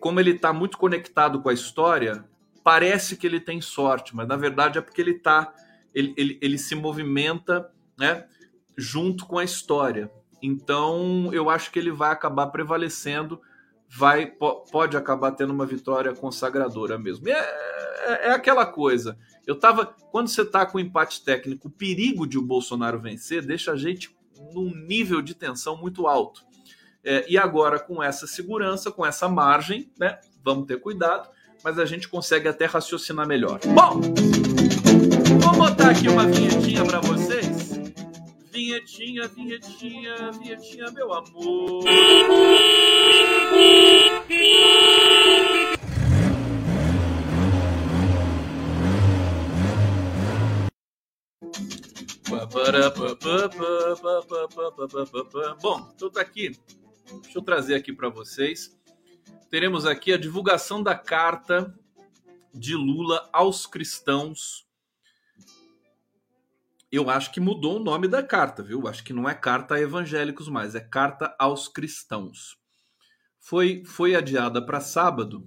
como 0.00 0.18
ele 0.18 0.32
está 0.32 0.52
muito 0.52 0.76
conectado 0.76 1.40
com 1.40 1.48
a 1.48 1.52
história, 1.52 2.24
parece 2.64 3.16
que 3.16 3.26
ele 3.26 3.38
tem 3.38 3.60
sorte, 3.60 4.14
mas 4.16 4.26
na 4.26 4.36
verdade 4.36 4.78
é 4.78 4.80
porque 4.80 5.00
ele 5.00 5.14
tá 5.14 5.54
ele, 5.94 6.14
ele, 6.16 6.38
ele 6.40 6.58
se 6.58 6.74
movimenta, 6.74 7.70
né? 7.98 8.26
Junto 8.80 9.26
com 9.26 9.38
a 9.38 9.44
história. 9.44 10.10
Então, 10.42 11.30
eu 11.32 11.50
acho 11.50 11.70
que 11.70 11.78
ele 11.78 11.90
vai 11.90 12.10
acabar 12.10 12.46
prevalecendo, 12.46 13.40
vai 13.88 14.26
pode 14.26 14.96
acabar 14.96 15.32
tendo 15.32 15.52
uma 15.52 15.66
vitória 15.66 16.14
consagradora 16.14 16.98
mesmo. 16.98 17.28
É, 17.28 17.32
é, 17.32 18.28
é, 18.28 18.30
aquela 18.32 18.64
coisa. 18.64 19.18
Eu 19.46 19.58
tava 19.58 19.94
quando 20.10 20.28
você 20.28 20.44
tá 20.44 20.64
com 20.64 20.80
empate 20.80 21.22
técnico, 21.22 21.68
o 21.68 21.70
perigo 21.70 22.26
de 22.26 22.38
o 22.38 22.42
Bolsonaro 22.42 22.98
vencer 22.98 23.44
deixa 23.44 23.72
a 23.72 23.76
gente 23.76 24.16
num 24.54 24.74
nível 24.74 25.20
de 25.20 25.34
tensão 25.34 25.76
muito 25.76 26.06
alto. 26.06 26.42
É, 27.04 27.24
e 27.28 27.36
agora 27.36 27.78
com 27.78 28.02
essa 28.02 28.26
segurança, 28.26 28.90
com 28.90 29.04
essa 29.04 29.28
margem, 29.28 29.90
né? 29.98 30.18
Vamos 30.42 30.66
ter 30.66 30.80
cuidado, 30.80 31.28
mas 31.62 31.78
a 31.78 31.84
gente 31.84 32.08
consegue 32.08 32.48
até 32.48 32.64
raciocinar 32.64 33.26
melhor. 33.26 33.60
Bom, 33.66 34.00
vou 35.38 35.52
botar 35.52 35.90
aqui 35.90 36.08
uma 36.08 36.26
vinhetinha 36.26 36.84
para 36.84 37.00
vocês 37.00 37.59
Vinhetinha, 38.70 39.26
vinhetinha, 39.26 40.30
vinhetinha, 40.30 40.90
meu 40.92 41.12
amor. 41.12 41.82
Bom, 55.60 55.92
então 55.92 56.08
tá 56.08 56.20
aqui. 56.20 56.56
Deixa 57.22 57.38
eu 57.38 57.42
trazer 57.42 57.74
aqui 57.74 57.92
para 57.92 58.08
vocês. 58.08 58.78
Teremos 59.50 59.84
aqui 59.84 60.12
a 60.12 60.16
divulgação 60.16 60.80
da 60.80 60.94
carta 60.94 61.76
de 62.54 62.76
Lula 62.76 63.28
aos 63.32 63.66
cristãos 63.66 64.69
eu 66.90 67.08
acho 67.08 67.32
que 67.32 67.40
mudou 67.40 67.76
o 67.76 67.82
nome 67.82 68.08
da 68.08 68.22
carta, 68.22 68.62
viu? 68.62 68.88
Acho 68.88 69.04
que 69.04 69.12
não 69.12 69.28
é 69.28 69.34
carta 69.34 69.74
a 69.74 69.80
evangélicos 69.80 70.48
mais, 70.48 70.74
é 70.74 70.80
carta 70.80 71.34
aos 71.38 71.68
cristãos. 71.68 72.56
Foi, 73.38 73.84
foi 73.84 74.14
adiada 74.14 74.64
para 74.64 74.80
sábado. 74.80 75.44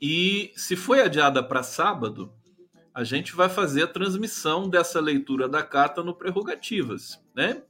E 0.00 0.52
se 0.56 0.74
foi 0.74 1.02
adiada 1.02 1.42
para 1.42 1.62
sábado, 1.62 2.32
a 2.94 3.04
gente 3.04 3.34
vai 3.34 3.48
fazer 3.48 3.82
a 3.82 3.88
transmissão 3.88 4.68
dessa 4.68 5.00
leitura 5.00 5.48
da 5.48 5.62
carta 5.62 6.02
no 6.02 6.14
Prerrogativas, 6.14 7.22
né? 7.34 7.62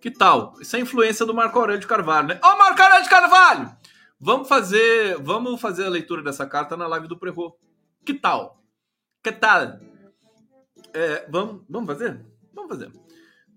Que 0.00 0.10
tal? 0.10 0.54
Isso 0.60 0.76
é 0.76 0.80
influência 0.80 1.26
do 1.26 1.34
Marco 1.34 1.58
Aurélio 1.58 1.80
de 1.80 1.86
Carvalho, 1.86 2.28
né? 2.28 2.40
Ô, 2.44 2.56
Marco 2.56 2.80
Aurélio 2.80 3.04
de 3.04 3.10
Carvalho! 3.10 3.76
Vamos 4.18 4.48
fazer, 4.48 5.16
vamos 5.18 5.58
fazer 5.58 5.86
a 5.86 5.90
leitura 5.90 6.22
dessa 6.22 6.46
carta 6.46 6.76
na 6.76 6.86
live 6.86 7.08
do 7.08 7.18
Prerro. 7.18 7.56
Que 8.04 8.12
tal? 8.12 8.62
Que 9.22 9.32
tal? 9.32 9.80
É, 10.94 11.26
vamos, 11.30 11.62
vamos 11.68 11.86
fazer? 11.86 12.20
Vamos 12.52 12.70
fazer. 12.70 12.92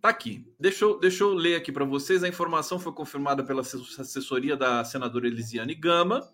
Tá 0.02 0.10
aqui. 0.10 0.46
Deixa 0.60 0.84
eu, 0.86 1.00
deixa 1.00 1.24
eu 1.24 1.34
ler 1.34 1.56
aqui 1.56 1.72
para 1.72 1.86
vocês. 1.86 2.24
A 2.24 2.28
informação 2.28 2.78
foi 2.78 2.92
confirmada 2.92 3.44
pela 3.44 3.62
assessoria 3.62 4.58
da 4.58 4.84
senadora 4.84 5.28
Elisiane 5.28 5.74
Gama, 5.74 6.28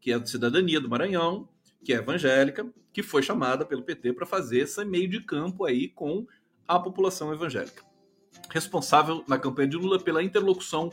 que 0.00 0.12
é 0.12 0.18
de 0.18 0.28
Cidadania 0.28 0.80
do 0.80 0.88
Maranhão, 0.88 1.48
que 1.84 1.92
é 1.92 1.96
evangélica, 1.96 2.66
que 2.92 3.02
foi 3.02 3.22
chamada 3.22 3.64
pelo 3.64 3.82
PT 3.82 4.12
para 4.12 4.26
fazer 4.26 4.60
esse 4.60 4.84
meio 4.84 5.08
de 5.08 5.20
campo 5.20 5.64
aí 5.64 5.88
com 5.88 6.26
a 6.66 6.80
população 6.80 7.32
evangélica. 7.32 7.84
Responsável 8.50 9.24
na 9.28 9.38
campanha 9.38 9.68
de 9.68 9.76
Lula 9.76 10.00
pela 10.00 10.22
interlocução 10.22 10.90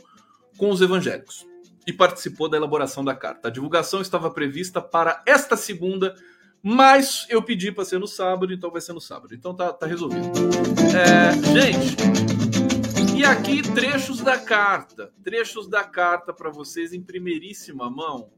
com 0.56 0.70
os 0.70 0.80
evangélicos 0.80 1.44
e 1.86 1.92
participou 1.92 2.48
da 2.48 2.56
elaboração 2.56 3.04
da 3.04 3.14
carta. 3.14 3.48
A 3.48 3.50
divulgação 3.50 4.00
estava 4.00 4.30
prevista 4.30 4.80
para 4.80 5.22
esta 5.26 5.56
segunda, 5.56 6.14
mas 6.66 7.26
eu 7.28 7.42
pedi 7.42 7.70
para 7.70 7.84
ser 7.84 7.98
no 7.98 8.06
sábado, 8.06 8.50
então 8.50 8.70
vai 8.70 8.80
ser 8.80 8.94
no 8.94 9.00
sábado. 9.00 9.34
Então 9.34 9.54
tá, 9.54 9.70
tá 9.70 9.86
resolvido. 9.86 10.30
É, 10.96 11.30
gente, 11.52 11.94
e 13.14 13.22
aqui 13.22 13.60
trechos 13.60 14.22
da 14.22 14.38
carta. 14.38 15.12
Trechos 15.22 15.68
da 15.68 15.84
carta 15.84 16.32
para 16.32 16.48
vocês 16.48 16.94
em 16.94 17.02
primeiríssima 17.02 17.90
mão. 17.90 18.32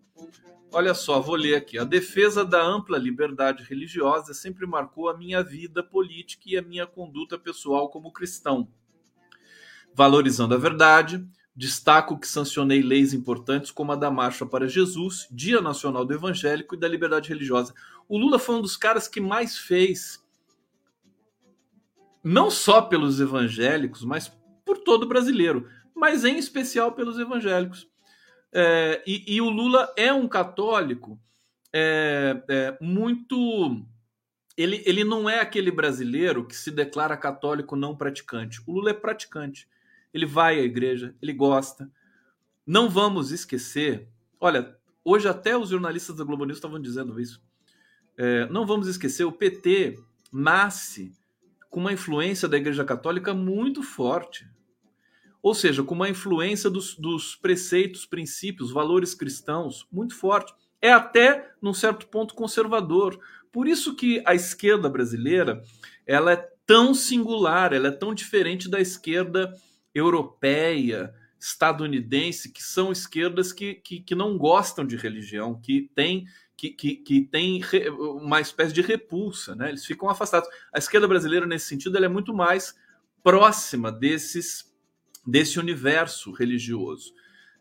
Olha 0.73 0.93
só, 0.93 1.21
vou 1.21 1.37
ler 1.37 1.55
aqui. 1.55 1.79
A 1.79 1.85
defesa 1.85 2.45
da 2.45 2.61
ampla 2.61 2.99
liberdade 2.99 3.63
religiosa 3.63 4.35
sempre 4.35 4.67
marcou 4.67 5.09
a 5.09 5.17
minha 5.17 5.41
vida 5.45 5.81
política 5.81 6.43
e 6.47 6.57
a 6.57 6.63
minha 6.63 6.85
conduta 6.85 7.39
pessoal 7.39 7.89
como 7.91 8.11
cristão. 8.11 8.69
Valorizando 9.95 10.53
a 10.53 10.59
verdade, 10.59 11.25
Destaco 11.57 12.19
que 12.19 12.29
sancionei 12.29 12.83
leis 12.83 13.15
importantes 13.15 13.71
como 13.71 13.91
a 13.91 13.97
da 13.97 14.11
Marcha 14.11 14.45
para 14.45 14.69
Jesus, 14.69 15.27
Dia 15.31 15.63
Nacional 15.63 16.05
do 16.05 16.13
Evangélico 16.13 16.75
e 16.75 16.79
da 16.79 16.87
Liberdade 16.87 17.31
Religiosa. 17.31 17.73
O 18.09 18.19
Lula 18.19 18.39
foi 18.39 18.57
um 18.57 18.63
dos 18.63 18.77
caras 18.77 19.09
que 19.09 19.21
mais 19.21 19.57
fez, 19.57 20.25
não 22.23 22.51
só 22.51 22.83
pelos 22.83 23.21
evangélicos, 23.21 24.05
mas 24.05 24.29
por 24.65 24.79
todo 24.79 25.07
brasileiro, 25.07 25.69
mas 25.95 26.25
em 26.25 26.39
especial 26.39 26.93
pelos 26.93 27.19
evangélicos. 27.19 27.89
É, 28.53 29.03
e, 29.07 29.37
e, 29.37 29.41
o 29.41 29.51
Lula 29.51 29.93
é 29.97 30.13
um 30.13 30.27
católico 30.29 31.19
é, 31.73 32.43
é, 32.49 32.79
muito. 32.81 33.85
Ele, 34.57 34.83
ele 34.87 35.05
não 35.05 35.29
é 35.29 35.41
aquele 35.41 35.71
brasileiro 35.71 36.47
que 36.47 36.57
se 36.57 36.71
declara 36.71 37.17
católico 37.17 37.77
não 37.77 37.97
praticante. 37.97 38.63
O 38.67 38.73
Lula 38.73 38.91
é 38.91 38.95
praticante 38.95 39.69
ele 40.17 40.27
vai 40.27 40.59
à 40.59 40.63
igreja, 40.63 41.15
ele 41.21 41.33
gosta. 41.35 41.91
Não 42.67 42.89
vamos 42.89 43.31
esquecer, 43.31 44.09
olha, 44.41 44.77
hoje 45.05 45.29
até 45.29 45.57
os 45.57 45.69
jornalistas 45.69 46.17
da 46.17 46.25
Globo 46.25 46.47
News 46.47 46.57
estavam 46.57 46.81
dizendo 46.81 47.21
isso. 47.21 47.45
É, 48.17 48.47
não 48.49 48.67
vamos 48.67 48.89
esquecer, 48.89 49.25
o 49.25 49.33
PT 49.33 49.99
nasce 50.33 51.13
com 51.71 51.81
uma 51.81 51.93
influência 51.93 52.49
da 52.49 52.57
Igreja 52.57 52.85
Católica 52.85 53.35
muito 53.35 53.83
forte. 53.83 54.49
Ou 55.43 55.55
seja, 55.55 55.83
com 55.83 55.95
uma 55.95 56.09
influência 56.09 56.69
dos, 56.71 56.97
dos 56.97 57.37
preceitos, 57.37 58.07
princípios, 58.07 58.73
valores 58.73 59.15
cristãos 59.15 59.87
muito 59.93 60.15
forte. 60.15 60.53
É 60.81 60.93
até, 60.93 61.53
num 61.61 61.75
certo 61.75 62.09
ponto, 62.09 62.35
conservador. 62.35 63.19
Por 63.53 63.69
isso 63.69 63.95
que 63.95 64.23
a 64.27 64.35
esquerda 64.35 64.89
brasileira 64.89 65.63
ela 66.07 66.33
é 66.33 66.49
tão 66.67 66.95
singular, 66.95 67.73
ela 67.73 67.89
é 67.89 67.93
tão 67.93 68.15
diferente 68.15 68.69
da 68.69 68.81
esquerda 68.81 69.53
europeia, 69.95 71.15
estadunidense, 71.39 72.51
que 72.53 72.63
são 72.63 72.91
esquerdas 72.91 73.53
que, 73.53 73.75
que, 73.75 74.01
que 74.01 74.15
não 74.15 74.37
gostam 74.37 74.85
de 74.85 74.97
religião, 74.97 75.61
que 75.61 75.91
têm 75.95 76.27
que, 76.57 76.71
que, 76.71 76.97
que 76.97 77.21
tem 77.23 77.61
uma 78.19 78.41
espécie 78.41 78.73
de 78.73 78.81
repulsa, 78.83 79.55
né? 79.55 79.69
Eles 79.69 79.85
ficam 79.85 80.09
afastados. 80.09 80.49
A 80.73 80.79
esquerda 80.79 81.07
brasileira, 81.07 81.47
nesse 81.47 81.67
sentido, 81.67 81.97
ela 81.97 82.07
é 82.07 82.09
muito 82.09 82.33
mais 82.33 82.75
próxima 83.23 83.93
desses 83.93 84.75
desse 85.27 85.59
universo 85.59 86.31
religioso. 86.33 87.13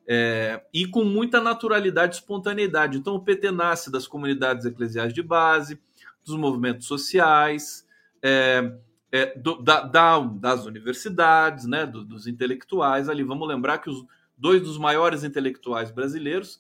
é, 0.08 0.63
e 0.73 0.86
com 0.86 1.03
muita 1.03 1.41
naturalidade 1.41 2.15
e 2.15 2.19
espontaneidade. 2.19 2.97
Então, 2.97 3.15
o 3.15 3.23
PT 3.23 3.51
nasce 3.51 3.91
das 3.91 4.08
comunidades 4.08 4.65
eclesiais 4.65 5.13
de 5.13 5.23
base, 5.23 5.79
dos 6.23 6.38
movimentos 6.38 6.86
sociais, 6.88 7.88
é, 8.21 8.71
é, 9.12 9.38
do, 9.38 9.62
da, 9.62 9.81
da, 9.81 10.19
das 10.19 10.65
universidades, 10.65 11.65
né, 11.65 11.86
do, 11.86 12.03
dos 12.03 12.27
intelectuais 12.27 13.10
ali. 13.10 13.23
Vamos 13.23 13.47
lembrar 13.47 13.79
que 13.79 13.89
os 13.89 14.05
dois 14.38 14.62
dos 14.62 14.77
maiores 14.77 15.23
intelectuais 15.23 15.91
brasileiros 15.91 16.60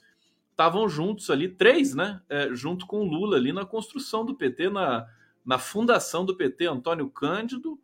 estavam 0.55 0.87
juntos 0.87 1.29
ali, 1.29 1.49
três, 1.49 1.93
né, 1.93 2.21
é, 2.29 2.49
junto 2.53 2.87
com 2.87 3.01
o 3.01 3.03
Lula 3.03 3.35
ali 3.35 3.51
na 3.51 3.65
construção 3.65 4.25
do 4.25 4.33
PT, 4.33 4.69
na, 4.69 5.05
na 5.45 5.59
fundação 5.59 6.23
do 6.23 6.33
PT, 6.33 6.65
Antônio 6.65 7.09
Cândido, 7.09 7.77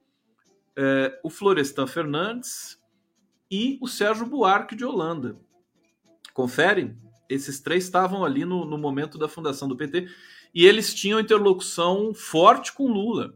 é, 0.73 1.19
o 1.21 1.29
Florestan 1.29 1.85
Fernandes 1.85 2.81
e 3.51 3.77
o 3.81 3.87
Sérgio 3.87 4.25
Buarque 4.25 4.73
de 4.73 4.85
Holanda. 4.85 5.37
Confere? 6.33 6.95
Esses 7.27 7.59
três 7.59 7.83
estavam 7.83 8.23
ali 8.23 8.45
no, 8.45 8.63
no 8.63 8.77
momento 8.77 9.17
da 9.17 9.27
fundação 9.27 9.67
do 9.67 9.75
PT 9.75 10.07
e 10.55 10.65
eles 10.65 10.93
tinham 10.93 11.19
interlocução 11.19 12.13
forte 12.13 12.71
com 12.71 12.87
Lula. 12.87 13.33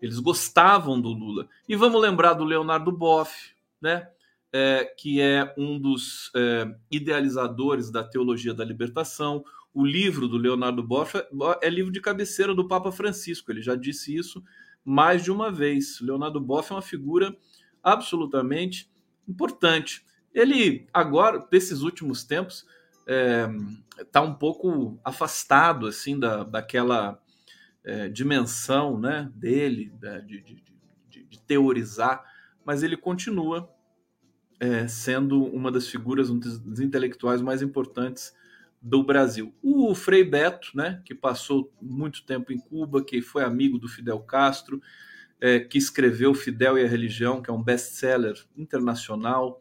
Eles 0.00 0.18
gostavam 0.18 0.98
do 0.98 1.10
Lula. 1.10 1.46
E 1.68 1.76
vamos 1.76 2.00
lembrar 2.00 2.32
do 2.32 2.44
Leonardo 2.44 2.90
Boff, 2.90 3.50
né? 3.80 4.08
É, 4.50 4.84
que 4.96 5.20
é 5.20 5.54
um 5.58 5.78
dos 5.78 6.30
é, 6.34 6.74
idealizadores 6.90 7.90
da 7.90 8.02
teologia 8.02 8.54
da 8.54 8.64
libertação. 8.64 9.44
O 9.74 9.84
livro 9.84 10.26
do 10.26 10.38
Leonardo 10.38 10.82
Boff 10.82 11.18
é, 11.18 11.26
é, 11.62 11.68
livro 11.68 11.92
de 11.92 12.00
cabeceira 12.00 12.54
do 12.54 12.66
Papa 12.66 12.90
Francisco. 12.90 13.52
Ele 13.52 13.60
já 13.60 13.74
disse 13.74 14.16
isso 14.16 14.42
mais 14.82 15.22
de 15.22 15.30
uma 15.30 15.52
vez. 15.52 16.00
Leonardo 16.00 16.40
Boff 16.40 16.72
é 16.72 16.76
uma 16.76 16.82
figura 16.82 17.36
absolutamente 17.82 18.90
importante. 19.28 20.02
Ele 20.32 20.86
agora, 20.94 21.46
desses 21.50 21.82
últimos 21.82 22.24
tempos, 22.24 22.64
está 23.98 24.20
é, 24.20 24.22
um 24.22 24.34
pouco 24.34 24.98
afastado 25.04 25.86
assim 25.86 26.18
da, 26.18 26.44
daquela 26.44 27.20
é, 27.82 28.08
dimensão 28.08 28.98
né, 28.98 29.30
dele 29.34 29.92
né, 30.00 30.20
de, 30.20 30.42
de, 30.42 30.62
de, 31.08 31.24
de, 31.24 31.40
teorizar, 31.40 32.22
mas 32.64 32.82
ele 32.82 32.96
continua 32.96 33.70
é, 34.60 34.88
sendo 34.88 35.44
uma 35.44 35.70
das 35.70 35.88
figuras, 35.88 36.30
um 36.30 36.38
dos 36.38 36.80
intelectuais 36.80 37.40
mais 37.40 37.62
importantes 37.62 38.34
do 38.80 39.02
Brasil. 39.02 39.54
O 39.62 39.94
Frei 39.94 40.24
Beto, 40.24 40.70
né, 40.74 41.02
que 41.04 41.14
passou 41.14 41.72
muito 41.80 42.24
tempo 42.24 42.52
em 42.52 42.58
Cuba, 42.58 43.04
que 43.04 43.20
foi 43.20 43.42
amigo 43.42 43.78
do 43.78 43.88
Fidel 43.88 44.20
Castro, 44.20 44.80
é, 45.40 45.60
que 45.60 45.78
escreveu 45.78 46.34
Fidel 46.34 46.78
e 46.78 46.84
a 46.84 46.88
Religião, 46.88 47.40
que 47.40 47.50
é 47.50 47.52
um 47.52 47.62
best-seller 47.62 48.36
internacional, 48.56 49.60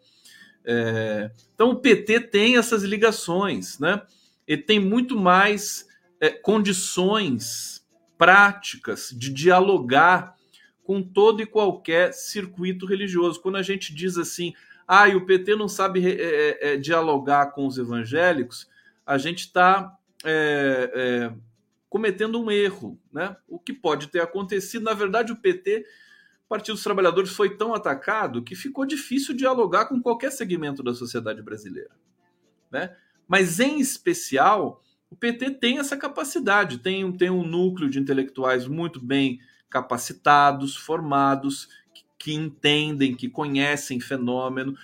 é, 0.70 1.32
então 1.56 1.70
o 1.70 1.76
PT 1.78 2.20
tem 2.20 2.58
essas 2.58 2.84
ligações, 2.84 3.80
né? 3.80 4.02
Ele 4.46 4.62
tem 4.62 4.82
muito 4.82 5.18
mais 5.18 5.88
é, 6.20 6.30
condições 6.30 7.88
práticas 8.18 9.16
de 9.18 9.32
dialogar 9.32 10.36
com 10.84 11.02
todo 11.02 11.42
e 11.42 11.46
qualquer 11.46 12.14
circuito 12.14 12.86
religioso. 12.86 13.40
Quando 13.40 13.56
a 13.56 13.62
gente 13.62 13.96
diz 13.96 14.18
assim, 14.18 14.54
ah, 14.88 15.08
e 15.10 15.16
o 15.16 15.26
PT 15.26 15.56
não 15.56 15.68
sabe 15.68 16.08
é, 16.10 16.74
é, 16.74 16.78
dialogar 16.78 17.48
com 17.48 17.68
os 17.68 17.78
evangélicos, 17.78 18.70
a 19.06 19.18
gente 19.18 19.40
está 19.40 19.98
é, 20.24 21.32
cometendo 21.90 22.42
um 22.42 22.50
erro, 22.50 23.00
né? 23.12 23.36
O 23.48 23.60
que 23.60 23.74
pode 23.74 24.08
ter 24.08 24.22
acontecido, 24.22 24.84
na 24.84 24.94
verdade, 24.94 25.32
o 25.32 25.38
PT 25.38 25.86
o 26.46 26.48
Partido 26.48 26.76
dos 26.76 26.84
Trabalhadores 26.84 27.32
foi 27.32 27.58
tão 27.58 27.74
atacado 27.74 28.42
que 28.42 28.56
ficou 28.56 28.86
difícil 28.86 29.36
dialogar 29.36 29.88
com 29.88 30.02
qualquer 30.02 30.32
segmento 30.32 30.82
da 30.82 30.94
sociedade 30.94 31.42
brasileira. 31.42 31.92
Né? 32.72 32.96
Mas, 33.28 33.60
em 33.60 33.82
especial, 33.82 34.82
o 35.10 35.16
PT 35.16 35.52
tem 35.56 35.80
essa 35.80 35.98
capacidade, 35.98 36.78
tem, 36.78 37.12
tem 37.12 37.30
um 37.30 37.46
núcleo 37.46 37.90
de 37.90 38.00
intelectuais 38.00 38.66
muito 38.66 38.98
bem 39.04 39.42
capacitados, 39.70 40.78
formados, 40.78 41.68
que, 42.18 42.34
entendem, 42.34 43.16
que 43.16 43.30
conhecem 43.30 44.00
fenômeno 44.00 44.76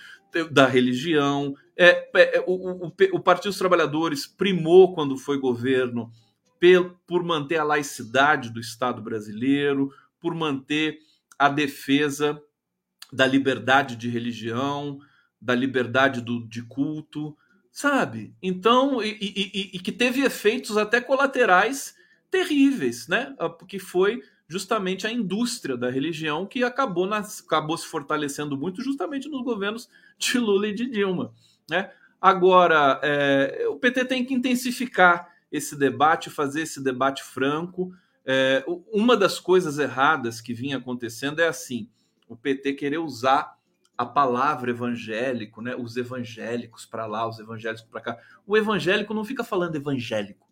da 0.50 0.66
religião. 0.66 1.54
É, 1.76 2.08
é, 2.14 2.38
é 2.38 2.44
o, 2.46 2.86
o, 2.86 2.92
o, 3.12 3.20
Partido 3.20 3.50
dos 3.50 3.58
Trabalhadores 3.58 4.26
primou, 4.26 4.94
quando 4.94 5.16
foi 5.16 5.38
governo, 5.38 6.10
por, 6.60 6.96
por 7.06 7.22
manter 7.22 7.58
a 7.58 7.64
laicidade 7.64 8.50
do 8.50 8.60
Estado 8.60 9.02
brasileiro, 9.02 9.92
por 10.20 10.34
manter 10.34 10.98
a 11.38 11.48
defesa 11.48 12.40
da 13.12 13.26
liberdade 13.26 13.96
de 13.96 14.08
religião, 14.08 14.98
da 15.40 15.54
liberdade 15.54 16.20
do, 16.20 16.46
de 16.48 16.62
culto, 16.62 17.36
sabe? 17.70 18.34
Então, 18.42 19.02
e, 19.02 19.18
e, 19.20 19.70
e, 19.74 19.78
que 19.78 19.92
teve 19.92 20.22
efeitos 20.22 20.76
até 20.76 21.00
colaterais 21.00 21.94
terríveis, 22.30 23.06
né? 23.08 23.34
Ah, 23.38 23.48
porque 23.48 23.78
foi 23.78 24.22
justamente 24.48 25.06
a 25.06 25.12
indústria 25.12 25.76
da 25.76 25.90
religião 25.90 26.46
que 26.46 26.62
acabou, 26.62 27.06
nas, 27.06 27.40
acabou 27.40 27.76
se 27.76 27.86
fortalecendo 27.86 28.56
muito 28.56 28.82
justamente 28.82 29.28
nos 29.28 29.42
governos 29.42 29.88
de 30.18 30.38
Lula 30.38 30.68
e 30.68 30.74
de 30.74 30.86
Dilma, 30.86 31.32
né? 31.68 31.90
Agora, 32.20 33.00
é, 33.02 33.66
o 33.68 33.76
PT 33.76 34.06
tem 34.06 34.24
que 34.24 34.32
intensificar 34.32 35.28
esse 35.52 35.76
debate, 35.76 36.30
fazer 36.30 36.62
esse 36.62 36.82
debate 36.82 37.22
franco, 37.22 37.92
é, 38.26 38.64
uma 38.90 39.16
das 39.16 39.38
coisas 39.38 39.78
erradas 39.78 40.40
que 40.40 40.54
vinha 40.54 40.78
acontecendo 40.78 41.40
é 41.40 41.46
assim: 41.46 41.88
o 42.26 42.34
PT 42.34 42.72
querer 42.72 42.98
usar 42.98 43.58
a 43.96 44.06
palavra 44.06 44.70
evangélico, 44.70 45.60
né? 45.60 45.76
Os 45.76 45.96
evangélicos 45.96 46.86
para 46.86 47.06
lá, 47.06 47.28
os 47.28 47.38
evangélicos 47.38 47.84
para 47.84 48.00
cá. 48.00 48.18
O 48.46 48.56
evangélico 48.56 49.12
não 49.12 49.24
fica 49.24 49.44
falando 49.44 49.76
evangélico, 49.76 50.48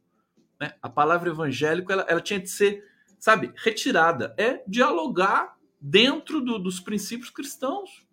né? 0.60 0.74
A 0.82 0.88
palavra 0.88 1.30
evangélico 1.30 1.90
ela, 1.90 2.04
ela 2.08 2.20
tinha 2.20 2.38
de 2.38 2.50
ser, 2.50 2.84
sabe, 3.22 3.52
retirada. 3.54 4.34
É 4.36 4.64
dialogar 4.66 5.56
dentro 5.80 6.40
do, 6.40 6.58
dos 6.58 6.80
princípios 6.80 7.30
cristãos 7.30 8.04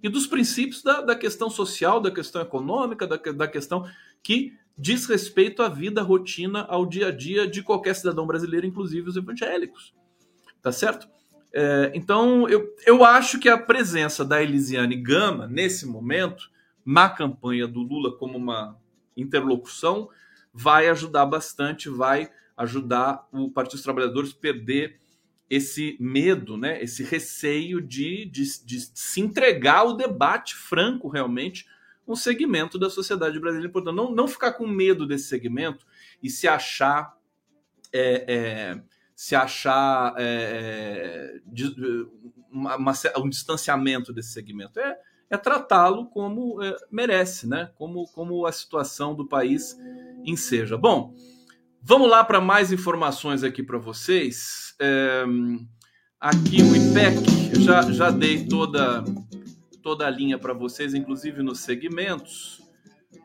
e 0.00 0.08
dos 0.08 0.28
princípios 0.28 0.80
da, 0.80 1.00
da 1.00 1.16
questão 1.16 1.50
social, 1.50 2.00
da 2.00 2.08
questão 2.08 2.40
econômica, 2.40 3.04
da, 3.04 3.16
da 3.16 3.48
questão 3.48 3.84
que 4.22 4.56
diz 4.78 5.06
respeito 5.06 5.60
à 5.60 5.68
vida, 5.68 6.00
à 6.00 6.04
rotina, 6.04 6.64
ao 6.68 6.86
dia 6.86 7.08
a 7.08 7.10
dia 7.10 7.48
de 7.48 7.64
qualquer 7.64 7.96
cidadão 7.96 8.28
brasileiro, 8.28 8.64
inclusive 8.64 9.08
os 9.08 9.16
evangélicos. 9.16 9.92
Tá 10.62 10.70
certo? 10.70 11.08
É, 11.52 11.90
então, 11.92 12.48
eu, 12.48 12.72
eu 12.86 13.04
acho 13.04 13.40
que 13.40 13.48
a 13.48 13.58
presença 13.58 14.24
da 14.24 14.40
Elisiane 14.40 14.94
Gama, 14.94 15.48
nesse 15.48 15.84
momento, 15.84 16.48
na 16.86 17.08
campanha 17.08 17.66
do 17.66 17.80
Lula 17.80 18.16
como 18.16 18.38
uma 18.38 18.78
interlocução, 19.16 20.08
vai 20.52 20.88
ajudar 20.88 21.26
bastante, 21.26 21.88
vai 21.88 22.30
ajudar 22.56 23.28
o 23.32 23.50
Partido 23.50 23.76
dos 23.76 23.82
Trabalhadores 23.82 24.32
a 24.32 24.40
perder 24.40 25.00
esse 25.48 25.96
medo, 26.00 26.56
né, 26.56 26.82
esse 26.82 27.02
receio 27.02 27.80
de, 27.80 28.24
de, 28.26 28.64
de 28.64 28.80
se 28.80 29.20
entregar 29.20 29.78
ao 29.78 29.96
debate 29.96 30.54
franco 30.54 31.08
realmente 31.08 31.66
um 32.06 32.16
segmento 32.16 32.78
da 32.78 32.90
sociedade 32.90 33.38
brasileira. 33.38 33.72
Portanto, 33.72 33.94
não, 33.94 34.14
não 34.14 34.28
ficar 34.28 34.52
com 34.52 34.66
medo 34.66 35.06
desse 35.06 35.24
segmento 35.24 35.86
e 36.22 36.28
se 36.28 36.48
achar 36.48 37.16
é, 37.92 38.24
é, 38.26 38.82
se 39.14 39.36
achar 39.36 40.14
é, 40.18 41.40
de, 41.46 41.72
uma, 42.50 42.76
uma, 42.76 42.92
um 43.18 43.28
distanciamento 43.28 44.12
desse 44.12 44.32
segmento. 44.32 44.80
É, 44.80 44.98
é 45.30 45.36
tratá-lo 45.36 46.06
como 46.06 46.60
é, 46.62 46.76
merece, 46.90 47.46
né? 47.46 47.70
Como, 47.76 48.06
como 48.08 48.44
a 48.44 48.52
situação 48.52 49.14
do 49.14 49.26
país 49.26 49.78
enseja. 50.24 50.76
Bom, 50.76 51.14
vamos 51.84 52.08
lá 52.08 52.24
para 52.24 52.40
mais 52.40 52.72
informações 52.72 53.44
aqui 53.44 53.62
para 53.62 53.78
vocês. 53.78 54.74
É, 54.80 55.24
aqui 56.18 56.62
o 56.62 56.74
IPEC, 56.74 57.60
já, 57.60 57.82
já 57.92 58.10
dei 58.10 58.46
toda 58.46 59.04
toda 59.82 60.06
a 60.06 60.10
linha 60.10 60.38
para 60.38 60.54
vocês, 60.54 60.94
inclusive 60.94 61.42
nos 61.42 61.60
segmentos. 61.60 62.62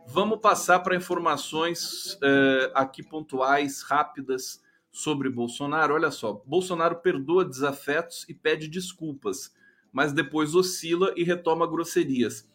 Vamos 0.06 0.42
passar 0.42 0.80
para 0.80 0.96
informações 0.96 2.18
é, 2.22 2.72
aqui 2.76 3.02
pontuais, 3.02 3.82
rápidas 3.82 4.62
sobre 4.92 5.30
Bolsonaro. 5.30 5.94
Olha 5.94 6.12
só, 6.12 6.44
Bolsonaro 6.46 6.98
perdoa 6.98 7.46
desafetos 7.46 8.26
e 8.28 8.34
pede 8.34 8.68
desculpas, 8.68 9.56
mas 9.90 10.12
depois 10.12 10.54
oscila 10.54 11.14
e 11.16 11.24
retoma 11.24 11.66
grosserias. 11.66 12.52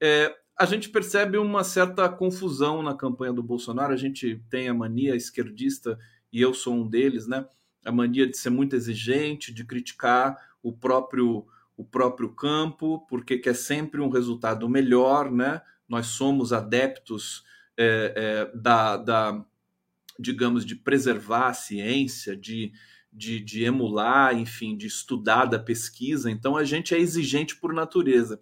É, 0.00 0.34
a 0.58 0.64
gente 0.66 0.88
percebe 0.88 1.36
uma 1.36 1.64
certa 1.64 2.08
confusão 2.08 2.82
na 2.82 2.94
campanha 2.94 3.32
do 3.32 3.42
Bolsonaro. 3.42 3.92
A 3.92 3.96
gente 3.96 4.40
tem 4.48 4.68
a 4.68 4.74
mania 4.74 5.16
esquerdista, 5.16 5.98
e 6.32 6.40
eu 6.40 6.54
sou 6.54 6.74
um 6.74 6.88
deles, 6.88 7.26
né? 7.26 7.46
A 7.84 7.92
mania 7.92 8.26
de 8.26 8.36
ser 8.36 8.50
muito 8.50 8.74
exigente, 8.74 9.52
de 9.52 9.64
criticar 9.64 10.36
o 10.62 10.72
próprio 10.72 11.46
o 11.76 11.84
próprio 11.84 12.28
campo, 12.28 13.04
porque 13.08 13.36
quer 13.36 13.54
sempre 13.54 14.00
um 14.00 14.08
resultado 14.08 14.68
melhor, 14.68 15.28
né? 15.30 15.60
Nós 15.88 16.06
somos 16.06 16.52
adeptos 16.52 17.42
é, 17.76 18.12
é, 18.16 18.56
da, 18.56 18.96
da, 18.96 19.44
digamos, 20.18 20.64
de 20.64 20.76
preservar 20.76 21.48
a 21.48 21.54
ciência, 21.54 22.36
de, 22.36 22.72
de, 23.12 23.40
de 23.40 23.64
emular, 23.64 24.38
enfim, 24.38 24.76
de 24.76 24.86
estudar 24.86 25.46
da 25.46 25.58
pesquisa. 25.58 26.30
Então 26.30 26.56
a 26.56 26.62
gente 26.62 26.94
é 26.94 26.98
exigente 26.98 27.56
por 27.56 27.72
natureza. 27.72 28.40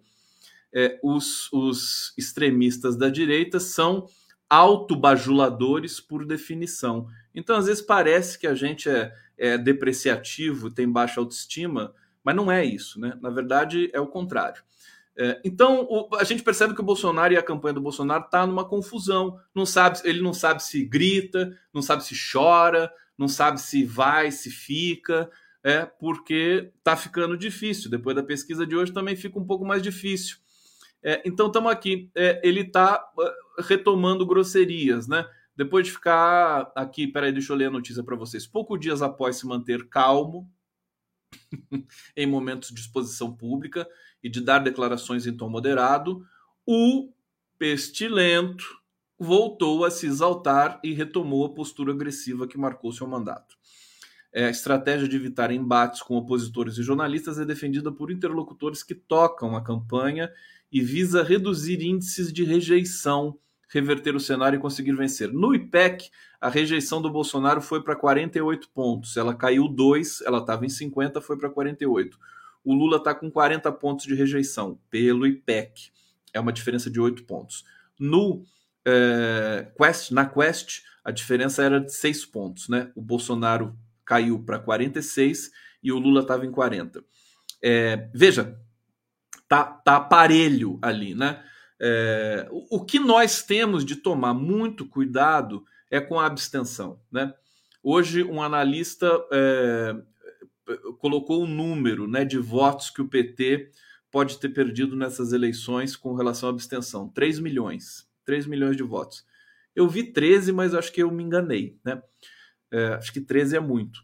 É, 0.73 0.99
os, 1.03 1.51
os 1.53 2.13
extremistas 2.17 2.97
da 2.97 3.09
direita 3.09 3.59
são 3.59 4.07
autobajuladores 4.49 5.99
por 5.99 6.25
definição. 6.25 7.07
Então, 7.33 7.55
às 7.55 7.65
vezes, 7.65 7.81
parece 7.81 8.37
que 8.37 8.47
a 8.47 8.55
gente 8.55 8.89
é, 8.89 9.13
é 9.37 9.57
depreciativo, 9.57 10.69
tem 10.69 10.89
baixa 10.89 11.19
autoestima, 11.19 11.93
mas 12.23 12.35
não 12.35 12.51
é 12.51 12.63
isso, 12.63 12.99
né? 12.99 13.17
Na 13.21 13.29
verdade, 13.29 13.89
é 13.93 13.99
o 13.99 14.07
contrário. 14.07 14.63
É, 15.15 15.39
então, 15.43 15.85
o, 15.89 16.15
a 16.15 16.23
gente 16.23 16.41
percebe 16.41 16.73
que 16.73 16.81
o 16.81 16.85
Bolsonaro 16.85 17.33
e 17.33 17.37
a 17.37 17.43
campanha 17.43 17.73
do 17.73 17.81
Bolsonaro 17.81 18.27
tá 18.29 18.45
numa 18.47 18.67
confusão. 18.67 19.39
Não 19.53 19.65
sabe, 19.65 19.99
ele 20.03 20.21
não 20.21 20.33
sabe 20.33 20.63
se 20.63 20.83
grita, 20.83 21.57
não 21.73 21.81
sabe 21.81 22.03
se 22.03 22.15
chora, 22.31 22.91
não 23.17 23.27
sabe 23.27 23.61
se 23.61 23.83
vai, 23.83 24.31
se 24.31 24.49
fica, 24.49 25.29
é 25.63 25.85
porque 25.85 26.71
tá 26.83 26.95
ficando 26.95 27.37
difícil. 27.37 27.89
Depois 27.89 28.15
da 28.15 28.23
pesquisa 28.23 28.65
de 28.65 28.75
hoje 28.75 28.91
também 28.91 29.15
fica 29.15 29.39
um 29.39 29.45
pouco 29.45 29.65
mais 29.65 29.81
difícil. 29.81 30.37
É, 31.03 31.21
então 31.25 31.47
estamos 31.47 31.71
aqui. 31.71 32.09
É, 32.15 32.41
ele 32.43 32.61
está 32.61 33.03
uh, 33.17 33.61
retomando 33.61 34.25
grosserias, 34.25 35.07
né? 35.07 35.27
Depois 35.55 35.85
de 35.85 35.91
ficar 35.91 36.71
aqui, 36.75 37.07
peraí, 37.07 37.31
deixa 37.31 37.53
eu 37.53 37.57
ler 37.57 37.65
a 37.65 37.71
notícia 37.71 38.03
para 38.03 38.15
vocês. 38.15 38.47
Poucos 38.47 38.79
dias 38.79 39.01
após 39.01 39.35
se 39.35 39.45
manter 39.45 39.87
calmo 39.87 40.49
em 42.15 42.25
momentos 42.25 42.69
de 42.69 42.79
exposição 42.79 43.35
pública 43.35 43.87
e 44.23 44.29
de 44.29 44.41
dar 44.41 44.59
declarações 44.59 45.27
em 45.27 45.35
tom 45.35 45.49
moderado, 45.49 46.25
o 46.65 47.11
pestilento 47.59 48.63
voltou 49.19 49.85
a 49.85 49.91
se 49.91 50.07
exaltar 50.07 50.79
e 50.83 50.93
retomou 50.93 51.45
a 51.45 51.53
postura 51.53 51.91
agressiva 51.91 52.47
que 52.47 52.57
marcou 52.57 52.91
seu 52.91 53.07
mandato. 53.07 53.55
É, 54.33 54.45
a 54.45 54.49
estratégia 54.49 55.07
de 55.07 55.15
evitar 55.15 55.51
embates 55.51 56.01
com 56.01 56.15
opositores 56.17 56.77
e 56.77 56.83
jornalistas 56.83 57.37
é 57.37 57.45
defendida 57.45 57.91
por 57.91 58.09
interlocutores 58.11 58.81
que 58.81 58.95
tocam 58.95 59.55
a 59.55 59.63
campanha 59.63 60.31
e 60.73 60.81
visa 60.81 61.21
reduzir 61.21 61.83
índices 61.83 62.33
de 62.33 62.43
rejeição, 62.43 63.37
reverter 63.69 64.15
o 64.15 64.19
cenário 64.19 64.57
e 64.57 64.59
conseguir 64.59 64.93
vencer. 64.93 65.31
No 65.31 65.53
IPEC, 65.53 66.09
a 66.41 66.49
rejeição 66.49 66.99
do 66.99 67.11
Bolsonaro 67.11 67.61
foi 67.61 67.83
para 67.83 67.95
48 67.95 68.69
pontos. 68.73 69.15
Ela 69.15 69.35
caiu 69.35 69.67
2, 69.67 70.21
ela 70.21 70.39
estava 70.39 70.65
em 70.65 70.69
50, 70.69 71.21
foi 71.21 71.37
para 71.37 71.47
48. 71.51 72.17
O 72.63 72.73
Lula 72.73 72.97
está 72.97 73.13
com 73.13 73.29
40 73.29 73.71
pontos 73.73 74.07
de 74.07 74.15
rejeição 74.15 74.79
pelo 74.89 75.27
IPEC. 75.27 75.91
É 76.33 76.39
uma 76.39 76.51
diferença 76.51 76.89
de 76.89 76.99
8 76.99 77.23
pontos. 77.25 77.63
No 77.99 78.43
é, 78.83 79.71
Quest, 79.77 80.09
na 80.09 80.25
Quest, 80.25 80.81
a 81.05 81.11
diferença 81.11 81.61
era 81.61 81.79
de 81.79 81.93
6 81.93 82.25
pontos. 82.25 82.67
Né? 82.67 82.91
O 82.95 83.01
Bolsonaro 83.01 83.77
caiu 84.03 84.43
para 84.43 84.57
46 84.57 85.51
e 85.83 85.91
o 85.91 85.99
Lula 85.99 86.21
estava 86.21 86.47
em 86.47 86.51
40. 86.51 87.03
É, 87.61 88.09
veja, 88.13 88.59
tá, 89.53 89.63
tá 89.63 89.99
parelho 89.99 90.79
ali, 90.81 91.13
né? 91.13 91.43
É, 91.79 92.47
o, 92.49 92.77
o 92.77 92.85
que 92.85 92.97
nós 92.97 93.43
temos 93.43 93.85
de 93.85 93.95
tomar 93.95 94.33
muito 94.33 94.87
cuidado 94.87 95.63
é 95.91 95.99
com 95.99 96.19
a 96.19 96.25
abstenção, 96.25 96.99
né? 97.11 97.31
Hoje 97.83 98.23
um 98.23 98.41
analista 98.41 99.07
é, 99.31 99.95
colocou 100.97 101.43
um 101.43 101.47
número, 101.47 102.07
né, 102.07 102.23
de 102.23 102.37
votos 102.39 102.89
que 102.89 103.01
o 103.01 103.07
PT 103.07 103.69
pode 104.09 104.39
ter 104.39 104.49
perdido 104.49 104.95
nessas 104.95 105.33
eleições 105.33 105.95
com 105.95 106.15
relação 106.15 106.47
à 106.49 106.51
abstenção, 106.51 107.09
3 107.09 107.39
milhões, 107.39 108.07
3 108.25 108.47
milhões 108.47 108.77
de 108.77 108.83
votos. 108.83 109.25
Eu 109.75 109.87
vi 109.87 110.03
13, 110.03 110.51
mas 110.51 110.73
acho 110.73 110.91
que 110.91 111.03
eu 111.03 111.11
me 111.11 111.23
enganei, 111.23 111.77
né? 111.83 112.01
É, 112.71 112.93
acho 112.93 113.11
que 113.13 113.21
13 113.21 113.57
é 113.57 113.59
muito. 113.59 113.99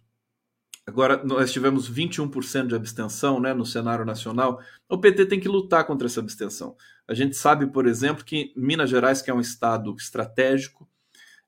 Agora, 0.90 1.24
nós 1.24 1.52
tivemos 1.52 1.88
21% 1.88 2.66
de 2.66 2.76
abstenção 2.76 3.40
né, 3.40 3.54
no 3.54 3.64
cenário 3.64 4.04
nacional. 4.04 4.60
O 4.90 4.98
PT 4.98 5.28
tem 5.28 5.40
que 5.40 5.48
lutar 5.48 5.86
contra 5.86 6.08
essa 6.08 6.20
abstenção. 6.20 6.76
A 7.08 7.14
gente 7.14 7.38
sabe, 7.38 7.68
por 7.68 7.86
exemplo, 7.86 8.26
que 8.26 8.52
Minas 8.56 8.90
Gerais, 8.90 9.22
que 9.22 9.30
é 9.30 9.34
um 9.34 9.40
estado 9.40 9.96
estratégico, 9.96 10.90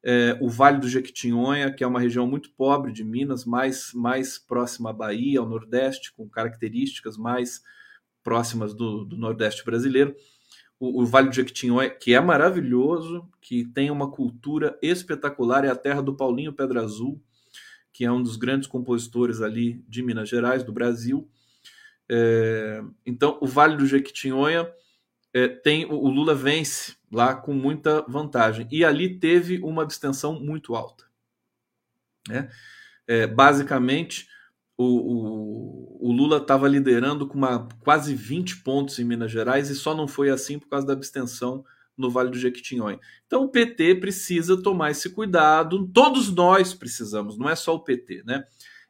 é, 0.04 0.38
o 0.39 0.48
Vale 0.48 0.78
do 0.78 0.88
Jequitinhonha, 0.88 1.74
que 1.74 1.84
é 1.84 1.88
uma 1.88 2.00
região 2.00 2.28
muito 2.28 2.52
pobre 2.52 2.92
de 2.92 3.04
Minas, 3.04 3.44
mais, 3.44 3.92
mais 3.96 4.38
próxima 4.38 4.92
à 4.92 4.94
Bahia, 4.94 5.39
ao 5.39 5.50
Nordeste, 5.50 6.14
com 6.14 6.30
características 6.30 7.18
mais 7.18 7.64
próximas 8.24 8.76
do, 8.76 9.04
do 9.04 9.18
Nordeste 9.18 9.66
brasileiro. 9.66 10.16
O, 10.80 11.02
o, 11.02 11.06
Vale 11.08 11.30
do 11.30 11.36
Jequitinhonha, 11.36 11.89
que 11.89 12.14
é 12.14 12.22
maravilhoso, 12.22 13.28
que 13.42 13.66
tem 13.66 13.89
uma 13.89 14.12
cultura 14.12 14.78
espetacular, 14.84 15.66
é 15.66 15.70
a 15.70 15.76
terra 15.76 16.02
do 16.04 16.16
Paulinho 16.16 16.54
Pedra 16.54 16.84
Azul, 16.84 17.20
que 17.92 18.06
é 18.06 18.12
um 18.12 18.22
dos 18.22 18.36
grandes 18.36 18.68
compositores 18.68 19.42
ali 19.42 19.84
de 19.88 20.02
Minas 20.02 20.30
Gerais, 20.30 20.64
do 20.64 20.72
Brasil. 20.72 21.30
É, 22.10 22.82
então, 23.06 23.38
o 23.42 23.48
Vale 23.48 23.78
do 23.78 23.86
Jequitinhonha 23.86 24.70
é, 25.34 25.48
tem 25.48 25.86
o, 25.86 26.08
Lula 26.10 26.36
vence 26.36 26.96
lá 27.12 27.34
com 27.34 27.54
muita 27.54 28.02
vantagem 28.08 28.68
e 28.72 28.84
ali 28.84 29.18
teve 29.18 29.60
uma 29.60 29.84
abstenção 29.84 30.39
muito 30.39 30.76
alta. 30.76 31.06
Né? 32.28 32.50
É, 33.08 33.28
basicamente, 33.28 34.28
o, 34.78 34.84
o, 34.84 36.10
o 36.10 36.12
Lula 36.12 36.38
estava 36.38 36.68
liderando 36.68 37.28
com 37.28 37.38
uma, 37.38 37.68
quase 37.80 38.16
20 38.16 38.58
pontos 38.58 39.00
em 39.00 39.06
Minas 39.06 39.32
Gerais 39.32 39.70
e 39.70 39.76
só 39.76 39.96
não 39.96 40.08
foi 40.08 40.30
assim 40.30 40.60
por 40.60 40.68
causa 40.68 40.88
da 40.88 40.94
abstenção 40.94 41.64
no 42.02 42.10
Vale 42.10 42.30
do 42.30 42.38
Jequitinhonha. 42.38 42.99
Então 43.26 43.43
o 43.43 43.49
PT 43.49 43.95
precisa 43.95 44.62
tomar 44.62 44.91
esse 44.91 45.10
cuidado, 45.10 45.88
todos 45.93 46.34
nós 46.34 46.74
precisamos, 46.74 47.38
não 47.38 47.49
é 47.49 47.56
só 47.56 47.76
o 47.76 47.84
PT, 47.84 48.24
né? 48.26 48.43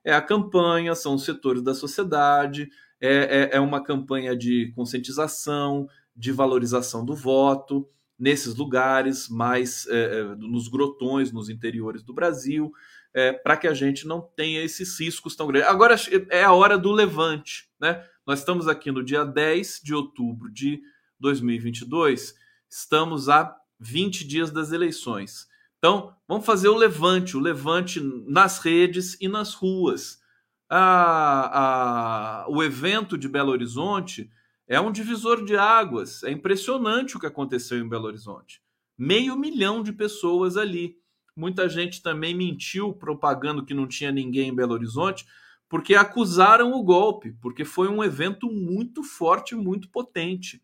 É 0.04 0.14
a 0.14 0.22
campanha, 0.22 0.96
são 0.96 1.14
os 1.14 1.24
setores 1.24 1.62
da 1.62 1.76
sociedade, 1.76 2.68
é, 3.00 3.50
é, 3.52 3.58
é 3.58 3.60
uma 3.60 3.84
campanha 3.84 4.36
de 4.36 4.72
conscientização, 4.76 5.88
de 6.16 6.32
valorização 6.32 7.06
do 7.06 7.16
voto 7.16 7.88
nesses 8.18 8.56
lugares, 8.56 9.28
mais 9.28 9.88
é, 9.88 10.20
é 10.20 10.24
nos 10.36 10.68
grotões, 10.68 11.32
nos 11.32 11.50
interiores 11.50 12.04
do 12.04 12.14
Brasil, 12.14 12.72
é, 13.14 13.34
para 13.34 13.58
que 13.58 13.68
a 13.68 13.74
gente 13.74 14.08
não 14.08 14.22
tenha 14.22 14.64
esses 14.64 15.00
riscos 15.00 15.36
tão 15.36 15.48
grandes. 15.48 15.68
Agora 15.68 15.96
é 16.30 16.44
a 16.44 16.54
hora 16.54 16.78
do 16.78 16.92
levante, 16.92 17.70
né? 17.80 18.04
Nós 18.26 18.40
estamos 18.40 18.68
aqui 18.68 18.92
no 18.92 19.04
dia 19.04 19.26
10 19.26 19.82
de 19.84 19.94
outubro 19.94 20.52
de 20.52 20.80
2022 21.20 22.36
Estamos 22.72 23.28
a 23.28 23.54
20 23.82 24.26
dias 24.26 24.50
das 24.50 24.72
eleições. 24.72 25.46
Então, 25.78 26.16
vamos 26.26 26.46
fazer 26.46 26.70
o 26.70 26.78
levante, 26.78 27.36
o 27.36 27.40
levante 27.42 28.00
nas 28.00 28.60
redes 28.60 29.18
e 29.20 29.28
nas 29.28 29.54
ruas. 29.54 30.22
A, 30.70 32.44
a, 32.44 32.50
o 32.50 32.64
evento 32.64 33.18
de 33.18 33.28
Belo 33.28 33.52
Horizonte 33.52 34.32
é 34.66 34.80
um 34.80 34.90
divisor 34.90 35.44
de 35.44 35.58
águas. 35.58 36.24
É 36.24 36.32
impressionante 36.32 37.18
o 37.18 37.20
que 37.20 37.26
aconteceu 37.26 37.78
em 37.78 37.90
Belo 37.90 38.06
Horizonte. 38.06 38.62
Meio 38.98 39.36
milhão 39.36 39.84
de 39.84 39.92
pessoas 39.92 40.56
ali. 40.56 40.96
Muita 41.36 41.68
gente 41.68 42.02
também 42.02 42.34
mentiu 42.34 42.94
propagando 42.94 43.66
que 43.66 43.74
não 43.74 43.86
tinha 43.86 44.14
ninguém 44.14 44.48
em 44.48 44.56
Belo 44.56 44.76
Horizonte, 44.76 45.26
porque 45.68 45.94
acusaram 45.94 46.72
o 46.72 46.84
golpe, 46.84 47.34
porque 47.42 47.66
foi 47.66 47.90
um 47.90 48.02
evento 48.02 48.50
muito 48.50 49.04
forte, 49.04 49.56
muito 49.56 49.90
potente. 49.90 50.64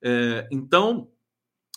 É, 0.00 0.48
então, 0.50 1.10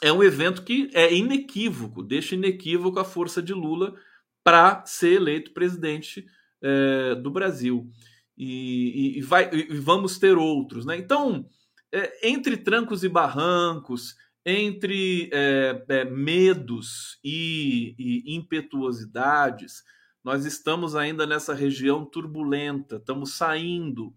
é 0.02 0.12
um 0.12 0.24
evento 0.24 0.64
que 0.64 0.89
é 0.93 1.14
inequívoco, 1.14 2.02
deixa 2.02 2.36
inequívoco 2.36 3.00
a 3.00 3.06
força 3.06 3.41
de 3.41 3.54
Lula 3.54 3.95
para 4.43 4.84
ser 4.86 5.14
eleito 5.14 5.52
presidente 5.52 6.26
é, 6.62 7.16
do 7.16 7.30
Brasil. 7.30 7.89
E, 8.38 9.18
e, 9.18 9.22
vai, 9.22 9.50
e, 9.54 9.78
vamos 9.78 10.18
ter 10.18 10.38
outros. 10.38 10.86
Né? 10.86 10.97
Então, 10.97 11.45
é, 11.91 12.28
entre 12.28 12.56
trancos 12.56 13.04
e 13.04 13.10
barrancos, 13.10 14.16
entre 14.45 15.30
é, 15.34 15.84
é 15.89 16.06
medos 16.06 17.20
e, 17.24 17.95
e 18.00 18.36
impetuosidades, 18.36 19.84
nós 20.24 20.45
estamos 20.45 20.95
ainda 20.95 21.26
nessa 21.26 21.54
região 21.54 22.06
turbulenta, 22.06 22.95
estamos 22.95 23.34
saindo. 23.34 24.14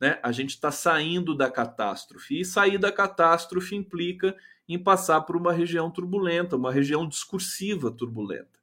Né? 0.00 0.18
A 0.22 0.30
gente 0.30 0.50
está 0.50 0.70
saindo 0.70 1.36
da 1.36 1.50
catástrofe. 1.50 2.40
E 2.40 2.44
sair 2.44 2.78
da 2.78 2.92
catástrofe 2.92 3.74
implica 3.74 4.36
em 4.68 4.78
passar 4.78 5.20
por 5.22 5.36
uma 5.36 5.52
região 5.52 5.90
turbulenta, 5.90 6.56
uma 6.56 6.72
região 6.72 7.06
discursiva 7.06 7.90
turbulenta. 7.90 8.58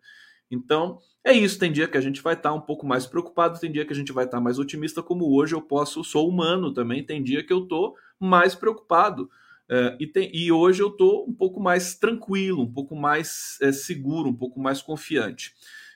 Então, 0.49 0.99
é 1.23 1.31
isso. 1.31 1.57
Tem 1.57 1.71
dia 1.71 1.87
que 1.87 1.97
a 1.97 2.01
gente 2.01 2.21
vai 2.21 2.33
estar 2.33 2.53
um 2.53 2.59
pouco 2.59 2.85
mais 2.85 3.05
preocupado, 3.05 3.59
tem 3.59 3.71
dia 3.71 3.85
que 3.85 3.93
a 3.93 3.95
gente 3.95 4.11
vai 4.11 4.25
estar 4.25 4.41
mais 4.41 4.59
otimista, 4.59 5.01
como 5.01 5.33
hoje 5.33 5.55
eu 5.55 5.61
posso, 5.61 6.03
sou 6.03 6.27
humano 6.27 6.73
também, 6.73 7.03
tem 7.03 7.23
dia 7.23 7.43
que 7.43 7.53
eu 7.53 7.63
estou 7.63 7.95
mais 8.19 8.53
preocupado. 8.53 9.29
É, 9.69 9.95
e, 9.99 10.07
tem, 10.07 10.29
e, 10.33 10.51
hoje 10.51 10.81
eu 10.81 10.89
estou 10.89 11.25
um 11.29 11.33
pouco 11.33 11.61
mais 11.61 11.95
tranquilo, 11.95 12.63
um 12.63 12.71
pouco 12.71 12.93
mais 12.93 13.57
é, 13.61 13.71
seguro, 13.71 14.29
um 14.29 14.35
pouco 14.35 14.59
mais 14.59 14.81
confiante. 14.81 15.53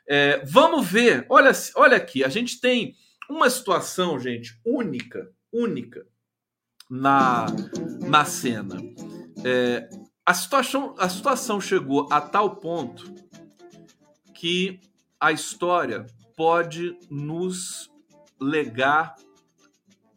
É, 0.08 0.45
vamos 0.45 0.88
ver, 0.88 1.26
olha, 1.28 1.51
olha 1.76 1.97
aqui, 1.97 2.24
a 2.24 2.30
gente 2.30 2.62
tem 2.62 2.95
uma 3.30 3.49
situação, 3.49 4.18
gente, 4.18 4.58
única, 4.64 5.30
única 5.51 6.06
na, 6.89 7.47
na 8.08 8.24
cena. 8.24 8.78
É, 9.47 9.87
a, 10.25 10.33
situação, 10.33 10.95
a 10.97 11.07
situação 11.07 11.61
chegou 11.61 12.11
a 12.11 12.19
tal 12.19 12.55
ponto 12.55 13.13
que 14.33 14.79
a 15.19 15.31
história 15.31 16.07
pode 16.35 16.97
nos 17.11 17.91
legar 18.41 19.15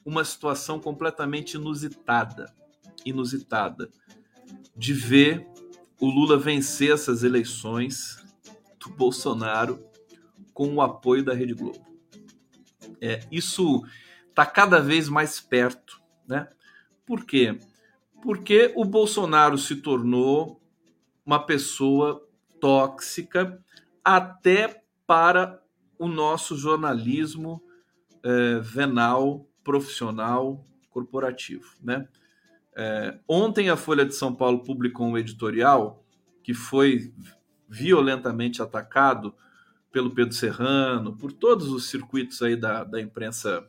uma 0.02 0.24
situação 0.24 0.80
completamente 0.80 1.58
inusitada. 1.58 2.50
inusitada 3.04 3.90
de 4.74 4.94
ver 4.94 5.46
o 6.00 6.06
Lula 6.06 6.38
vencer 6.38 6.94
essas 6.94 7.22
eleições 7.22 8.16
do 8.80 8.88
Bolsonaro 8.88 9.84
com 10.54 10.74
o 10.74 10.80
apoio 10.80 11.22
da 11.22 11.34
Rede 11.34 11.52
Globo. 11.52 11.86
É, 12.98 13.20
isso 13.30 13.84
está 14.30 14.46
cada 14.46 14.80
vez 14.80 15.06
mais 15.06 15.38
perto, 15.38 16.00
né? 16.26 16.48
Por 17.04 17.26
quê? 17.26 17.58
Porque 18.22 18.72
o 18.76 18.84
Bolsonaro 18.84 19.56
se 19.56 19.76
tornou 19.76 20.60
uma 21.24 21.38
pessoa 21.44 22.26
tóxica 22.60 23.62
até 24.04 24.82
para 25.06 25.62
o 25.98 26.08
nosso 26.08 26.56
jornalismo 26.56 27.62
é, 28.22 28.58
venal, 28.60 29.48
profissional, 29.62 30.66
corporativo, 30.90 31.74
né? 31.82 32.08
É, 32.76 33.18
ontem 33.26 33.70
a 33.70 33.76
Folha 33.76 34.06
de 34.06 34.14
São 34.14 34.34
Paulo 34.34 34.62
publicou 34.62 35.08
um 35.08 35.18
editorial 35.18 36.04
que 36.44 36.54
foi 36.54 37.12
violentamente 37.68 38.62
atacado 38.62 39.34
pelo 39.90 40.14
Pedro 40.14 40.34
Serrano, 40.34 41.16
por 41.16 41.32
todos 41.32 41.68
os 41.68 41.90
circuitos 41.90 42.40
aí 42.40 42.54
da, 42.54 42.84
da 42.84 43.00
imprensa 43.00 43.68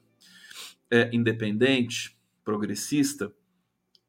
é, 0.92 1.10
independente, 1.12 2.18
progressista. 2.44 3.34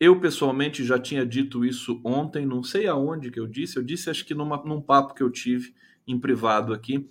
Eu, 0.00 0.18
pessoalmente, 0.18 0.82
já 0.82 0.98
tinha 0.98 1.26
dito 1.26 1.62
isso 1.62 2.00
ontem, 2.02 2.46
não 2.46 2.62
sei 2.62 2.86
aonde 2.86 3.30
que 3.30 3.38
eu 3.38 3.46
disse, 3.46 3.76
eu 3.76 3.82
disse 3.82 4.08
acho 4.08 4.24
que 4.24 4.34
numa, 4.34 4.56
num 4.64 4.80
papo 4.80 5.12
que 5.12 5.22
eu 5.22 5.30
tive 5.30 5.74
em 6.08 6.18
privado 6.18 6.72
aqui. 6.72 7.06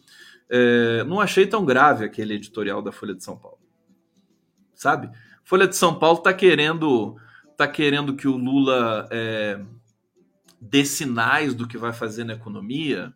É, 0.49 1.03
não 1.03 1.19
achei 1.19 1.45
tão 1.45 1.63
grave 1.63 2.03
aquele 2.03 2.33
editorial 2.33 2.81
da 2.81 2.91
Folha 2.91 3.13
de 3.13 3.23
São 3.23 3.37
Paulo. 3.37 3.59
Sabe? 4.73 5.11
Folha 5.43 5.67
de 5.67 5.75
São 5.75 5.99
Paulo 5.99 6.17
está 6.17 6.33
querendo, 6.33 7.15
tá 7.55 7.67
querendo 7.67 8.15
que 8.15 8.27
o 8.27 8.35
Lula 8.35 9.07
é, 9.11 9.63
dê 10.59 10.83
sinais 10.83 11.53
do 11.53 11.67
que 11.67 11.77
vai 11.77 11.93
fazer 11.93 12.23
na 12.23 12.33
economia, 12.33 13.13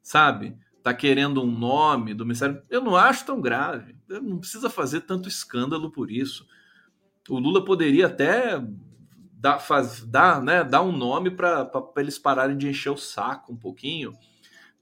sabe? 0.00 0.56
Tá 0.84 0.94
querendo 0.94 1.42
um 1.42 1.50
nome 1.50 2.14
do 2.14 2.24
Ministério. 2.24 2.62
Eu 2.70 2.80
não 2.80 2.94
acho 2.94 3.26
tão 3.26 3.40
grave. 3.40 3.96
Não 4.08 4.38
precisa 4.38 4.70
fazer 4.70 5.00
tanto 5.00 5.28
escândalo 5.28 5.90
por 5.90 6.12
isso. 6.12 6.46
O 7.28 7.38
Lula 7.38 7.64
poderia 7.64 8.06
até 8.06 8.62
dar, 9.40 9.58
faz, 9.58 10.04
dar, 10.04 10.42
né, 10.42 10.62
dar 10.62 10.82
um 10.82 10.92
nome 10.92 11.30
para 11.30 11.70
eles 11.96 12.18
pararem 12.18 12.56
de 12.56 12.68
encher 12.68 12.90
o 12.90 12.96
saco 12.96 13.52
um 13.52 13.56
pouquinho. 13.56 14.12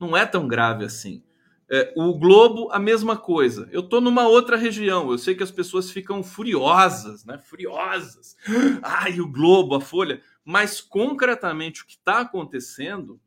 Não 0.00 0.16
é 0.16 0.26
tão 0.26 0.48
grave 0.48 0.84
assim. 0.84 1.22
É, 1.70 1.92
o 1.96 2.14
Globo, 2.14 2.68
a 2.72 2.78
mesma 2.78 3.16
coisa. 3.16 3.68
Eu 3.70 3.80
estou 3.80 4.00
numa 4.00 4.26
outra 4.26 4.56
região. 4.56 5.10
Eu 5.10 5.18
sei 5.18 5.34
que 5.34 5.42
as 5.42 5.50
pessoas 5.50 5.90
ficam 5.90 6.22
furiosas, 6.22 7.24
né? 7.24 7.38
Furiosas. 7.38 8.36
Ai, 8.82 9.20
o 9.20 9.28
Globo, 9.28 9.74
a 9.74 9.80
Folha. 9.80 10.20
Mas 10.44 10.80
concretamente 10.80 11.82
o 11.82 11.86
que 11.86 11.92
está 11.92 12.20
acontecendo, 12.20 13.20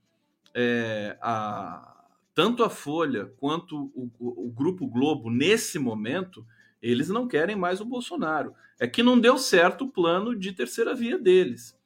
é, 0.53 1.17
a, 1.21 2.03
tanto 2.33 2.63
a 2.63 2.69
Folha 2.69 3.31
quanto 3.37 3.91
o, 3.95 4.11
o, 4.19 4.47
o, 4.47 4.51
Grupo 4.51 4.87
Globo, 4.87 5.29
nesse 5.29 5.77
momento, 5.77 6.45
eles 6.81 7.09
não 7.09 7.27
querem 7.27 7.55
mais 7.55 7.79
o 7.79 7.85
Bolsonaro. 7.85 8.53
É 8.79 8.87
que 8.87 9.03
não 9.03 9.19
deu 9.19 9.37
certo 9.37 9.85
o 9.85 9.91
plano 9.91 10.35
de 10.35 10.51
terceira 10.51 10.95
via 10.95 11.17
deles. 11.17 11.77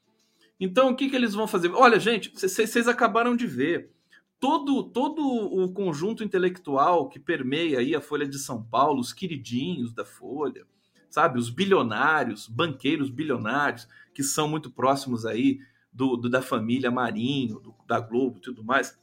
Então, 0.60 0.90
o 0.90 0.96
que, 0.96 1.10
que 1.10 1.16
eles 1.16 1.34
vão 1.34 1.48
fazer? 1.48 1.70
Olha, 1.72 2.00
gente, 2.00 2.32
vocês 2.34 2.88
acabaram 2.88 3.36
de 3.36 3.46
ver. 3.46 3.92
Todo, 4.40 4.84
todo 4.84 5.22
o 5.22 5.72
conjunto 5.74 6.24
intelectual 6.24 7.10
que 7.10 7.20
permeia 7.20 7.80
aí 7.80 7.96
a 7.96 8.02
Folha 8.02 8.28
de 8.28 8.38
São 8.38 8.64
Paulo, 8.64 9.00
os 9.00 9.12
queridinhos 9.12 9.94
da 9.94 10.06
Folha, 10.06 10.66
sabe? 11.10 11.40
Os 11.40 11.50
bilionários, 11.50 12.48
banqueiros 12.48 13.10
bilionários, 13.10 13.88
que 14.14 14.24
são 14.24 14.48
muito 14.48 14.70
próximos 14.70 15.26
aí 15.26 15.60
do, 15.92 16.16
do 16.16 16.30
da 16.30 16.42
família 16.42 16.92
Marinho, 16.92 17.60
do, 17.60 17.74
da 17.88 18.00
Globo 18.00 18.40
tudo 18.40 18.64
mais. 18.64 18.98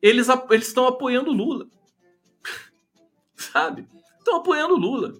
Eles, 0.00 0.28
eles 0.50 0.68
estão 0.68 0.86
apoiando 0.86 1.32
Lula. 1.32 1.68
sabe? 3.34 3.86
Estão 4.22 4.36
apoiando 4.36 4.76
Lula. 4.76 5.14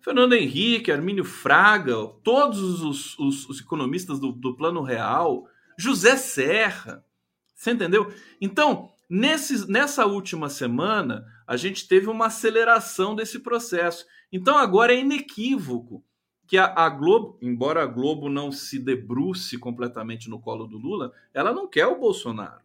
Fernando 0.00 0.34
Henrique, 0.34 0.92
Armínio 0.92 1.24
Fraga, 1.24 1.94
todos 2.22 2.80
os, 2.80 3.18
os, 3.18 3.48
os 3.48 3.60
economistas 3.60 4.20
do, 4.20 4.30
do 4.30 4.54
Plano 4.54 4.82
Real, 4.82 5.48
José 5.76 6.16
Serra, 6.16 7.04
você 7.52 7.72
entendeu? 7.72 8.12
Então, 8.40 8.92
nessa 9.10 10.06
última 10.06 10.48
semana, 10.48 11.26
a 11.44 11.56
gente 11.56 11.88
teve 11.88 12.08
uma 12.08 12.26
aceleração 12.26 13.16
desse 13.16 13.40
processo. 13.40 14.06
Então, 14.30 14.56
agora 14.56 14.94
é 14.94 15.00
inequívoco 15.00 16.04
que 16.46 16.56
a, 16.56 16.72
a, 16.76 16.88
Globo, 16.88 17.36
embora 17.42 17.82
a 17.82 17.86
Globo 17.86 18.28
não 18.28 18.52
se 18.52 18.78
debruce 18.78 19.58
completamente 19.58 20.30
no 20.30 20.38
colo 20.38 20.68
do 20.68 20.78
Lula, 20.78 21.12
ela 21.34 21.52
não 21.52 21.66
quer 21.66 21.88
o 21.88 21.98
Bolsonaro. 21.98 22.64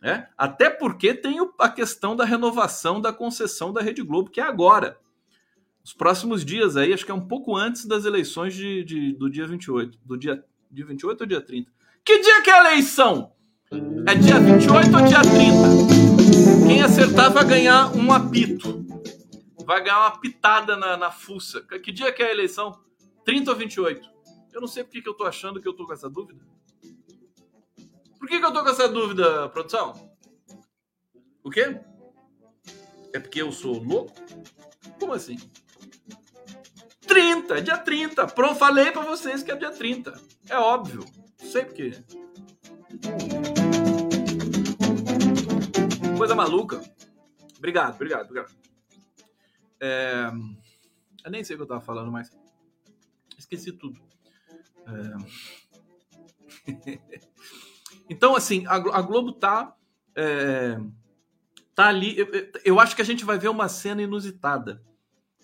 Né? 0.00 0.28
Até 0.38 0.70
porque 0.70 1.12
tem 1.12 1.38
a 1.58 1.68
questão 1.68 2.14
da 2.14 2.24
renovação 2.24 3.00
da 3.00 3.12
concessão 3.12 3.72
da 3.72 3.82
Rede 3.82 4.02
Globo, 4.02 4.30
que 4.30 4.40
é 4.40 4.44
agora. 4.44 4.96
Os 5.88 5.94
próximos 5.94 6.44
dias 6.44 6.76
aí, 6.76 6.92
acho 6.92 7.02
que 7.02 7.10
é 7.10 7.14
um 7.14 7.26
pouco 7.26 7.56
antes 7.56 7.86
das 7.86 8.04
eleições 8.04 8.54
de, 8.54 8.84
de 8.84 9.12
do 9.14 9.30
dia 9.30 9.46
28. 9.46 9.98
Do 10.04 10.18
dia, 10.18 10.44
dia 10.70 10.84
28 10.84 11.20
ou 11.22 11.26
dia 11.26 11.40
30? 11.40 11.72
Que 12.04 12.18
dia 12.18 12.42
que 12.42 12.50
é 12.50 12.52
a 12.52 12.60
eleição? 12.60 13.32
É 14.06 14.14
dia 14.14 14.38
28 14.38 14.94
ou 14.94 15.06
dia 15.06 15.22
30? 15.22 16.66
Quem 16.66 16.82
acertar 16.82 17.32
vai 17.32 17.42
ganhar 17.46 17.96
um 17.96 18.12
apito. 18.12 18.84
Vai 19.64 19.82
ganhar 19.82 20.00
uma 20.00 20.20
pitada 20.20 20.76
na, 20.76 20.94
na 20.98 21.10
fuça. 21.10 21.62
Que 21.62 21.90
dia 21.90 22.12
que 22.12 22.22
é 22.22 22.26
a 22.26 22.32
eleição? 22.32 22.78
30 23.24 23.50
ou 23.50 23.56
28? 23.56 24.10
Eu 24.52 24.60
não 24.60 24.68
sei 24.68 24.84
porque 24.84 25.00
que 25.00 25.08
eu 25.08 25.14
tô 25.14 25.24
achando 25.24 25.58
que 25.58 25.66
eu 25.66 25.72
tô 25.72 25.86
com 25.86 25.94
essa 25.94 26.10
dúvida. 26.10 26.44
Por 28.18 28.28
que, 28.28 28.38
que 28.38 28.44
eu 28.44 28.52
tô 28.52 28.62
com 28.62 28.68
essa 28.68 28.86
dúvida, 28.86 29.48
produção? 29.48 29.94
O 31.42 31.48
quê? 31.48 31.80
É 33.14 33.18
porque 33.18 33.40
eu 33.40 33.50
sou 33.50 33.82
louco? 33.82 34.12
Como 35.00 35.14
assim? 35.14 35.38
30, 37.08 37.62
dia 37.62 37.78
30. 37.78 38.26
Pronto, 38.28 38.54
falei 38.54 38.92
para 38.92 39.02
vocês 39.02 39.42
que 39.42 39.50
é 39.50 39.56
dia 39.56 39.72
30. 39.72 40.12
É 40.48 40.56
óbvio. 40.56 41.04
Sei 41.38 41.64
por 41.64 41.74
quê. 41.74 41.92
Coisa 46.16 46.34
maluca. 46.34 46.82
Obrigado, 47.56 47.94
obrigado, 47.94 48.26
obrigado. 48.26 48.54
É... 49.80 50.30
Eu 51.24 51.30
nem 51.30 51.42
sei 51.42 51.56
o 51.56 51.58
que 51.58 51.62
eu 51.62 51.68
tava 51.68 51.80
falando, 51.80 52.12
mas 52.12 52.30
esqueci 53.38 53.72
tudo. 53.72 54.00
É... 56.66 57.00
então, 58.10 58.36
assim, 58.36 58.66
a, 58.66 58.78
Globo 58.78 59.32
tá, 59.32 59.74
é... 60.14 60.78
tá 61.74 61.88
ali. 61.88 62.18
Eu, 62.18 62.28
eu 62.64 62.78
acho 62.78 62.94
que 62.94 63.02
a 63.02 63.04
gente 63.04 63.24
vai 63.24 63.38
ver 63.38 63.48
uma 63.48 63.68
cena 63.68 64.02
inusitada, 64.02 64.82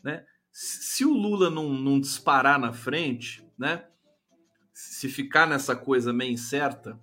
né? 0.03 0.27
Se 0.57 1.05
o 1.05 1.13
Lula 1.13 1.51
não, 1.51 1.69
não 1.71 1.99
disparar 1.99 2.61
na 2.61 2.73
frente, 2.73 3.45
né? 3.59 3.87
Se 4.73 5.09
ficar 5.09 5.49
nessa 5.49 5.75
coisa 5.75 6.13
meio 6.13 6.31
incerta, 6.31 6.97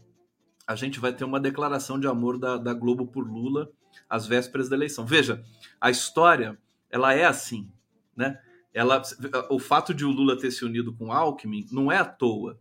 a 0.66 0.74
gente 0.74 1.02
vai 1.02 1.12
ter 1.12 1.26
uma 1.26 1.38
declaração 1.38 2.00
de 2.00 2.08
amor 2.08 2.40
da, 2.40 2.56
da 2.56 2.74
Globo 2.74 3.06
por 3.06 3.30
Lula 3.30 3.70
às 4.10 4.26
vésperas 4.26 4.70
da 4.70 4.78
eleição. 4.78 5.06
Veja, 5.06 5.44
a 5.82 5.92
história 5.92 6.58
ela 6.90 7.14
é 7.14 7.26
assim, 7.26 7.70
né? 8.16 8.40
Ela, 8.74 9.02
o 9.50 9.60
fato 9.60 9.94
de 9.94 10.06
o 10.06 10.12
Lula 10.12 10.40
ter 10.40 10.50
se 10.50 10.64
unido 10.64 10.94
com 10.94 11.12
Alckmin 11.12 11.68
não 11.74 11.92
é 11.92 11.98
à 11.98 12.06
toa, 12.06 12.58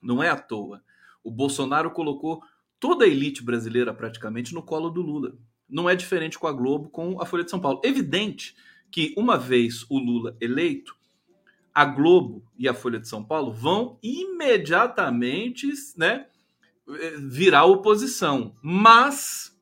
não 0.00 0.22
é 0.22 0.28
à 0.28 0.36
toa. 0.36 0.84
O 1.24 1.32
Bolsonaro 1.32 1.90
colocou 1.90 2.44
toda 2.78 3.04
a 3.04 3.08
elite 3.08 3.42
brasileira 3.42 3.92
praticamente 3.92 4.54
no 4.54 4.62
colo 4.62 4.88
do 4.88 5.02
Lula. 5.02 5.36
Não 5.68 5.90
é 5.90 5.96
diferente 5.96 6.38
com 6.38 6.46
a 6.46 6.52
Globo, 6.52 6.90
com 6.90 7.20
a 7.20 7.26
Folha 7.26 7.42
de 7.42 7.50
São 7.50 7.58
Paulo. 7.58 7.80
Evidente 7.82 8.54
que 8.92 9.14
uma 9.16 9.38
vez 9.38 9.84
o 9.88 9.98
Lula 9.98 10.36
eleito, 10.40 10.94
a 11.74 11.84
Globo 11.84 12.44
e 12.56 12.68
a 12.68 12.74
Folha 12.74 13.00
de 13.00 13.08
São 13.08 13.24
Paulo 13.24 13.50
vão 13.50 13.98
imediatamente, 14.02 15.66
né, 15.96 16.26
virar 17.18 17.64
oposição. 17.64 18.54
Mas 18.62 19.58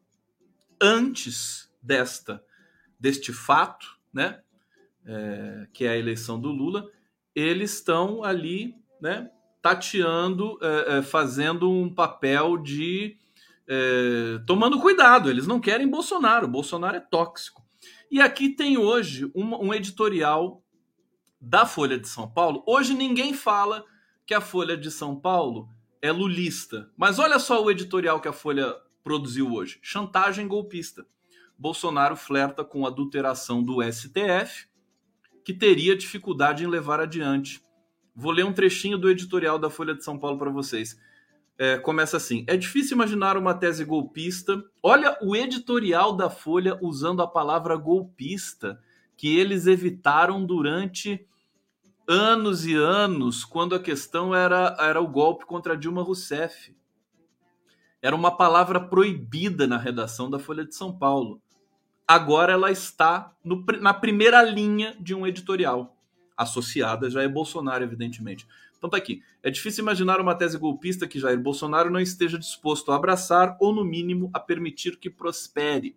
antes 0.80 1.70
desta 1.80 2.44
deste 2.98 3.32
fato, 3.32 3.98
né, 4.12 4.40
é, 5.06 5.66
que 5.72 5.86
é 5.86 5.90
a 5.90 5.96
eleição 5.96 6.38
do 6.38 6.50
Lula, 6.50 6.86
eles 7.34 7.74
estão 7.74 8.22
ali, 8.22 8.74
né, 9.00 9.30
tateando, 9.62 10.58
é, 10.60 10.98
é, 10.98 11.02
fazendo 11.02 11.70
um 11.70 11.92
papel 11.92 12.58
de 12.58 13.16
tomando 14.48 14.80
cuidado. 14.80 15.30
Eles 15.30 15.46
não 15.46 15.60
querem 15.60 15.86
Bolsonaro. 15.86 16.48
Bolsonaro 16.48 16.96
é 16.96 17.00
tóxico. 17.00 17.64
E 18.10 18.20
aqui 18.20 18.48
tem 18.48 18.76
hoje 18.76 19.30
um, 19.34 19.68
um 19.68 19.74
editorial 19.74 20.64
da 21.40 21.64
Folha 21.64 21.98
de 21.98 22.08
São 22.08 22.28
Paulo. 22.28 22.62
Hoje 22.66 22.94
ninguém 22.94 23.32
fala 23.32 23.84
que 24.26 24.34
a 24.34 24.40
Folha 24.40 24.76
de 24.76 24.90
São 24.90 25.18
Paulo 25.18 25.68
é 26.02 26.10
lulista. 26.10 26.90
Mas 26.96 27.18
olha 27.18 27.38
só 27.38 27.62
o 27.62 27.70
editorial 27.70 28.20
que 28.20 28.28
a 28.28 28.32
Folha 28.32 28.74
produziu 29.02 29.52
hoje: 29.52 29.78
chantagem 29.82 30.48
golpista. 30.48 31.06
Bolsonaro 31.56 32.16
flerta 32.16 32.64
com 32.64 32.86
adulteração 32.86 33.62
do 33.62 33.82
STF, 33.82 34.66
que 35.44 35.52
teria 35.52 35.94
dificuldade 35.94 36.64
em 36.64 36.66
levar 36.66 37.00
adiante 37.00 37.62
Vou 38.14 38.32
ler 38.32 38.44
um 38.44 38.52
trechinho 38.52 38.98
do 38.98 39.08
editorial 39.08 39.58
da 39.58 39.70
Folha 39.70 39.94
de 39.94 40.04
São 40.04 40.18
Paulo 40.18 40.38
para 40.38 40.50
vocês. 40.50 41.00
É, 41.62 41.76
começa 41.76 42.16
assim: 42.16 42.42
É 42.46 42.56
difícil 42.56 42.94
imaginar 42.94 43.36
uma 43.36 43.52
tese 43.52 43.84
golpista. 43.84 44.64
Olha 44.82 45.18
o 45.20 45.36
editorial 45.36 46.16
da 46.16 46.30
Folha 46.30 46.78
usando 46.80 47.20
a 47.20 47.26
palavra 47.26 47.76
golpista, 47.76 48.80
que 49.14 49.38
eles 49.38 49.66
evitaram 49.66 50.42
durante 50.46 51.28
anos 52.08 52.64
e 52.64 52.74
anos, 52.74 53.44
quando 53.44 53.74
a 53.74 53.78
questão 53.78 54.34
era, 54.34 54.74
era 54.80 55.02
o 55.02 55.06
golpe 55.06 55.44
contra 55.44 55.76
Dilma 55.76 56.02
Rousseff. 56.02 56.74
Era 58.00 58.16
uma 58.16 58.34
palavra 58.34 58.80
proibida 58.80 59.66
na 59.66 59.76
redação 59.76 60.30
da 60.30 60.38
Folha 60.38 60.64
de 60.64 60.74
São 60.74 60.96
Paulo. 60.96 61.42
Agora 62.08 62.54
ela 62.54 62.70
está 62.70 63.34
no, 63.44 63.62
na 63.82 63.92
primeira 63.92 64.40
linha 64.42 64.96
de 64.98 65.14
um 65.14 65.26
editorial. 65.26 65.94
Associada 66.34 67.10
já 67.10 67.22
é 67.22 67.28
Bolsonaro, 67.28 67.84
evidentemente. 67.84 68.48
Então 68.80 68.88
tá 68.88 68.96
aqui. 68.96 69.22
É 69.42 69.50
difícil 69.50 69.82
imaginar 69.82 70.22
uma 70.22 70.34
tese 70.34 70.56
golpista 70.56 71.06
que 71.06 71.20
Jair 71.20 71.38
Bolsonaro 71.38 71.90
não 71.90 72.00
esteja 72.00 72.38
disposto 72.38 72.90
a 72.90 72.96
abraçar 72.96 73.54
ou, 73.60 73.74
no 73.74 73.84
mínimo, 73.84 74.30
a 74.32 74.40
permitir 74.40 74.96
que 74.96 75.10
prospere. 75.10 75.94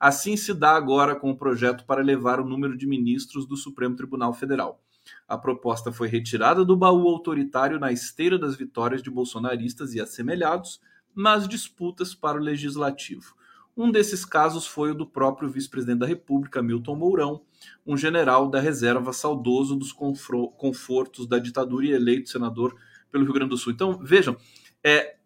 Assim 0.00 0.34
se 0.34 0.54
dá 0.54 0.70
agora 0.70 1.14
com 1.14 1.30
o 1.30 1.36
projeto 1.36 1.84
para 1.84 2.00
elevar 2.00 2.40
o 2.40 2.48
número 2.48 2.74
de 2.74 2.86
ministros 2.86 3.44
do 3.44 3.54
Supremo 3.54 3.94
Tribunal 3.94 4.32
Federal. 4.32 4.80
A 5.28 5.36
proposta 5.36 5.92
foi 5.92 6.08
retirada 6.08 6.64
do 6.64 6.74
baú 6.74 7.06
autoritário 7.06 7.78
na 7.78 7.92
esteira 7.92 8.38
das 8.38 8.56
vitórias 8.56 9.02
de 9.02 9.10
bolsonaristas 9.10 9.92
e 9.92 10.00
assemelhados 10.00 10.80
nas 11.14 11.46
disputas 11.46 12.14
para 12.14 12.38
o 12.38 12.42
legislativo. 12.42 13.34
Um 13.76 13.90
desses 13.90 14.24
casos 14.24 14.66
foi 14.66 14.90
o 14.90 14.94
do 14.94 15.06
próprio 15.06 15.48
vice-presidente 15.48 16.00
da 16.00 16.06
República, 16.06 16.62
Milton 16.62 16.96
Mourão, 16.96 17.42
um 17.86 17.96
general 17.96 18.50
da 18.50 18.60
reserva 18.60 19.12
saudoso 19.12 19.74
dos 19.74 19.92
confortos 19.92 21.26
da 21.26 21.38
ditadura 21.38 21.86
e 21.86 21.92
eleito 21.92 22.28
senador 22.28 22.76
pelo 23.10 23.24
Rio 23.24 23.32
Grande 23.32 23.50
do 23.50 23.56
Sul. 23.56 23.72
Então, 23.72 23.98
vejam, 23.98 24.36
é, 24.84 25.16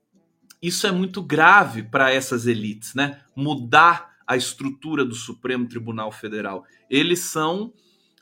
isso 0.63 0.87
é 0.87 0.93
muito 0.93 1.23
grave 1.23 1.83
para 1.83 2.13
essas 2.13 2.47
elites, 2.47 2.95
né? 2.95 3.21
Mudar 3.35 4.17
a 4.27 4.37
estrutura 4.37 5.05
do 5.05 5.15
Supremo 5.15 5.69
Tribunal 5.69 6.11
Federal. 6.11 6.65
Eles 6.91 7.21
são 7.21 7.73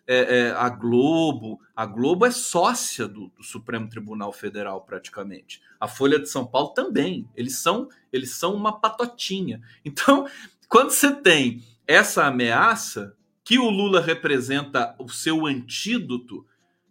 é, 0.07 0.39
é, 0.39 0.51
a 0.51 0.69
Globo. 0.69 1.61
A 1.75 1.87
Globo 1.87 2.27
é 2.27 2.31
sócia 2.31 3.09
do, 3.09 3.29
do, 3.29 3.43
Supremo 3.43 3.89
Tribunal 3.89 4.33
Federal, 4.33 4.83
praticamente. 4.83 5.63
A 5.81 5.89
Folha 5.89 6.19
de 6.19 6.29
São 6.29 6.47
Paulo 6.47 6.69
também. 6.69 7.29
Eles 7.35 7.59
são, 7.59 7.89
eles 8.13 8.35
são 8.35 8.55
uma 8.55 8.81
patotinha. 8.81 9.61
Então, 9.85 10.27
quando 10.69 10.91
você 10.91 11.15
tem 11.15 11.63
essa 11.87 12.27
ameaça 12.27 13.17
que 13.43 13.59
o 13.59 13.69
Lula 13.69 14.01
representa 14.01 14.95
o 14.99 15.09
seu 15.09 15.47
antídoto, 15.47 16.47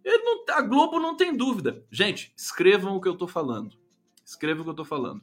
não, 0.05 0.43
a 0.55 0.61
Globo 0.61 0.99
não 0.99 1.15
tem 1.15 1.35
dúvida. 1.35 1.83
Gente, 1.89 2.33
escrevam 2.35 2.95
o 2.95 3.01
que 3.01 3.07
eu 3.07 3.13
estou 3.13 3.27
falando. 3.27 3.77
Escrevam 4.25 4.61
o 4.61 4.63
que 4.63 4.69
eu 4.69 4.73
estou 4.73 4.85
falando. 4.85 5.21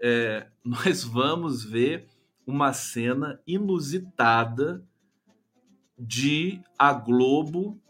É, 0.00 0.46
nós 0.64 1.04
vamos 1.04 1.64
ver 1.64 2.08
uma 2.46 2.72
cena 2.72 3.40
inusitada 3.46 4.84
de 5.98 6.60
a 6.78 6.92
Globo 6.92 7.80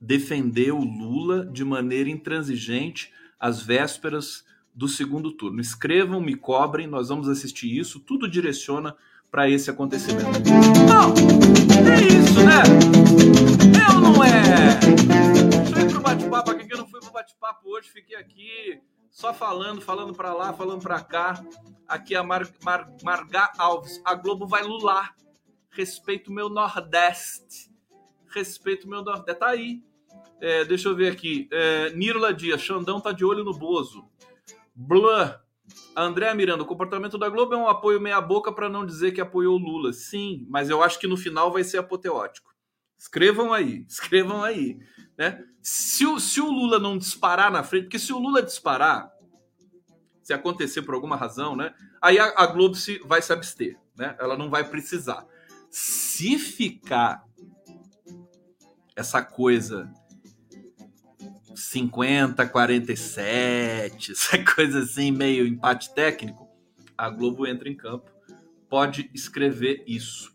defender 0.00 0.72
o 0.72 0.82
Lula 0.82 1.46
de 1.46 1.64
maneira 1.64 2.10
intransigente 2.10 3.12
às 3.38 3.62
vésperas 3.62 4.44
do 4.74 4.88
segundo 4.88 5.30
turno. 5.32 5.60
Escrevam, 5.60 6.20
me 6.20 6.34
cobrem, 6.34 6.86
nós 6.86 7.08
vamos 7.08 7.28
assistir 7.28 7.76
isso, 7.76 8.00
tudo 8.00 8.28
direciona 8.28 8.96
para 9.30 9.48
esse 9.48 9.70
acontecimento. 9.70 10.40
Não, 10.88 11.14
é 11.88 12.00
isso, 12.02 12.40
né? 12.44 12.62
Eu 13.88 14.00
não 14.00 14.24
é. 14.24 14.78
Deixa 15.64 15.80
eu 15.80 15.86
ir 15.86 15.90
pro 15.92 16.00
bate-papo 16.00 16.50
aqui, 16.50 16.66
que 16.66 16.74
eu 16.74 16.78
não 16.78 16.86
fui 16.86 17.00
pro 17.00 17.12
bate-papo 17.12 17.68
hoje, 17.70 17.88
fiquei 17.90 18.16
aqui 18.16 18.80
só 19.10 19.32
falando, 19.32 19.80
falando 19.80 20.14
para 20.14 20.32
lá, 20.32 20.52
falando 20.52 20.80
para 20.80 21.00
cá. 21.00 21.44
Aqui 21.86 22.14
a 22.14 22.22
Mar, 22.22 22.48
Mar, 22.64 22.90
Marga 23.02 23.52
Alves, 23.58 24.00
a 24.04 24.14
Globo 24.14 24.46
vai 24.46 24.62
lular 24.62 25.14
respeito 25.72 26.32
meu 26.32 26.48
Nordeste. 26.48 27.72
Respeito 28.28 28.86
o 28.86 28.90
meu 28.90 29.02
Nordeste. 29.02 29.40
Tá 29.40 29.48
aí. 29.48 29.82
É, 30.40 30.64
deixa 30.64 30.88
eu 30.88 30.96
ver 30.96 31.12
aqui. 31.12 31.48
É, 31.50 31.90
Nirla 31.90 32.32
Dias, 32.32 32.60
Xandão 32.60 33.00
tá 33.00 33.10
de 33.12 33.24
olho 33.24 33.42
no 33.42 33.52
Bozo. 33.52 34.04
Blur. 34.74 35.40
André 35.96 36.32
Miranda, 36.34 36.62
o 36.62 36.66
comportamento 36.66 37.16
da 37.16 37.28
Globo 37.28 37.54
é 37.54 37.56
um 37.56 37.68
apoio 37.68 38.00
meia-boca 38.00 38.52
para 38.52 38.68
não 38.68 38.84
dizer 38.84 39.12
que 39.12 39.20
apoiou 39.20 39.56
Lula. 39.56 39.92
Sim, 39.92 40.46
mas 40.48 40.68
eu 40.70 40.82
acho 40.82 40.98
que 40.98 41.06
no 41.06 41.16
final 41.16 41.52
vai 41.52 41.64
ser 41.64 41.78
apoteótico. 41.78 42.52
Escrevam 42.98 43.52
aí, 43.52 43.84
escrevam 43.88 44.42
aí. 44.42 44.78
Né? 45.16 45.44
Se, 45.60 46.06
o, 46.06 46.18
se 46.18 46.40
o 46.40 46.50
Lula 46.50 46.78
não 46.78 46.98
disparar 46.98 47.50
na 47.50 47.62
frente, 47.62 47.84
porque 47.84 47.98
se 47.98 48.12
o 48.12 48.18
Lula 48.18 48.42
disparar, 48.42 49.10
se 50.22 50.32
acontecer 50.32 50.82
por 50.82 50.94
alguma 50.94 51.16
razão, 51.16 51.54
né? 51.54 51.74
Aí 52.00 52.18
a, 52.18 52.32
a 52.36 52.46
Globo 52.46 52.74
se, 52.74 52.98
vai 53.04 53.20
se 53.20 53.32
abster, 53.32 53.78
né? 53.96 54.16
Ela 54.18 54.36
não 54.36 54.48
vai 54.48 54.68
precisar. 54.68 55.26
Se 55.72 56.38
ficar 56.38 57.24
essa 58.94 59.22
coisa 59.22 59.90
50, 61.54 62.46
47, 62.46 64.12
essa 64.12 64.44
coisa 64.44 64.80
assim, 64.80 65.10
meio 65.10 65.46
empate 65.46 65.94
técnico, 65.94 66.46
a 66.96 67.08
Globo 67.08 67.46
entra 67.46 67.70
em 67.70 67.74
campo. 67.74 68.10
Pode 68.68 69.10
escrever 69.14 69.82
isso. 69.86 70.30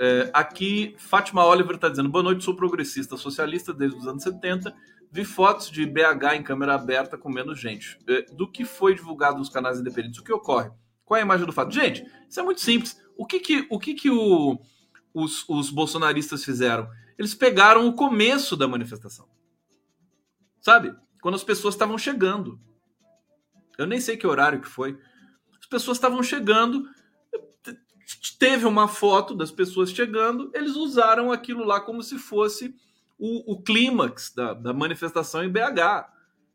É, 0.00 0.30
aqui, 0.32 0.94
Fátima 0.96 1.44
Oliver 1.44 1.74
está 1.74 1.90
dizendo: 1.90 2.08
boa 2.08 2.24
noite, 2.24 2.42
sou 2.42 2.56
progressista 2.56 3.18
socialista 3.18 3.74
desde 3.74 3.98
os 3.98 4.06
anos 4.06 4.22
70. 4.22 4.74
Vi 5.12 5.26
fotos 5.26 5.70
de 5.70 5.84
BH 5.84 6.36
em 6.36 6.42
câmera 6.42 6.74
aberta 6.74 7.18
com 7.18 7.28
menos 7.28 7.60
gente. 7.60 7.98
É, 8.08 8.22
do 8.32 8.50
que 8.50 8.64
foi 8.64 8.94
divulgado 8.94 9.36
nos 9.36 9.50
canais 9.50 9.78
independentes, 9.78 10.20
o 10.20 10.24
que 10.24 10.32
ocorre? 10.32 10.70
Qual 11.04 11.18
é 11.18 11.20
a 11.20 11.24
imagem 11.24 11.44
do 11.44 11.52
fato? 11.52 11.74
Gente, 11.74 12.06
isso 12.26 12.40
é 12.40 12.42
muito 12.42 12.62
simples. 12.62 12.96
O 13.20 13.26
que 13.26 13.38
que 13.38 13.66
o, 13.68 13.78
que 13.78 13.92
que 13.92 14.08
o, 14.08 14.58
os, 15.12 15.46
os 15.46 15.68
bolsonaristas 15.68 16.42
fizeram? 16.42 16.88
Eles 17.18 17.34
pegaram 17.34 17.86
o 17.86 17.92
começo 17.92 18.56
da 18.56 18.66
manifestação. 18.66 19.28
Sabe? 20.58 20.96
Quando 21.20 21.34
as 21.34 21.44
pessoas 21.44 21.74
estavam 21.74 21.98
chegando. 21.98 22.58
Eu 23.76 23.86
nem 23.86 24.00
sei 24.00 24.16
que 24.16 24.26
horário 24.26 24.62
que 24.62 24.68
foi. 24.68 24.98
As 25.60 25.66
pessoas 25.66 25.98
estavam 25.98 26.22
chegando, 26.22 26.88
teve 28.38 28.64
uma 28.64 28.88
foto 28.88 29.34
das 29.34 29.50
pessoas 29.50 29.92
chegando, 29.92 30.50
eles 30.54 30.74
usaram 30.74 31.30
aquilo 31.30 31.62
lá 31.62 31.78
como 31.78 32.02
se 32.02 32.18
fosse 32.18 32.74
o, 33.18 33.52
o 33.52 33.62
clímax 33.62 34.32
da, 34.34 34.54
da 34.54 34.72
manifestação 34.72 35.44
em 35.44 35.52
BH. 35.52 36.08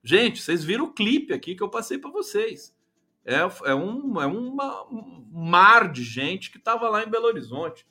Gente, 0.04 0.42
vocês 0.42 0.64
viram 0.64 0.86
o 0.86 0.94
clipe 0.94 1.32
aqui 1.32 1.54
que 1.54 1.62
eu 1.62 1.70
passei 1.70 2.00
para 2.00 2.10
vocês. 2.10 2.76
É, 3.26 3.38
é, 3.38 3.76
um, 3.76 4.22
é 4.22 4.26
uma, 4.28 4.84
um 4.84 5.28
mar 5.32 5.92
de 5.92 6.04
gente 6.04 6.52
que 6.52 6.58
estava 6.58 6.88
lá 6.88 7.04
em 7.04 7.10
Belo 7.10 7.26
Horizonte. 7.26 7.88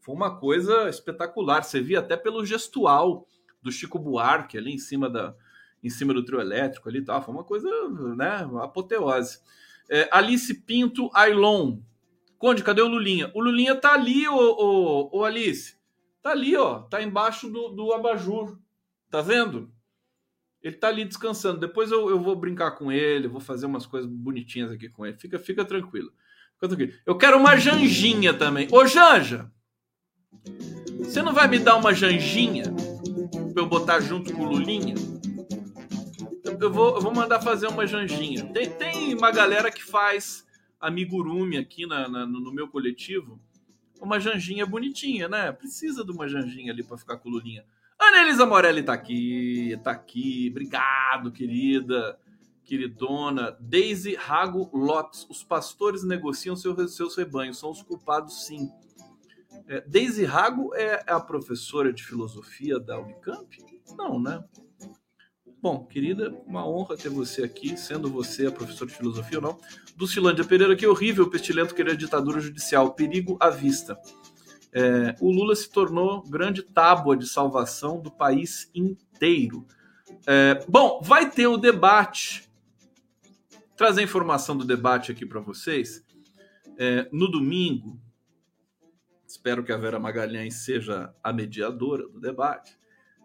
Foi 0.00 0.14
uma 0.14 0.38
coisa 0.38 0.88
espetacular. 0.88 1.62
Você 1.62 1.80
via 1.80 1.98
até 1.98 2.16
pelo 2.16 2.44
gestual 2.44 3.26
do 3.62 3.70
Chico 3.70 3.98
Buarque 3.98 4.56
ali 4.56 4.72
em 4.72 4.78
cima, 4.78 5.10
da, 5.10 5.34
em 5.84 5.90
cima 5.90 6.14
do 6.14 6.24
trio 6.24 6.40
elétrico 6.40 6.88
ali 6.88 7.04
tal. 7.04 7.22
Foi 7.22 7.34
uma 7.34 7.44
coisa, 7.44 7.68
né, 8.16 8.48
apoteose. 8.62 9.40
É, 9.90 10.08
Alice 10.10 10.52
Pinto 10.62 11.10
Ailon. 11.12 11.78
Conde, 12.38 12.64
cadê 12.64 12.80
o 12.80 12.88
Lulinha? 12.88 13.30
O 13.34 13.42
Lulinha 13.42 13.74
tá 13.74 13.92
ali, 13.92 14.26
ô 14.28 15.24
Alice. 15.24 15.76
Tá 16.22 16.30
ali, 16.30 16.56
ó. 16.56 16.80
Tá 16.80 17.02
embaixo 17.02 17.50
do, 17.50 17.68
do 17.68 17.92
abajur. 17.92 18.58
Tá 19.10 19.20
vendo? 19.20 19.70
Ele 20.62 20.76
tá 20.76 20.88
ali 20.88 21.04
descansando. 21.04 21.60
Depois 21.60 21.90
eu, 21.90 22.10
eu 22.10 22.20
vou 22.20 22.34
brincar 22.34 22.72
com 22.72 22.90
ele, 22.90 23.28
vou 23.28 23.40
fazer 23.40 23.66
umas 23.66 23.86
coisas 23.86 24.10
bonitinhas 24.10 24.70
aqui 24.70 24.88
com 24.88 25.06
ele. 25.06 25.16
Fica, 25.16 25.38
fica 25.38 25.64
tranquilo. 25.64 26.12
Fica 26.54 26.68
tranquilo. 26.68 26.92
Eu 27.06 27.16
quero 27.16 27.38
uma 27.38 27.56
janjinha 27.56 28.34
também. 28.34 28.68
Ô, 28.70 28.84
Janja! 28.86 29.50
Você 30.98 31.22
não 31.22 31.32
vai 31.32 31.48
me 31.48 31.58
dar 31.58 31.76
uma 31.76 31.94
janjinha 31.94 32.64
pra 33.54 33.62
eu 33.62 33.66
botar 33.66 34.00
junto 34.00 34.32
com 34.32 34.42
o 34.42 34.48
Lulinha? 34.48 34.94
Eu 36.60 36.72
vou, 36.72 36.96
eu 36.96 37.00
vou 37.00 37.14
mandar 37.14 37.40
fazer 37.40 37.68
uma 37.68 37.86
janjinha. 37.86 38.46
Tem, 38.52 38.68
tem 38.70 39.14
uma 39.14 39.30
galera 39.30 39.70
que 39.70 39.82
faz 39.82 40.44
amigurumi 40.80 41.56
aqui 41.56 41.86
na, 41.86 42.08
na, 42.08 42.26
no 42.26 42.52
meu 42.52 42.68
coletivo. 42.68 43.40
Uma 44.00 44.18
janjinha 44.18 44.66
bonitinha, 44.66 45.28
né? 45.28 45.52
Precisa 45.52 46.04
de 46.04 46.10
uma 46.10 46.28
janjinha 46.28 46.72
ali 46.72 46.82
para 46.82 46.98
ficar 46.98 47.16
com 47.18 47.28
o 47.28 47.32
Lulinha. 47.32 47.64
Ana 48.08 48.22
Elisa 48.22 48.46
Morelli 48.46 48.82
tá 48.82 48.94
aqui, 48.94 49.78
tá 49.84 49.90
aqui. 49.90 50.48
Obrigado, 50.50 51.30
querida, 51.30 52.18
queridona. 52.64 53.54
Daisy 53.60 54.14
Rago 54.14 54.70
Lopes. 54.72 55.26
Os 55.28 55.44
pastores 55.44 56.02
negociam 56.02 56.56
seus, 56.56 56.96
seus 56.96 57.14
rebanhos. 57.16 57.58
São 57.58 57.70
os 57.70 57.82
culpados, 57.82 58.46
sim. 58.46 58.70
É, 59.66 59.82
Daisy 59.82 60.24
Rago 60.24 60.74
é 60.74 61.04
a 61.06 61.20
professora 61.20 61.92
de 61.92 62.02
filosofia 62.02 62.80
da 62.80 62.98
Unicamp? 62.98 63.46
Não, 63.94 64.18
né? 64.18 64.42
Bom, 65.60 65.84
querida, 65.84 66.34
uma 66.46 66.66
honra 66.66 66.96
ter 66.96 67.10
você 67.10 67.42
aqui, 67.42 67.76
sendo 67.76 68.08
você 68.08 68.46
a 68.46 68.50
professora 68.50 68.90
de 68.90 68.96
filosofia 68.96 69.38
ou 69.38 69.42
não. 69.42 69.58
Dulcilândia 69.96 70.44
Pereira, 70.46 70.74
que 70.74 70.86
horrível, 70.86 71.28
pestilento 71.28 71.74
querer 71.74 71.94
ditadura 71.94 72.40
judicial, 72.40 72.94
perigo 72.94 73.36
à 73.38 73.50
vista. 73.50 74.00
É, 74.78 75.16
o 75.20 75.32
Lula 75.32 75.56
se 75.56 75.68
tornou 75.68 76.22
grande 76.22 76.62
tábua 76.62 77.16
de 77.16 77.26
salvação 77.26 78.00
do 78.00 78.12
país 78.12 78.70
inteiro. 78.72 79.66
É, 80.24 80.64
bom, 80.68 81.00
vai 81.02 81.28
ter 81.28 81.48
o 81.48 81.56
debate. 81.56 82.48
Trazer 83.76 84.02
informação 84.02 84.56
do 84.56 84.64
debate 84.64 85.10
aqui 85.10 85.26
para 85.26 85.40
vocês. 85.40 86.06
É, 86.78 87.08
no 87.10 87.28
domingo, 87.28 88.00
espero 89.26 89.64
que 89.64 89.72
a 89.72 89.76
Vera 89.76 89.98
Magalhães 89.98 90.54
seja 90.64 91.12
a 91.24 91.32
mediadora 91.32 92.08
do 92.08 92.20
debate. 92.20 92.78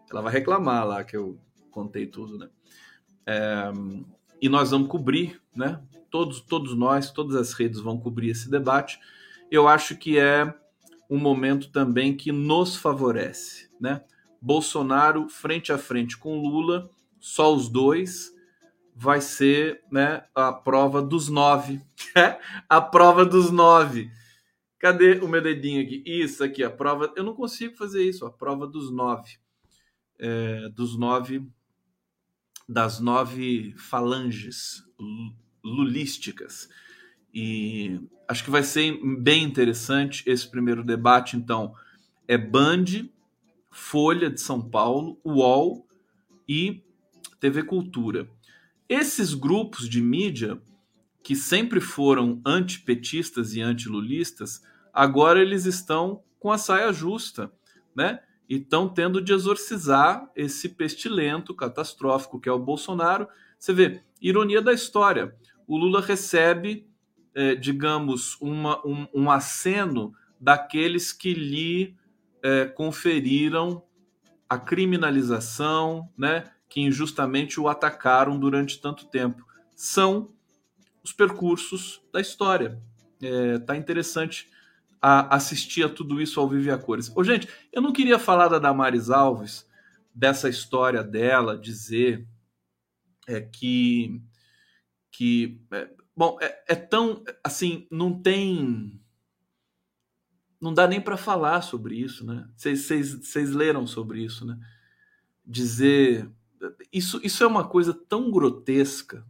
Ela 0.09 0.21
vai 0.21 0.33
reclamar 0.33 0.87
lá 0.87 1.03
que 1.03 1.15
eu 1.15 1.39
contei 1.69 2.07
tudo, 2.07 2.35
né? 2.35 2.49
É, 3.27 3.71
e 4.41 4.49
nós 4.49 4.71
vamos 4.71 4.87
cobrir, 4.87 5.39
né? 5.55 5.79
Todos, 6.09 6.41
todos 6.41 6.75
nós, 6.75 7.11
todas 7.11 7.35
as 7.35 7.53
redes 7.53 7.79
vão 7.79 7.99
cobrir 7.99 8.31
esse 8.31 8.49
debate. 8.49 8.99
Eu 9.51 9.67
acho 9.67 9.95
que 9.95 10.17
é 10.17 10.51
um 11.13 11.19
momento 11.19 11.69
também 11.69 12.17
que 12.17 12.31
nos 12.31 12.75
favorece, 12.75 13.69
né? 13.79 14.03
Bolsonaro 14.41 15.29
frente 15.29 15.71
a 15.71 15.77
frente 15.77 16.17
com 16.17 16.41
Lula, 16.41 16.89
só 17.19 17.53
os 17.53 17.69
dois, 17.69 18.33
vai 18.95 19.21
ser 19.21 19.83
né, 19.91 20.25
a 20.33 20.51
prova 20.51 21.03
dos 21.03 21.29
nove. 21.29 21.79
a 22.67 22.81
prova 22.81 23.23
dos 23.23 23.51
nove. 23.51 24.09
Cadê 24.79 25.19
o 25.19 25.27
meu 25.27 25.39
dedinho 25.39 25.83
aqui? 25.83 26.03
Isso 26.03 26.43
aqui, 26.43 26.63
a 26.63 26.71
prova. 26.71 27.13
Eu 27.15 27.23
não 27.23 27.35
consigo 27.35 27.75
fazer 27.75 28.03
isso, 28.03 28.25
a 28.25 28.31
prova 28.31 28.65
dos 28.65 28.89
nove. 28.89 29.37
É, 30.17 30.67
dos 30.69 30.97
nove. 30.97 31.47
Das 32.67 32.99
nove 32.99 33.75
falanges 33.77 34.83
lulísticas. 35.63 36.67
E 37.33 37.99
acho 38.27 38.43
que 38.43 38.51
vai 38.51 38.63
ser 38.63 38.99
bem 39.19 39.43
interessante 39.43 40.23
esse 40.27 40.49
primeiro 40.49 40.83
debate. 40.83 41.35
Então, 41.35 41.73
é 42.27 42.37
Band, 42.37 42.85
Folha 43.71 44.29
de 44.29 44.39
São 44.39 44.61
Paulo, 44.61 45.19
UOL 45.25 45.87
e 46.47 46.83
TV 47.39 47.63
Cultura. 47.63 48.29
Esses 48.87 49.33
grupos 49.33 49.89
de 49.89 50.01
mídia, 50.01 50.61
que 51.23 51.35
sempre 51.35 51.81
foram 51.81 52.41
antipetistas 52.45 53.55
e 53.55 53.61
antilulistas, 53.61 54.61
agora 54.93 55.41
eles 55.41 55.65
estão 55.65 56.21
com 56.39 56.51
a 56.51 56.57
saia 56.57 56.91
justa, 56.93 57.51
né? 57.95 58.19
E 58.47 58.57
estão 58.57 58.89
tendo 58.89 59.21
de 59.21 59.33
exorcizar 59.33 60.29
esse 60.35 60.69
pestilento 60.69 61.55
catastrófico 61.55 62.39
que 62.39 62.49
é 62.49 62.51
o 62.51 62.59
Bolsonaro. 62.59 63.27
Você 63.57 63.73
vê, 63.73 64.01
ironia 64.21 64.61
da 64.61 64.73
história. 64.73 65.35
O 65.65 65.77
Lula 65.77 66.01
recebe, 66.01 66.85
eh, 67.35 67.55
digamos, 67.55 68.37
uma, 68.39 68.85
um, 68.85 69.07
um 69.13 69.31
aceno 69.31 70.13
daqueles 70.39 71.11
que 71.11 71.33
lhe 71.33 71.95
eh, 72.41 72.65
conferiram 72.65 73.83
a 74.49 74.57
criminalização, 74.57 76.09
né, 76.17 76.51
que 76.69 76.81
injustamente 76.81 77.59
o 77.59 77.67
atacaram 77.67 78.39
durante 78.39 78.79
tanto 78.79 79.05
tempo. 79.05 79.45
São 79.75 80.31
os 81.03 81.11
percursos 81.11 82.01
da 82.11 82.21
história. 82.21 82.81
É, 83.21 83.59
tá 83.59 83.75
interessante 83.75 84.49
a 85.01 85.35
assistir 85.35 85.83
a 85.83 85.89
tudo 85.89 86.21
isso 86.21 86.39
ao 86.39 86.47
vivo 86.47 86.67
e 86.67 86.71
a 86.71 86.77
cores. 86.77 87.11
Ô, 87.15 87.23
gente, 87.23 87.47
eu 87.71 87.81
não 87.81 87.91
queria 87.91 88.17
falar 88.17 88.47
da 88.47 88.57
Damares 88.57 89.09
Alves, 89.09 89.67
dessa 90.13 90.47
história 90.47 91.03
dela, 91.03 91.57
dizer 91.57 92.25
é, 93.27 93.41
que. 93.41 94.21
que 95.11 95.59
é, 95.71 95.89
bom, 96.15 96.37
é, 96.41 96.63
é 96.69 96.75
tão. 96.75 97.23
Assim, 97.43 97.87
não 97.91 98.21
tem. 98.21 98.99
Não 100.59 100.73
dá 100.73 100.87
nem 100.87 101.01
para 101.01 101.17
falar 101.17 101.61
sobre 101.61 101.95
isso, 101.95 102.25
né? 102.25 102.47
Vocês 102.55 103.51
leram 103.51 103.85
sobre 103.85 104.23
isso, 104.23 104.45
né? 104.45 104.57
Dizer. 105.45 106.29
Isso, 106.91 107.19
isso 107.23 107.43
é 107.43 107.47
uma 107.47 107.67
coisa 107.67 107.93
tão 107.93 108.31
grotesca, 108.31 109.27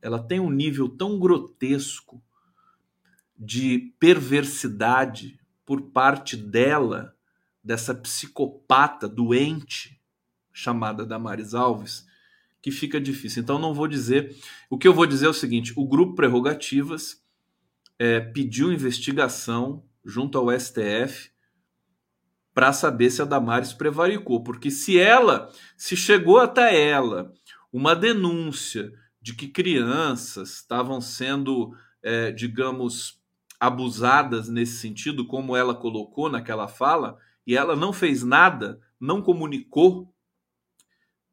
ela 0.00 0.20
tem 0.20 0.40
um 0.40 0.50
nível 0.50 0.88
tão 0.88 1.16
grotesco 1.16 2.20
de 3.38 3.94
perversidade 4.00 5.38
por 5.64 5.80
parte 5.80 6.36
dela, 6.36 7.16
dessa 7.62 7.94
psicopata 7.94 9.08
doente 9.08 10.02
chamada 10.52 11.06
Damares 11.06 11.54
Alves, 11.54 12.04
que 12.62 12.70
fica 12.70 13.00
difícil. 13.00 13.42
Então 13.42 13.58
não 13.58 13.74
vou 13.74 13.88
dizer. 13.88 14.34
O 14.70 14.78
que 14.78 14.86
eu 14.86 14.94
vou 14.94 15.04
dizer 15.04 15.26
é 15.26 15.30
o 15.30 15.34
seguinte: 15.34 15.72
o 15.76 15.86
grupo 15.86 16.14
Prerrogativas 16.14 17.20
é, 17.98 18.20
pediu 18.20 18.72
investigação 18.72 19.84
junto 20.04 20.38
ao 20.38 20.58
STF 20.58 21.30
para 22.54 22.72
saber 22.72 23.10
se 23.10 23.20
a 23.22 23.24
Damares 23.24 23.72
prevaricou, 23.72 24.42
porque 24.42 24.70
se 24.70 24.98
ela, 24.98 25.50
se 25.76 25.96
chegou 25.96 26.38
até 26.38 26.88
ela 26.88 27.32
uma 27.72 27.96
denúncia 27.96 28.92
de 29.20 29.34
que 29.34 29.48
crianças 29.48 30.56
estavam 30.56 31.00
sendo, 31.00 31.74
é, 32.02 32.30
digamos, 32.30 33.20
abusadas 33.58 34.48
nesse 34.48 34.78
sentido, 34.78 35.26
como 35.26 35.56
ela 35.56 35.74
colocou 35.74 36.28
naquela 36.28 36.68
fala, 36.68 37.16
e 37.46 37.56
ela 37.56 37.74
não 37.74 37.92
fez 37.92 38.22
nada, 38.22 38.80
não 39.00 39.22
comunicou, 39.22 40.11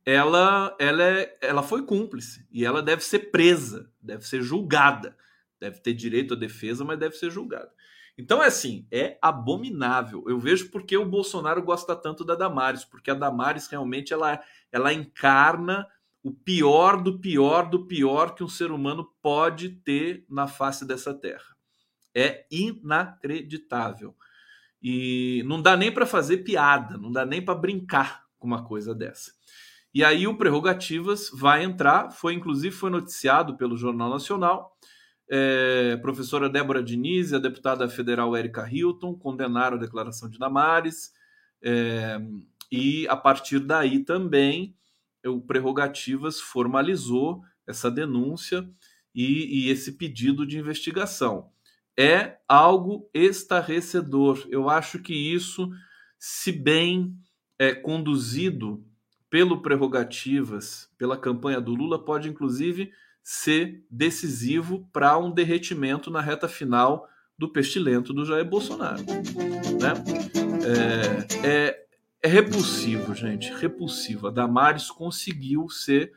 ela, 0.06 0.76
ela, 0.80 1.04
é, 1.04 1.38
ela 1.42 1.64
foi 1.64 1.84
cúmplice 1.84 2.48
e 2.52 2.66
ela 2.66 2.82
deve 2.82 3.04
ser 3.04 3.32
presa, 3.32 3.92
deve 4.02 4.28
ser 4.28 4.42
julgada, 4.42 5.16
deve 5.60 5.80
ter 5.80 5.94
direito 5.94 6.34
à 6.34 6.38
defesa, 6.38 6.84
mas 6.84 7.00
deve 7.00 7.16
ser 7.16 7.30
julgada. 7.30 7.72
Então 8.18 8.44
é 8.44 8.48
assim, 8.48 8.86
é 8.92 9.18
abominável. 9.22 10.26
Eu 10.28 10.40
vejo 10.40 10.70
porque 10.72 10.98
o 10.98 11.06
Bolsonaro 11.06 11.64
gosta 11.64 11.96
tanto 11.96 12.26
da 12.26 12.36
Damares, 12.36 12.84
porque 12.84 13.10
a 13.10 13.14
Damares 13.14 13.68
realmente 13.68 14.12
ela, 14.12 14.42
ela 14.72 14.92
encarna 14.92 15.88
o 16.22 16.32
pior 16.32 17.02
do 17.02 17.18
pior 17.20 17.70
do 17.70 17.86
pior 17.86 18.36
que 18.36 18.44
um 18.44 18.48
ser 18.48 18.72
humano 18.72 19.10
pode 19.22 19.70
ter 19.70 20.26
na 20.30 20.48
face 20.48 20.86
dessa 20.86 21.14
terra. 21.14 21.56
É 22.14 22.46
inacreditável. 22.52 24.14
E 24.82 25.42
não 25.46 25.62
dá 25.62 25.78
nem 25.78 25.92
para 25.92 26.06
fazer 26.06 26.40
piada, 26.40 26.98
não 26.98 27.12
dá 27.12 27.26
nem 27.26 27.42
para 27.42 27.56
brincar 27.56 28.26
com 28.38 28.48
uma 28.48 28.66
coisa 28.66 28.94
dessa. 28.94 29.32
E 29.94 30.04
aí 30.04 30.28
o 30.28 30.38
Prerrogativas 30.38 31.30
vai 31.34 31.64
entrar, 31.64 32.12
foi 32.12 32.34
inclusive 32.34 32.76
foi 32.76 32.90
noticiado 32.90 33.58
pelo 33.58 33.76
Jornal 33.76 34.10
Nacional. 34.10 34.76
É, 35.32 35.98
professora 35.98 36.50
Débora 36.50 36.82
Diniz 36.82 37.32
e 37.32 37.36
a 37.36 37.40
deputada 37.40 37.88
federal 37.88 38.36
Érica 38.36 38.68
Hilton 38.70 39.16
condenaram 39.16 39.78
a 39.78 39.80
declaração 39.80 40.30
de 40.30 40.40
Damares. 40.40 41.12
É, 41.64 42.20
e 42.72 43.08
a 43.08 43.18
partir 43.18 43.60
daí 43.60 44.04
também 44.04 44.76
o 45.26 45.42
Prerrogativas 45.42 46.40
formalizou 46.40 47.42
essa 47.68 47.92
denúncia 47.92 48.68
e, 49.14 49.66
e 49.66 49.70
esse 49.70 49.94
pedido 49.94 50.46
de 50.46 50.58
investigação 50.58 51.52
é 52.00 52.38
algo 52.48 53.10
estarrecedor. 53.14 54.48
Eu 54.50 54.70
acho 54.70 55.00
que 55.00 55.14
isso, 55.14 55.70
se 56.18 56.50
bem 56.50 57.14
é, 57.60 57.76
conduzido 57.76 58.86
pelo 59.30 59.62
prerrogativas, 59.62 60.90
pela 60.98 61.18
campanha 61.18 61.62
do 61.62 61.76
Lula, 61.76 62.04
pode 62.04 62.30
inclusive 62.30 62.92
ser 63.22 63.86
decisivo 63.90 64.88
para 64.92 65.18
um 65.18 65.30
derretimento 65.32 66.10
na 66.10 66.22
reta 66.22 66.48
final 66.48 67.08
do 67.38 67.48
pestilento 67.48 68.12
do 68.14 68.26
Jair 68.26 68.44
Bolsonaro. 68.44 69.02
Né? 69.02 69.94
É, 71.44 71.48
é, 71.48 71.86
é 72.22 72.28
repulsivo, 72.28 73.14
gente, 73.14 73.54
repulsivo. 73.54 74.28
A 74.28 74.32
Damares 74.32 74.90
conseguiu 74.90 75.70
ser 75.70 76.12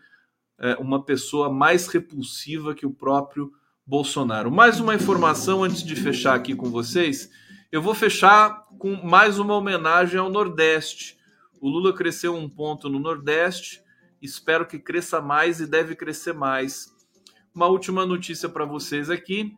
é, 0.59 0.75
uma 0.77 1.05
pessoa 1.05 1.53
mais 1.53 1.87
repulsiva 1.87 2.75
que 2.75 2.87
o 2.87 2.93
próprio 2.93 3.53
Bolsonaro. 3.87 4.51
Mais 4.51 4.81
uma 4.81 4.95
informação 4.95 5.63
antes 5.63 5.83
de 5.83 5.95
fechar 5.95 6.35
aqui 6.35 6.55
com 6.55 6.71
vocês. 6.71 7.31
Eu 7.71 7.83
vou 7.83 7.95
fechar 7.95 8.65
com 8.79 8.97
mais 9.05 9.39
uma 9.39 9.55
homenagem 9.55 10.19
ao 10.19 10.31
Nordeste. 10.31 11.19
O 11.63 11.69
Lula 11.69 11.95
cresceu 11.95 12.35
um 12.35 12.49
ponto 12.49 12.89
no 12.89 12.99
Nordeste, 12.99 13.81
espero 14.21 14.67
que 14.67 14.81
cresça 14.81 15.21
mais 15.21 15.61
e 15.61 15.67
deve 15.67 15.95
crescer 15.95 16.35
mais. 16.35 16.93
Uma 17.55 17.69
última 17.69 18.05
notícia 18.05 18.49
para 18.49 18.65
vocês 18.65 19.09
aqui 19.09 19.57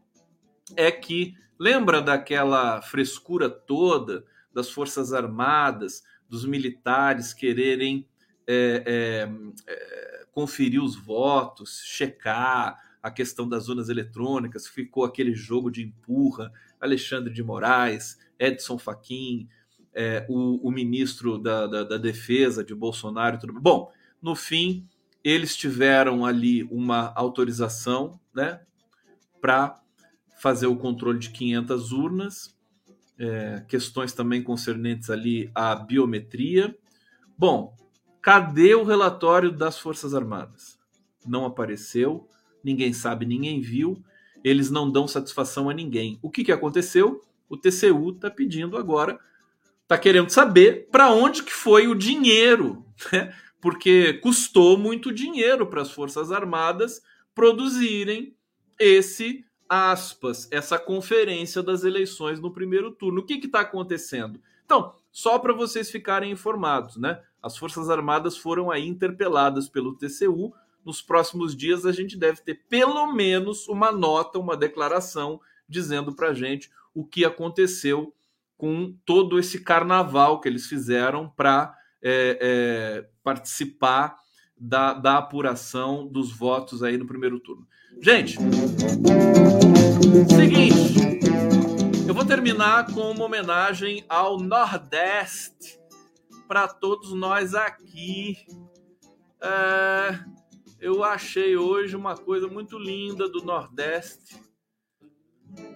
é 0.76 0.92
que 0.92 1.34
lembra 1.58 2.02
daquela 2.02 2.82
frescura 2.82 3.48
toda 3.48 4.22
das 4.52 4.68
Forças 4.68 5.14
Armadas, 5.14 6.04
dos 6.28 6.44
militares 6.44 7.32
quererem 7.32 8.06
é, 8.46 8.84
é, 8.86 9.72
é, 9.72 10.26
conferir 10.30 10.84
os 10.84 10.94
votos, 10.94 11.80
checar, 11.86 12.78
a 13.02 13.10
questão 13.10 13.48
das 13.48 13.64
zonas 13.64 13.88
eletrônicas, 13.88 14.66
ficou 14.66 15.04
aquele 15.04 15.34
jogo 15.34 15.70
de 15.70 15.82
empurra, 15.82 16.52
Alexandre 16.78 17.32
de 17.32 17.42
Moraes, 17.42 18.18
Edson 18.38 18.78
Fachin, 18.78 19.48
é, 19.94 20.26
o, 20.28 20.66
o, 20.66 20.70
ministro 20.70 21.38
da, 21.38 21.66
da, 21.66 21.84
da, 21.84 21.96
Defesa 21.96 22.64
de 22.64 22.74
Bolsonaro 22.74 23.36
e 23.36 23.38
tudo. 23.38 23.52
Bom, 23.60 23.90
no 24.20 24.34
fim, 24.34 24.88
eles 25.22 25.56
tiveram 25.56 26.26
ali 26.26 26.64
uma 26.64 27.12
autorização 27.14 28.18
né, 28.34 28.60
para 29.40 29.80
fazer 30.38 30.66
o 30.66 30.76
controle 30.76 31.18
de 31.18 31.30
500 31.30 31.92
urnas, 31.92 32.56
é, 33.18 33.64
questões 33.68 34.12
também 34.12 34.42
concernentes 34.42 35.10
ali 35.10 35.50
à 35.54 35.74
biometria. 35.76 36.76
Bom, 37.38 37.74
Cadê 38.24 38.74
o 38.74 38.84
relatório 38.84 39.52
das 39.52 39.78
Forças 39.78 40.14
Armadas? 40.14 40.78
Não 41.26 41.44
apareceu, 41.44 42.26
ninguém 42.64 42.90
sabe, 42.94 43.26
ninguém 43.26 43.60
viu, 43.60 44.02
eles 44.42 44.70
não 44.70 44.90
dão 44.90 45.06
satisfação 45.06 45.68
a 45.68 45.74
ninguém. 45.74 46.18
O 46.22 46.30
que, 46.30 46.42
que 46.42 46.50
aconteceu? 46.50 47.22
O 47.50 47.56
TCU 47.58 48.12
está 48.12 48.30
pedindo 48.30 48.78
agora, 48.78 49.20
está 49.94 49.98
querendo 49.98 50.30
saber 50.30 50.88
para 50.90 51.10
onde 51.10 51.42
que 51.42 51.52
foi 51.52 51.86
o 51.86 51.94
dinheiro, 51.94 52.84
né? 53.12 53.32
porque 53.60 54.14
custou 54.14 54.76
muito 54.76 55.12
dinheiro 55.12 55.66
para 55.66 55.82
as 55.82 55.90
Forças 55.90 56.32
Armadas 56.32 57.00
produzirem 57.34 58.36
esse 58.78 59.44
aspas, 59.68 60.48
essa 60.50 60.78
conferência 60.78 61.62
das 61.62 61.84
eleições 61.84 62.40
no 62.40 62.52
primeiro 62.52 62.90
turno. 62.90 63.20
O 63.20 63.24
que 63.24 63.34
está 63.34 63.60
acontecendo? 63.60 64.40
Então, 64.64 64.94
só 65.10 65.38
para 65.38 65.52
vocês 65.52 65.90
ficarem 65.90 66.32
informados, 66.32 66.96
né? 66.96 67.22
As 67.42 67.56
Forças 67.56 67.88
Armadas 67.88 68.36
foram 68.36 68.70
aí 68.70 68.86
interpeladas 68.86 69.68
pelo 69.68 69.96
TCU. 69.96 70.52
Nos 70.84 71.00
próximos 71.00 71.56
dias 71.56 71.86
a 71.86 71.92
gente 71.92 72.16
deve 72.16 72.40
ter 72.42 72.62
pelo 72.68 73.12
menos 73.12 73.68
uma 73.68 73.92
nota, 73.92 74.38
uma 74.38 74.56
declaração 74.56 75.40
dizendo 75.68 76.14
para 76.14 76.34
gente 76.34 76.70
o 76.92 77.04
que 77.04 77.24
aconteceu 77.24 78.12
com 78.64 78.96
todo 79.04 79.38
esse 79.38 79.60
carnaval 79.60 80.40
que 80.40 80.48
eles 80.48 80.66
fizeram 80.66 81.28
para 81.28 81.76
é, 82.02 82.38
é, 82.40 83.08
participar 83.22 84.16
da, 84.56 84.94
da 84.94 85.18
apuração 85.18 86.06
dos 86.06 86.32
votos 86.32 86.82
aí 86.82 86.96
no 86.96 87.06
primeiro 87.06 87.38
turno. 87.40 87.68
Gente, 88.00 88.38
seguinte, 90.34 91.20
eu 92.08 92.14
vou 92.14 92.24
terminar 92.24 92.90
com 92.90 93.10
uma 93.10 93.26
homenagem 93.26 94.02
ao 94.08 94.40
Nordeste 94.40 95.78
para 96.48 96.66
todos 96.66 97.12
nós 97.12 97.54
aqui. 97.54 98.38
É, 99.42 100.18
eu 100.80 101.04
achei 101.04 101.54
hoje 101.54 101.94
uma 101.94 102.16
coisa 102.16 102.48
muito 102.48 102.78
linda 102.78 103.28
do 103.28 103.44
Nordeste. 103.44 104.40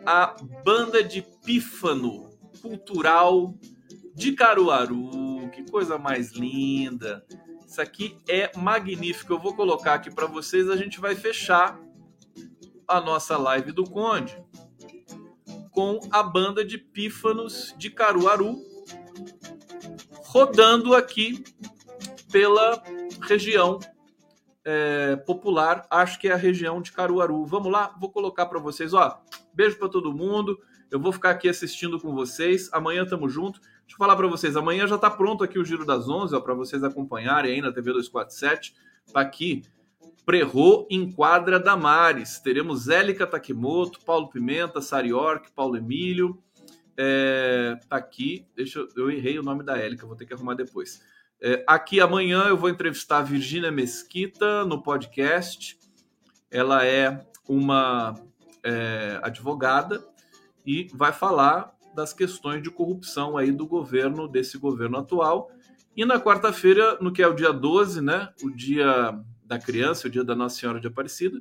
A 0.06 0.34
banda 0.64 1.04
de 1.04 1.20
pífano 1.44 2.27
cultural 2.60 3.54
de 4.14 4.32
Caruaru. 4.32 5.48
Que 5.52 5.68
coisa 5.70 5.98
mais 5.98 6.32
linda. 6.32 7.24
Isso 7.66 7.80
aqui 7.80 8.16
é 8.28 8.50
magnífico. 8.56 9.32
Eu 9.32 9.38
vou 9.38 9.54
colocar 9.54 9.94
aqui 9.94 10.10
para 10.10 10.26
vocês. 10.26 10.68
A 10.68 10.76
gente 10.76 11.00
vai 11.00 11.14
fechar 11.14 11.78
a 12.86 13.00
nossa 13.00 13.36
live 13.36 13.72
do 13.72 13.84
Conde 13.84 14.36
com 15.70 16.00
a 16.10 16.22
banda 16.22 16.64
de 16.64 16.78
pífanos 16.78 17.74
de 17.78 17.90
Caruaru 17.90 18.56
rodando 20.24 20.94
aqui 20.94 21.44
pela 22.30 22.82
região 23.22 23.78
é, 24.64 25.16
popular, 25.16 25.86
acho 25.90 26.18
que 26.18 26.28
é 26.28 26.32
a 26.32 26.36
região 26.36 26.82
de 26.82 26.92
Caruaru. 26.92 27.46
Vamos 27.46 27.72
lá, 27.72 27.94
vou 27.98 28.10
colocar 28.10 28.46
para 28.46 28.58
vocês, 28.58 28.92
ó. 28.92 29.22
Beijo 29.54 29.78
para 29.78 29.88
todo 29.88 30.12
mundo. 30.12 30.58
Eu 30.90 30.98
vou 30.98 31.12
ficar 31.12 31.30
aqui 31.30 31.48
assistindo 31.48 32.00
com 32.00 32.14
vocês. 32.14 32.70
Amanhã 32.72 33.04
tamo 33.04 33.28
junto. 33.28 33.60
Deixa 33.60 33.94
eu 33.94 33.98
falar 33.98 34.16
para 34.16 34.26
vocês, 34.26 34.56
amanhã 34.56 34.86
já 34.86 34.98
tá 34.98 35.10
pronto 35.10 35.42
aqui 35.42 35.58
o 35.58 35.64
Giro 35.64 35.84
das 35.84 36.08
11, 36.08 36.38
para 36.42 36.54
vocês 36.54 36.84
acompanharem 36.84 37.54
aí 37.54 37.60
na 37.60 37.72
TV 37.72 37.92
247. 37.92 38.74
Tá 39.12 39.20
aqui 39.20 39.62
Prerro 40.26 40.86
em 40.90 41.10
quadra 41.10 41.58
Damares. 41.58 42.38
Teremos 42.38 42.88
Élica 42.88 43.26
Takimoto, 43.26 44.00
Paulo 44.04 44.28
Pimenta, 44.28 44.82
Sariork, 44.82 45.50
Paulo 45.52 45.76
Emílio. 45.76 46.38
É, 46.98 47.78
tá 47.88 47.96
aqui, 47.96 48.44
deixa 48.54 48.80
eu, 48.80 48.88
eu 48.96 49.10
errei 49.10 49.38
o 49.38 49.42
nome 49.42 49.62
da 49.62 49.78
Élica, 49.78 50.06
vou 50.06 50.16
ter 50.16 50.26
que 50.26 50.34
arrumar 50.34 50.54
depois. 50.54 51.00
É, 51.40 51.64
aqui 51.66 52.00
amanhã 52.00 52.44
eu 52.48 52.56
vou 52.56 52.68
entrevistar 52.68 53.18
a 53.18 53.22
Virgínia 53.22 53.70
Mesquita 53.70 54.64
no 54.64 54.82
podcast. 54.82 55.78
Ela 56.50 56.84
é 56.84 57.24
uma 57.48 58.14
é, 58.62 59.20
advogada 59.22 60.04
e 60.68 60.86
vai 60.92 61.14
falar 61.14 61.74
das 61.94 62.12
questões 62.12 62.62
de 62.62 62.70
corrupção 62.70 63.38
aí 63.38 63.50
do 63.50 63.66
governo, 63.66 64.28
desse 64.28 64.58
governo 64.58 64.98
atual. 64.98 65.50
E 65.96 66.04
na 66.04 66.20
quarta-feira, 66.20 66.98
no 67.00 67.10
que 67.10 67.22
é 67.22 67.26
o 67.26 67.32
dia 67.32 67.54
12, 67.54 68.02
né? 68.02 68.28
O 68.42 68.50
dia 68.50 69.18
da 69.42 69.58
criança, 69.58 70.06
o 70.06 70.10
dia 70.10 70.22
da 70.22 70.36
Nossa 70.36 70.58
Senhora 70.60 70.78
de 70.78 70.86
Aparecida, 70.86 71.40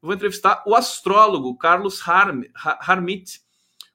vou 0.00 0.14
entrevistar 0.14 0.62
o 0.64 0.76
astrólogo 0.76 1.58
Carlos 1.58 2.00
Harm, 2.08 2.44
Harmit, 2.54 3.40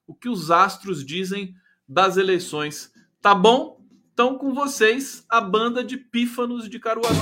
o 0.06 0.14
que 0.14 0.28
os 0.28 0.52
astros 0.52 1.06
dizem 1.06 1.56
das 1.88 2.18
eleições. 2.18 2.92
Tá 3.22 3.34
bom? 3.34 3.80
Então, 4.14 4.38
com 4.38 4.54
vocês, 4.54 5.26
a 5.30 5.40
banda 5.40 5.86
de 5.86 5.96
pífanos 5.96 6.70
de 6.70 6.80
Caruaru. 6.80 7.16